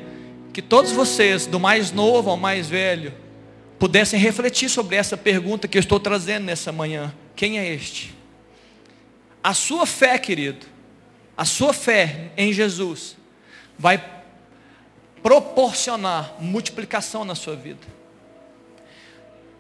que 0.53 0.63
todos 0.63 0.93
vocês, 0.93 1.45
do 1.45 1.59
mais 1.59 1.91
novo 1.91 2.31
ao 2.31 2.37
mais 2.37 2.69
velho, 2.69 3.13
pudessem 3.81 4.19
refletir 4.19 4.69
sobre 4.69 4.95
essa 4.95 5.17
pergunta 5.17 5.67
que 5.67 5.77
eu 5.77 5.81
estou 5.81 5.99
trazendo 5.99 6.45
nessa 6.45 6.71
manhã. 6.71 7.13
Quem 7.35 7.59
é 7.59 7.75
este? 7.75 8.15
A 9.43 9.53
sua 9.55 9.87
fé, 9.87 10.17
querido, 10.19 10.65
a 11.37 11.45
sua 11.45 11.73
fé 11.73 12.31
em 12.37 12.53
Jesus 12.53 13.17
vai 13.77 14.22
proporcionar 15.23 16.35
multiplicação 16.41 17.25
na 17.25 17.35
sua 17.35 17.55
vida. 17.55 17.87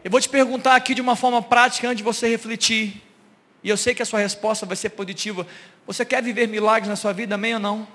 Eu 0.05 0.11
vou 0.11 0.20
te 0.20 0.29
perguntar 0.29 0.75
aqui 0.75 0.94
de 0.94 1.01
uma 1.01 1.14
forma 1.14 1.40
prática 1.40 1.87
antes 1.87 1.98
de 1.98 2.03
você 2.03 2.29
refletir. 2.29 3.01
E 3.62 3.68
eu 3.68 3.77
sei 3.77 3.94
que 3.94 4.03
a 4.03 4.07
sua 4.07 4.18
resposta 4.18 4.66
vai 4.66 4.77
ser 4.77 4.90
positiva. 4.90 5.46
Você 5.87 6.05
quer 6.05 6.20
viver 6.22 6.48
milagres 6.48 6.88
na 6.88 6.96
sua 6.96 7.12
vida, 7.12 7.37
amém 7.37 7.55
ou 7.55 7.61
não? 7.61 7.87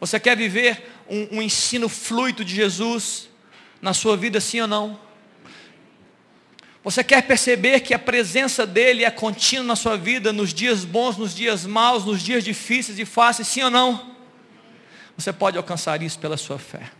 Você 0.00 0.18
quer 0.18 0.36
viver 0.36 0.90
um, 1.08 1.38
um 1.38 1.42
ensino 1.42 1.88
fluido 1.88 2.44
de 2.44 2.54
Jesus 2.54 3.28
na 3.82 3.92
sua 3.92 4.16
vida, 4.16 4.40
sim 4.40 4.60
ou 4.60 4.66
não? 4.66 4.98
Você 6.82 7.04
quer 7.04 7.22
perceber 7.26 7.80
que 7.80 7.92
a 7.92 7.98
presença 7.98 8.66
dele 8.66 9.04
é 9.04 9.10
contínua 9.10 9.66
na 9.66 9.76
sua 9.76 9.98
vida, 9.98 10.32
nos 10.32 10.54
dias 10.54 10.84
bons, 10.86 11.18
nos 11.18 11.34
dias 11.34 11.66
maus, 11.66 12.06
nos 12.06 12.22
dias 12.22 12.42
difíceis 12.42 12.98
e 12.98 13.04
fáceis, 13.04 13.48
sim 13.48 13.62
ou 13.62 13.70
não? 13.70 14.17
Você 15.18 15.32
pode 15.32 15.56
alcançar 15.56 16.00
isso 16.00 16.16
pela 16.20 16.36
sua 16.36 16.60
fé. 16.60 16.92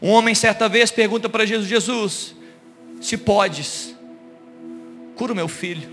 Um 0.00 0.10
homem 0.10 0.32
certa 0.32 0.68
vez 0.68 0.92
pergunta 0.92 1.28
para 1.28 1.44
Jesus: 1.44 1.68
Jesus, 1.68 2.34
se 3.00 3.16
podes, 3.18 3.96
cura 5.16 5.32
o 5.32 5.36
meu 5.36 5.48
filho, 5.48 5.92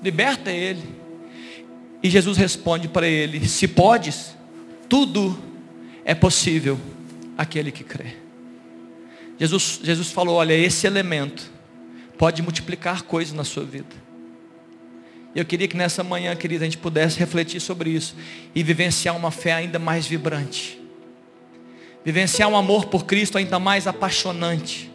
liberta 0.00 0.52
ele. 0.52 0.96
E 2.00 2.08
Jesus 2.08 2.38
responde 2.38 2.86
para 2.86 3.08
ele: 3.08 3.46
Se 3.48 3.66
podes, 3.66 4.36
tudo 4.88 5.36
é 6.04 6.14
possível 6.14 6.78
aquele 7.36 7.72
que 7.72 7.82
crê. 7.82 8.14
Jesus, 9.36 9.80
Jesus 9.82 10.12
falou: 10.12 10.36
Olha, 10.36 10.54
esse 10.54 10.86
elemento 10.86 11.50
pode 12.16 12.40
multiplicar 12.40 13.02
coisas 13.02 13.34
na 13.34 13.42
sua 13.42 13.64
vida. 13.64 14.07
Eu 15.34 15.44
queria 15.44 15.68
que 15.68 15.76
nessa 15.76 16.02
manhã, 16.02 16.34
querida, 16.34 16.64
a 16.64 16.66
gente 16.66 16.78
pudesse 16.78 17.18
refletir 17.18 17.60
sobre 17.60 17.90
isso 17.90 18.16
e 18.54 18.62
vivenciar 18.62 19.16
uma 19.16 19.30
fé 19.30 19.52
ainda 19.52 19.78
mais 19.78 20.06
vibrante. 20.06 20.80
Vivenciar 22.04 22.48
um 22.48 22.56
amor 22.56 22.86
por 22.86 23.04
Cristo 23.04 23.36
ainda 23.36 23.58
mais 23.58 23.86
apaixonante. 23.86 24.90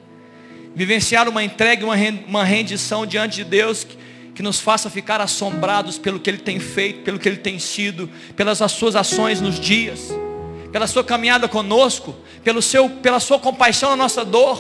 Vivenciar 0.76 1.30
uma 1.30 1.44
entrega, 1.44 1.86
uma 1.86 2.44
rendição 2.44 3.06
diante 3.06 3.36
de 3.36 3.44
Deus 3.44 3.84
que, 3.84 3.96
que 4.34 4.42
nos 4.42 4.60
faça 4.60 4.90
ficar 4.90 5.22
assombrados 5.22 6.00
pelo 6.00 6.20
que 6.20 6.30
Ele 6.30 6.40
tem 6.40 6.60
feito, 6.60 7.04
pelo 7.04 7.20
que 7.20 7.30
Ele 7.30 7.38
tem 7.38 7.60
sido, 7.60 8.10
pelas 8.36 8.58
suas 8.72 8.96
ações 8.96 9.40
nos 9.40 9.60
dias, 9.60 10.10
pela 10.72 10.88
sua 10.88 11.04
caminhada 11.04 11.48
conosco, 11.48 12.16
pelo 12.44 12.62
seu, 12.62 12.90
pela 12.90 13.20
sua 13.20 13.38
compaixão 13.38 13.92
na 13.92 13.96
nossa 13.96 14.26
dor, 14.26 14.60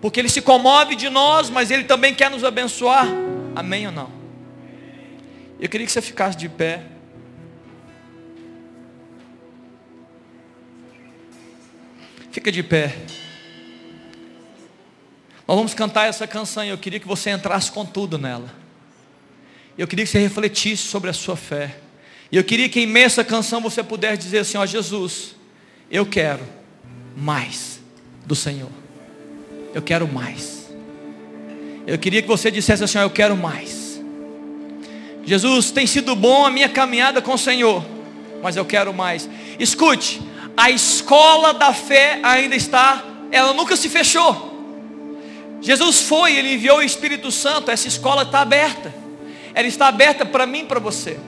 porque 0.00 0.18
Ele 0.18 0.28
se 0.28 0.42
comove 0.42 0.96
de 0.96 1.08
nós, 1.08 1.48
mas 1.48 1.70
Ele 1.70 1.84
também 1.84 2.12
quer 2.12 2.28
nos 2.28 2.42
abençoar. 2.42 3.06
Amém 3.54 3.86
ou 3.86 3.92
não? 3.92 4.15
Eu 5.58 5.68
queria 5.68 5.86
que 5.86 5.92
você 5.92 6.02
ficasse 6.02 6.36
de 6.36 6.48
pé. 6.48 6.82
Fica 12.30 12.52
de 12.52 12.62
pé. 12.62 12.94
Nós 15.48 15.56
vamos 15.56 15.72
cantar 15.72 16.08
essa 16.08 16.26
canção 16.26 16.64
e 16.64 16.68
eu 16.68 16.76
queria 16.76 17.00
que 17.00 17.06
você 17.06 17.30
entrasse 17.30 17.72
com 17.72 17.86
tudo 17.86 18.18
nela. 18.18 18.52
Eu 19.78 19.86
queria 19.86 20.04
que 20.04 20.10
você 20.10 20.18
refletisse 20.18 20.82
sobre 20.82 21.08
a 21.08 21.12
sua 21.12 21.36
fé. 21.36 21.78
E 22.30 22.36
eu 22.36 22.44
queria 22.44 22.68
que 22.68 22.80
em 22.80 22.86
meio 22.86 23.04
a 23.04 23.06
essa 23.06 23.24
canção 23.24 23.60
você 23.60 23.82
pudesse 23.82 24.18
dizer 24.18 24.38
assim, 24.38 24.58
ó 24.58 24.66
Jesus, 24.66 25.36
eu 25.90 26.04
quero 26.04 26.42
mais 27.16 27.80
do 28.26 28.34
Senhor. 28.34 28.70
Eu 29.72 29.80
quero 29.80 30.06
mais. 30.06 30.68
Eu 31.86 31.98
queria 31.98 32.20
que 32.20 32.28
você 32.28 32.50
dissesse 32.50 32.82
assim, 32.82 32.98
ó, 32.98 33.02
eu 33.02 33.10
quero 33.10 33.36
mais. 33.36 33.85
Jesus, 35.26 35.72
tem 35.72 35.88
sido 35.88 36.14
bom 36.14 36.46
a 36.46 36.50
minha 36.50 36.68
caminhada 36.68 37.20
com 37.20 37.34
o 37.34 37.38
Senhor, 37.38 37.84
mas 38.40 38.54
eu 38.54 38.64
quero 38.64 38.94
mais. 38.94 39.28
Escute, 39.58 40.22
a 40.56 40.70
escola 40.70 41.52
da 41.52 41.72
fé 41.72 42.20
ainda 42.22 42.54
está, 42.54 43.04
ela 43.32 43.52
nunca 43.52 43.76
se 43.76 43.88
fechou. 43.88 44.54
Jesus 45.60 46.02
foi, 46.02 46.36
ele 46.36 46.54
enviou 46.54 46.78
o 46.78 46.82
Espírito 46.82 47.32
Santo, 47.32 47.72
essa 47.72 47.88
escola 47.88 48.22
está 48.22 48.40
aberta. 48.40 48.94
Ela 49.52 49.66
está 49.66 49.88
aberta 49.88 50.24
para 50.24 50.46
mim 50.46 50.60
e 50.60 50.64
para 50.64 50.78
você. 50.78 51.18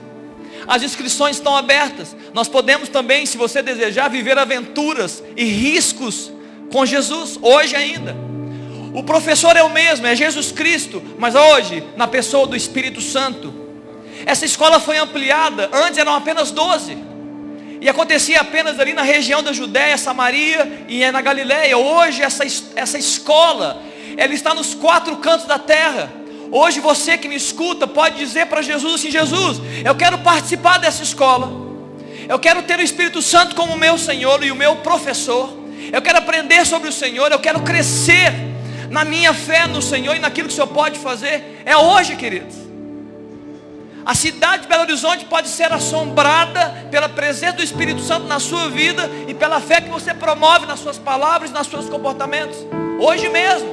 As 0.65 0.81
inscrições 0.81 1.35
estão 1.35 1.57
abertas. 1.57 2.15
Nós 2.33 2.47
podemos 2.47 2.87
também, 2.87 3.25
se 3.25 3.37
você 3.37 3.61
desejar, 3.61 4.07
viver 4.07 4.37
aventuras 4.37 5.21
e 5.35 5.43
riscos 5.43 6.31
com 6.71 6.85
Jesus, 6.85 7.37
hoje 7.41 7.75
ainda. 7.75 8.15
O 8.93 9.03
professor 9.03 9.57
é 9.57 9.63
o 9.63 9.69
mesmo, 9.69 10.07
é 10.07 10.15
Jesus 10.15 10.53
Cristo, 10.53 11.03
mas 11.17 11.35
hoje, 11.35 11.83
na 11.97 12.07
pessoa 12.07 12.47
do 12.47 12.55
Espírito 12.55 13.01
Santo. 13.01 13.58
Essa 14.25 14.45
escola 14.45 14.79
foi 14.79 14.97
ampliada, 14.97 15.69
antes 15.73 15.97
eram 15.97 16.13
apenas 16.13 16.51
12. 16.51 16.97
E 17.81 17.87
acontecia 17.87 18.41
apenas 18.41 18.79
ali 18.79 18.93
na 18.93 19.03
região 19.03 19.41
da 19.41 19.53
Judéia, 19.53 19.97
Samaria 19.97 20.85
e 20.87 21.01
é 21.03 21.11
na 21.11 21.21
Galiléia. 21.21 21.77
Hoje 21.77 22.21
essa, 22.21 22.43
essa 22.75 22.97
escola, 22.97 23.81
ela 24.17 24.33
está 24.33 24.53
nos 24.53 24.75
quatro 24.75 25.15
cantos 25.17 25.45
da 25.45 25.57
terra. 25.57 26.11
Hoje 26.51 26.79
você 26.79 27.17
que 27.17 27.29
me 27.29 27.35
escuta 27.35 27.87
pode 27.87 28.17
dizer 28.17 28.47
para 28.47 28.61
Jesus 28.61 28.95
assim, 28.95 29.11
Jesus, 29.11 29.61
eu 29.85 29.95
quero 29.95 30.17
participar 30.17 30.77
dessa 30.77 31.03
escola. 31.03 31.51
Eu 32.27 32.37
quero 32.37 32.63
ter 32.63 32.79
o 32.79 32.83
Espírito 32.83 33.21
Santo 33.21 33.55
como 33.55 33.77
meu 33.77 33.97
Senhor 33.97 34.43
e 34.43 34.51
o 34.51 34.55
meu 34.55 34.77
professor. 34.77 35.57
Eu 35.91 36.01
quero 36.01 36.17
aprender 36.17 36.65
sobre 36.65 36.89
o 36.89 36.93
Senhor, 36.93 37.31
eu 37.31 37.39
quero 37.39 37.61
crescer 37.61 38.33
na 38.89 39.05
minha 39.05 39.33
fé 39.33 39.67
no 39.67 39.81
Senhor 39.81 40.15
e 40.15 40.19
naquilo 40.19 40.47
que 40.47 40.53
o 40.53 40.55
Senhor 40.55 40.67
pode 40.67 40.99
fazer. 40.99 41.61
É 41.65 41.77
hoje, 41.77 42.15
queridos. 42.17 42.68
A 44.09 44.15
cidade 44.15 44.63
de 44.63 44.67
Belo 44.67 44.81
Horizonte 44.81 45.23
pode 45.25 45.47
ser 45.49 45.71
assombrada 45.71 46.87
pela 46.89 47.07
presença 47.07 47.57
do 47.57 47.61
Espírito 47.61 48.01
Santo 48.01 48.25
na 48.25 48.39
sua 48.39 48.67
vida 48.67 49.07
e 49.27 49.35
pela 49.35 49.61
fé 49.61 49.79
que 49.81 49.87
você 49.87 50.15
promove 50.15 50.65
nas 50.65 50.79
suas 50.79 50.97
palavras 50.97 51.51
nos 51.51 51.67
seus 51.67 51.87
comportamentos. 51.87 52.57
Hoje 52.99 53.29
mesmo. 53.29 53.69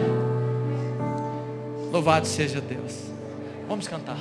Louvado 1.91 2.26
seja 2.26 2.61
Deus. 2.61 2.93
Vamos 3.66 3.89
cantar. 3.89 4.18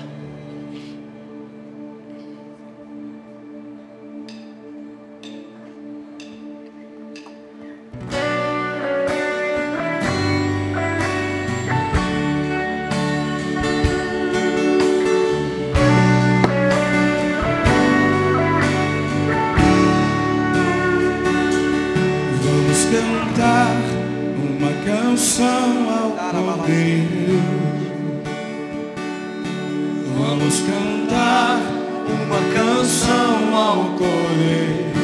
o 33.75 33.97
Cordeiro. 33.97 34.95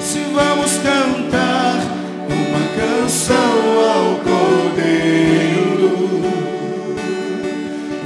Se 0.00 0.20
vamos 0.32 0.72
cantar 0.78 1.76
uma 2.26 2.62
canção 2.76 3.60
ao 3.90 4.16
Cordeiro, 4.24 5.92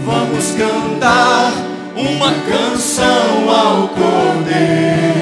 vamos 0.04 0.46
cantar 0.52 1.52
uma 1.96 2.32
canção 2.32 3.50
ao 3.50 3.88
Cordeiro. 3.88 5.15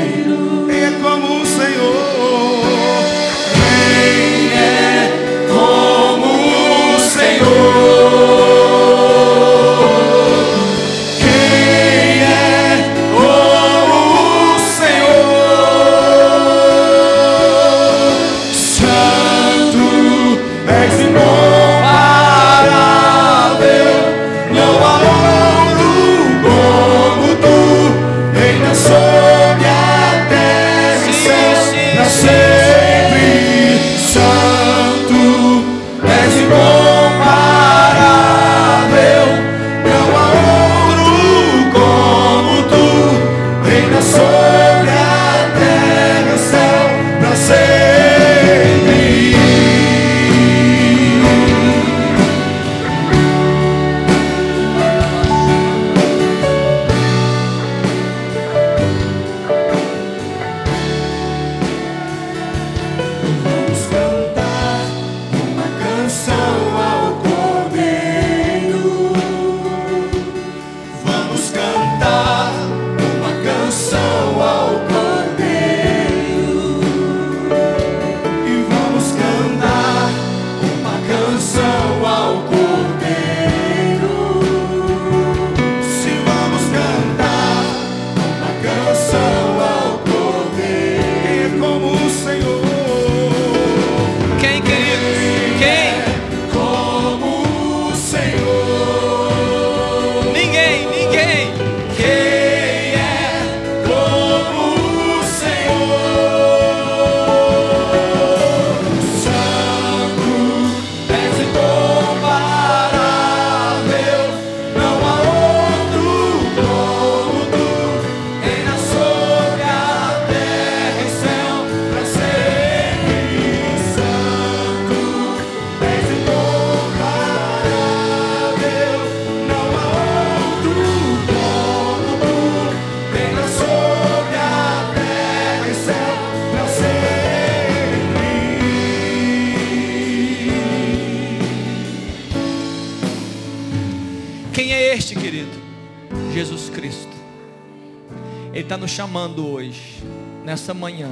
Chamando 148.87 149.45
hoje, 149.49 150.01
nessa 150.45 150.73
manhã, 150.73 151.11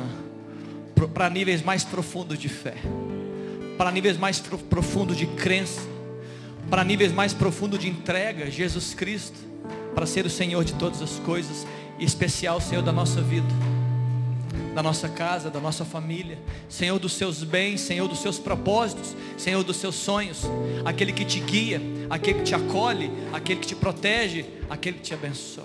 para 1.12 1.28
níveis 1.28 1.60
mais 1.60 1.82
profundos 1.82 2.38
de 2.38 2.48
fé, 2.48 2.76
para 3.76 3.90
níveis 3.90 4.16
mais 4.16 4.38
profundos 4.38 5.16
de 5.16 5.26
crença, 5.26 5.80
para 6.70 6.84
níveis 6.84 7.10
mais 7.10 7.34
profundos 7.34 7.80
de 7.80 7.88
entrega, 7.88 8.48
Jesus 8.48 8.94
Cristo, 8.94 9.40
para 9.92 10.06
ser 10.06 10.24
o 10.24 10.30
Senhor 10.30 10.64
de 10.64 10.74
todas 10.74 11.02
as 11.02 11.18
coisas, 11.18 11.66
e 11.98 12.04
especial 12.04 12.60
Senhor 12.60 12.82
da 12.82 12.92
nossa 12.92 13.20
vida, 13.20 13.48
da 14.72 14.84
nossa 14.84 15.08
casa, 15.08 15.50
da 15.50 15.58
nossa 15.58 15.84
família, 15.84 16.38
Senhor 16.68 16.96
dos 16.96 17.14
seus 17.14 17.42
bens, 17.42 17.80
Senhor 17.80 18.06
dos 18.06 18.22
seus 18.22 18.38
propósitos, 18.38 19.16
Senhor 19.36 19.64
dos 19.64 19.78
seus 19.78 19.96
sonhos, 19.96 20.42
aquele 20.84 21.12
que 21.12 21.24
te 21.24 21.40
guia, 21.40 21.82
aquele 22.12 22.40
que 22.40 22.44
te 22.44 22.54
acolhe, 22.54 23.10
aquele 23.32 23.58
que 23.58 23.66
te 23.68 23.74
protege, 23.74 24.44
aquele 24.68 24.98
que 24.98 25.02
te 25.02 25.14
abençoa. 25.14 25.64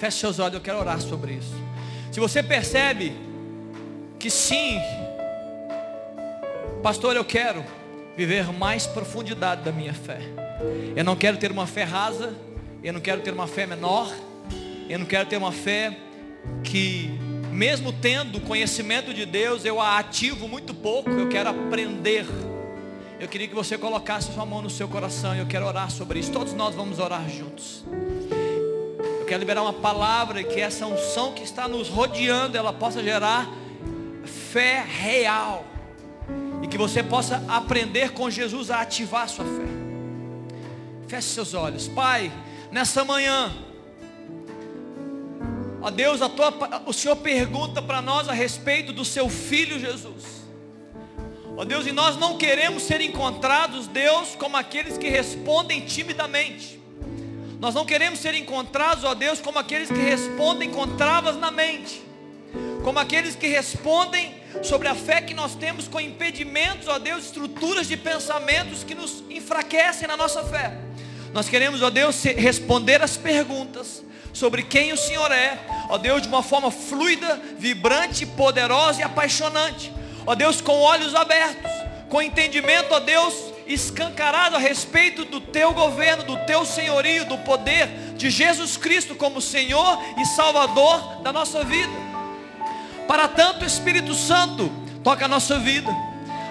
Feche 0.00 0.18
seus 0.18 0.40
olhos, 0.40 0.54
eu 0.54 0.60
quero 0.60 0.80
orar 0.80 1.00
sobre 1.00 1.34
isso. 1.34 1.54
Se 2.10 2.18
você 2.18 2.42
percebe 2.42 3.12
que 4.18 4.28
sim, 4.28 4.80
pastor, 6.82 7.14
eu 7.14 7.24
quero 7.24 7.64
viver 8.16 8.52
mais 8.52 8.84
profundidade 8.84 9.62
da 9.62 9.70
minha 9.70 9.94
fé. 9.94 10.18
Eu 10.96 11.04
não 11.04 11.14
quero 11.14 11.36
ter 11.36 11.52
uma 11.52 11.68
fé 11.68 11.84
rasa, 11.84 12.34
eu 12.82 12.92
não 12.92 13.00
quero 13.00 13.20
ter 13.20 13.32
uma 13.32 13.46
fé 13.46 13.66
menor, 13.66 14.12
eu 14.88 14.98
não 14.98 15.06
quero 15.06 15.28
ter 15.28 15.36
uma 15.36 15.52
fé 15.52 15.96
que, 16.64 17.16
mesmo 17.52 17.92
tendo 17.92 18.40
conhecimento 18.40 19.14
de 19.14 19.24
Deus, 19.24 19.64
eu 19.64 19.80
a 19.80 20.00
ativo 20.00 20.48
muito 20.48 20.74
pouco, 20.74 21.10
eu 21.10 21.28
quero 21.28 21.48
aprender. 21.48 22.26
Eu 23.20 23.28
queria 23.28 23.46
que 23.46 23.54
você 23.54 23.76
colocasse 23.76 24.32
sua 24.32 24.46
mão 24.46 24.62
no 24.62 24.70
seu 24.70 24.88
coração 24.88 25.36
eu 25.36 25.46
quero 25.46 25.66
orar 25.66 25.90
sobre 25.90 26.18
isso. 26.18 26.32
Todos 26.32 26.54
nós 26.54 26.74
vamos 26.74 26.98
orar 26.98 27.28
juntos. 27.28 27.84
Eu 29.20 29.26
quero 29.26 29.38
liberar 29.38 29.60
uma 29.60 29.74
palavra 29.74 30.42
que 30.42 30.58
essa 30.58 30.86
unção 30.86 31.34
que 31.34 31.42
está 31.42 31.68
nos 31.68 31.90
rodeando, 31.90 32.56
ela 32.56 32.72
possa 32.72 33.02
gerar 33.02 33.46
fé 34.24 34.82
real. 34.82 35.66
E 36.62 36.66
que 36.66 36.78
você 36.78 37.02
possa 37.02 37.44
aprender 37.46 38.12
com 38.12 38.30
Jesus 38.30 38.70
a 38.70 38.80
ativar 38.80 39.24
a 39.24 39.28
sua 39.28 39.44
fé. 39.44 39.68
Feche 41.06 41.28
seus 41.28 41.52
olhos. 41.52 41.88
Pai, 41.88 42.32
nessa 42.72 43.04
manhã, 43.04 43.52
Ó 45.82 45.90
Deus, 45.90 46.20
tua, 46.20 46.82
o 46.86 46.92
Senhor 46.92 47.16
pergunta 47.16 47.82
para 47.82 48.00
nós 48.00 48.28
a 48.28 48.32
respeito 48.32 48.94
do 48.94 49.04
seu 49.04 49.28
filho 49.28 49.78
Jesus. 49.78 50.39
Ó 51.60 51.64
Deus, 51.66 51.86
e 51.86 51.92
nós 51.92 52.16
não 52.16 52.38
queremos 52.38 52.84
ser 52.84 53.02
encontrados, 53.02 53.86
Deus, 53.86 54.34
como 54.34 54.56
aqueles 54.56 54.96
que 54.96 55.10
respondem 55.10 55.82
timidamente. 55.82 56.80
Nós 57.60 57.74
não 57.74 57.84
queremos 57.84 58.18
ser 58.18 58.34
encontrados, 58.34 59.04
ó 59.04 59.12
Deus, 59.12 59.42
como 59.42 59.58
aqueles 59.58 59.90
que 59.90 59.98
respondem 59.98 60.70
com 60.70 60.96
travas 60.96 61.36
na 61.36 61.50
mente. 61.50 62.00
Como 62.82 62.98
aqueles 62.98 63.36
que 63.36 63.46
respondem 63.46 64.34
sobre 64.62 64.88
a 64.88 64.94
fé 64.94 65.20
que 65.20 65.34
nós 65.34 65.54
temos 65.54 65.86
com 65.86 66.00
impedimentos, 66.00 66.88
ó 66.88 66.98
Deus, 66.98 67.26
estruturas 67.26 67.86
de 67.86 67.94
pensamentos 67.98 68.82
que 68.82 68.94
nos 68.94 69.22
enfraquecem 69.28 70.08
na 70.08 70.16
nossa 70.16 70.42
fé. 70.42 70.78
Nós 71.34 71.46
queremos, 71.46 71.82
ó 71.82 71.90
Deus, 71.90 72.22
responder 72.22 73.02
as 73.02 73.18
perguntas 73.18 74.02
sobre 74.32 74.62
quem 74.62 74.94
o 74.94 74.96
Senhor 74.96 75.30
é, 75.30 75.58
ó 75.90 75.98
Deus, 75.98 76.22
de 76.22 76.28
uma 76.28 76.42
forma 76.42 76.70
fluida, 76.70 77.38
vibrante, 77.58 78.24
poderosa 78.24 79.00
e 79.00 79.02
apaixonante. 79.02 79.99
Ó 80.26 80.34
Deus, 80.34 80.60
com 80.60 80.78
olhos 80.78 81.14
abertos, 81.14 81.70
com 82.08 82.20
entendimento, 82.20 82.92
ó 82.92 83.00
Deus, 83.00 83.34
escancarado 83.66 84.56
a 84.56 84.58
respeito 84.58 85.24
do 85.24 85.40
teu 85.40 85.72
governo, 85.72 86.24
do 86.24 86.36
teu 86.44 86.64
senhorio, 86.64 87.24
do 87.24 87.38
poder 87.38 87.88
de 88.16 88.30
Jesus 88.30 88.76
Cristo 88.76 89.14
como 89.14 89.40
Senhor 89.40 89.98
e 90.18 90.24
Salvador 90.26 91.22
da 91.22 91.32
nossa 91.32 91.64
vida. 91.64 91.92
Para 93.08 93.26
tanto, 93.28 93.64
Espírito 93.64 94.14
Santo, 94.14 94.70
toca 95.02 95.24
a 95.24 95.28
nossa 95.28 95.58
vida. 95.58 95.90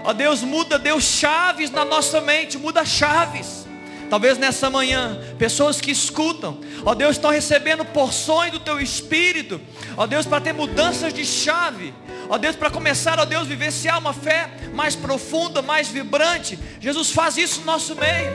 Ó 0.03 0.13
Deus, 0.13 0.41
muda, 0.41 0.80
Deus, 0.80 1.03
chaves 1.03 1.70
na 1.70 1.86
nossa 1.86 2.20
mente, 2.20 2.57
muda 2.57 2.84
chaves 2.86 3.68
Talvez 4.10 4.38
nessa 4.39 4.70
manhã, 4.70 5.20
pessoas 5.38 5.80
que 5.80 5.91
escutam, 5.91 6.60
ó 6.84 6.95
Deus, 6.95 7.12
estão 7.12 7.30
recebendo 7.30 7.86
porções 7.86 8.51
do 8.51 8.60
teu 8.60 8.80
espírito, 8.80 9.62
ó 9.95 10.07
Deus, 10.07 10.26
para 10.26 10.41
ter 10.41 10.51
mudanças 10.51 11.14
de 11.14 11.24
chave, 11.24 11.93
ó 12.28 12.38
Deus, 12.38 12.55
para 12.55 12.72
começar, 12.72 13.20
ó 13.20 13.26
Deus, 13.26 13.47
vivenciar 13.47 13.99
uma 13.99 14.14
fé 14.14 14.49
mais 14.74 14.95
profunda, 14.95 15.62
mais 15.62 15.89
vibrante. 15.89 16.57
Jesus 16.80 17.12
faz 17.12 17.38
isso 17.38 17.60
no 17.60 17.68
nosso 17.68 17.95
meio. 17.95 18.32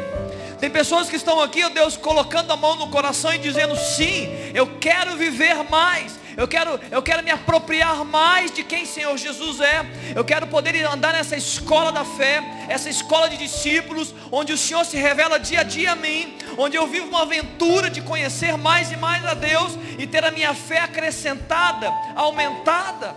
Tem 0.60 0.70
pessoas 0.70 1.08
que 1.10 1.16
estão 1.16 1.40
aqui, 1.42 1.64
ó 1.64 1.68
Deus, 1.68 1.96
colocando 1.96 2.52
a 2.52 2.56
mão 2.56 2.76
no 2.76 2.88
coração 2.88 3.34
e 3.34 3.38
dizendo: 3.38 3.76
sim, 3.76 4.28
eu 4.54 4.66
quero 4.78 5.16
viver 5.16 5.56
mais. 5.68 6.18
Eu 6.36 6.48
quero, 6.48 6.80
eu 6.90 7.02
quero 7.02 7.22
me 7.22 7.30
apropriar 7.30 8.04
mais 8.04 8.50
de 8.50 8.64
quem 8.64 8.84
Senhor 8.84 9.16
Jesus 9.16 9.60
é. 9.60 9.84
Eu 10.14 10.24
quero 10.24 10.46
poder 10.46 10.84
andar 10.84 11.12
nessa 11.12 11.36
escola 11.36 11.92
da 11.92 12.04
fé, 12.04 12.42
essa 12.68 12.88
escola 12.88 13.28
de 13.28 13.36
discípulos, 13.36 14.14
onde 14.30 14.52
o 14.52 14.58
Senhor 14.58 14.84
se 14.84 14.96
revela 14.96 15.38
dia 15.38 15.60
a 15.60 15.62
dia 15.62 15.92
a 15.92 15.96
mim, 15.96 16.36
onde 16.58 16.76
eu 16.76 16.86
vivo 16.86 17.06
uma 17.06 17.22
aventura 17.22 17.88
de 17.88 18.00
conhecer 18.00 18.56
mais 18.56 18.90
e 18.90 18.96
mais 18.96 19.24
a 19.24 19.34
Deus 19.34 19.72
e 19.98 20.06
ter 20.06 20.24
a 20.24 20.30
minha 20.30 20.54
fé 20.54 20.80
acrescentada, 20.80 21.92
aumentada. 22.16 23.14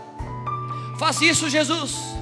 Faz 1.00 1.22
isso, 1.22 1.50
Jesus. 1.50 2.18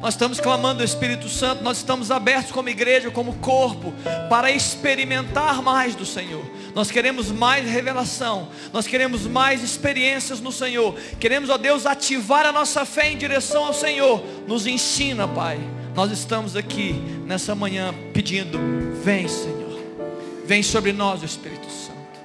Nós 0.00 0.14
estamos 0.14 0.38
clamando 0.38 0.82
o 0.82 0.84
Espírito 0.84 1.28
Santo, 1.28 1.64
nós 1.64 1.78
estamos 1.78 2.10
abertos 2.10 2.52
como 2.52 2.68
igreja, 2.68 3.10
como 3.10 3.34
corpo, 3.34 3.92
para 4.28 4.50
experimentar 4.50 5.62
mais 5.62 5.94
do 5.94 6.04
Senhor. 6.04 6.44
Nós 6.76 6.90
queremos 6.90 7.32
mais 7.32 7.66
revelação, 7.66 8.50
nós 8.70 8.86
queremos 8.86 9.26
mais 9.26 9.62
experiências 9.62 10.40
no 10.40 10.52
Senhor. 10.52 10.94
Queremos, 11.18 11.48
ó 11.48 11.56
Deus, 11.56 11.86
ativar 11.86 12.44
a 12.44 12.52
nossa 12.52 12.84
fé 12.84 13.10
em 13.10 13.16
direção 13.16 13.64
ao 13.64 13.72
Senhor. 13.72 14.22
Nos 14.46 14.66
ensina, 14.66 15.26
Pai. 15.26 15.58
Nós 15.94 16.12
estamos 16.12 16.54
aqui 16.54 16.92
nessa 17.24 17.54
manhã 17.54 17.94
pedindo: 18.12 18.58
vem, 19.02 19.26
Senhor. 19.26 19.80
Vem 20.44 20.62
sobre 20.62 20.92
nós, 20.92 21.22
o 21.22 21.24
Espírito 21.24 21.64
Santo. 21.64 22.20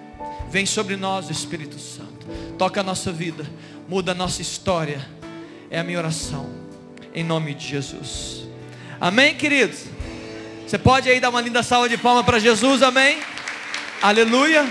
Vem 0.49 0.66
sobre 0.66 0.97
nós, 0.97 1.30
o 1.30 1.32
Espírito 1.32 1.80
Santo. 1.80 2.28
Toca 2.58 2.82
a 2.82 2.84
nossa 2.84 3.10
vida, 3.10 3.49
muda 3.88 4.12
a 4.12 4.16
nossa 4.16 4.41
história. 4.41 4.99
É 5.70 5.80
a 5.80 5.84
minha 5.86 5.97
oração 5.97 6.49
em 7.14 7.24
nome 7.24 7.54
de 7.54 7.66
Jesus. 7.66 8.45
Amém, 8.99 9.34
queridos? 9.34 9.86
Você 10.68 10.78
pode 10.78 11.10
aí 11.10 11.22
dar 11.22 11.30
uma 11.30 11.39
linda 11.39 11.64
salva 11.64 11.88
de 11.88 11.97
palmas 11.97 12.26
para 12.26 12.38
Jesus, 12.38 12.84
amém? 12.84 13.18
Aleluia. 14.04 14.64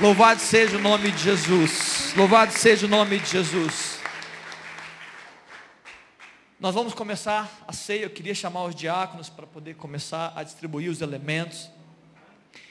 Louvado 0.00 0.40
seja 0.40 0.78
o 0.78 0.80
nome 0.80 1.12
de 1.12 1.18
Jesus. 1.18 2.14
Louvado 2.16 2.50
seja 2.50 2.86
o 2.86 2.88
nome 2.88 3.18
de 3.18 3.26
Jesus. 3.26 3.98
Nós 6.58 6.74
vamos 6.74 6.94
começar 6.94 7.62
a 7.68 7.74
ceia. 7.74 8.04
Eu 8.04 8.10
queria 8.10 8.34
chamar 8.34 8.64
os 8.64 8.74
diáconos 8.74 9.28
para 9.28 9.46
poder 9.46 9.74
começar 9.74 10.32
a 10.34 10.42
distribuir 10.42 10.90
os 10.90 11.02
elementos. 11.02 11.68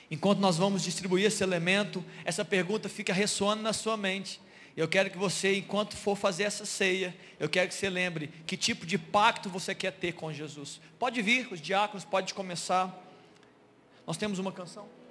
Enquanto 0.09 0.39
nós 0.39 0.57
vamos 0.57 0.81
distribuir 0.81 1.27
esse 1.27 1.43
elemento, 1.43 2.03
essa 2.25 2.43
pergunta 2.43 2.89
fica 2.89 3.13
ressoando 3.13 3.61
na 3.61 3.71
sua 3.71 3.95
mente. 3.95 4.41
Eu 4.75 4.87
quero 4.87 5.11
que 5.11 5.17
você, 5.19 5.57
enquanto 5.57 5.95
for 5.95 6.17
fazer 6.17 6.45
essa 6.45 6.65
ceia, 6.65 7.15
eu 7.39 7.47
quero 7.47 7.67
que 7.67 7.75
você 7.75 7.87
lembre 7.87 8.31
que 8.47 8.57
tipo 8.57 8.83
de 8.83 8.97
pacto 8.97 9.47
você 9.47 9.75
quer 9.75 9.91
ter 9.91 10.13
com 10.13 10.33
Jesus. 10.33 10.81
Pode 10.97 11.21
vir, 11.21 11.49
os 11.51 11.61
diáconos, 11.61 12.03
pode 12.03 12.33
começar. 12.33 12.91
Nós 14.07 14.17
temos 14.17 14.39
uma 14.39 14.51
canção. 14.51 15.02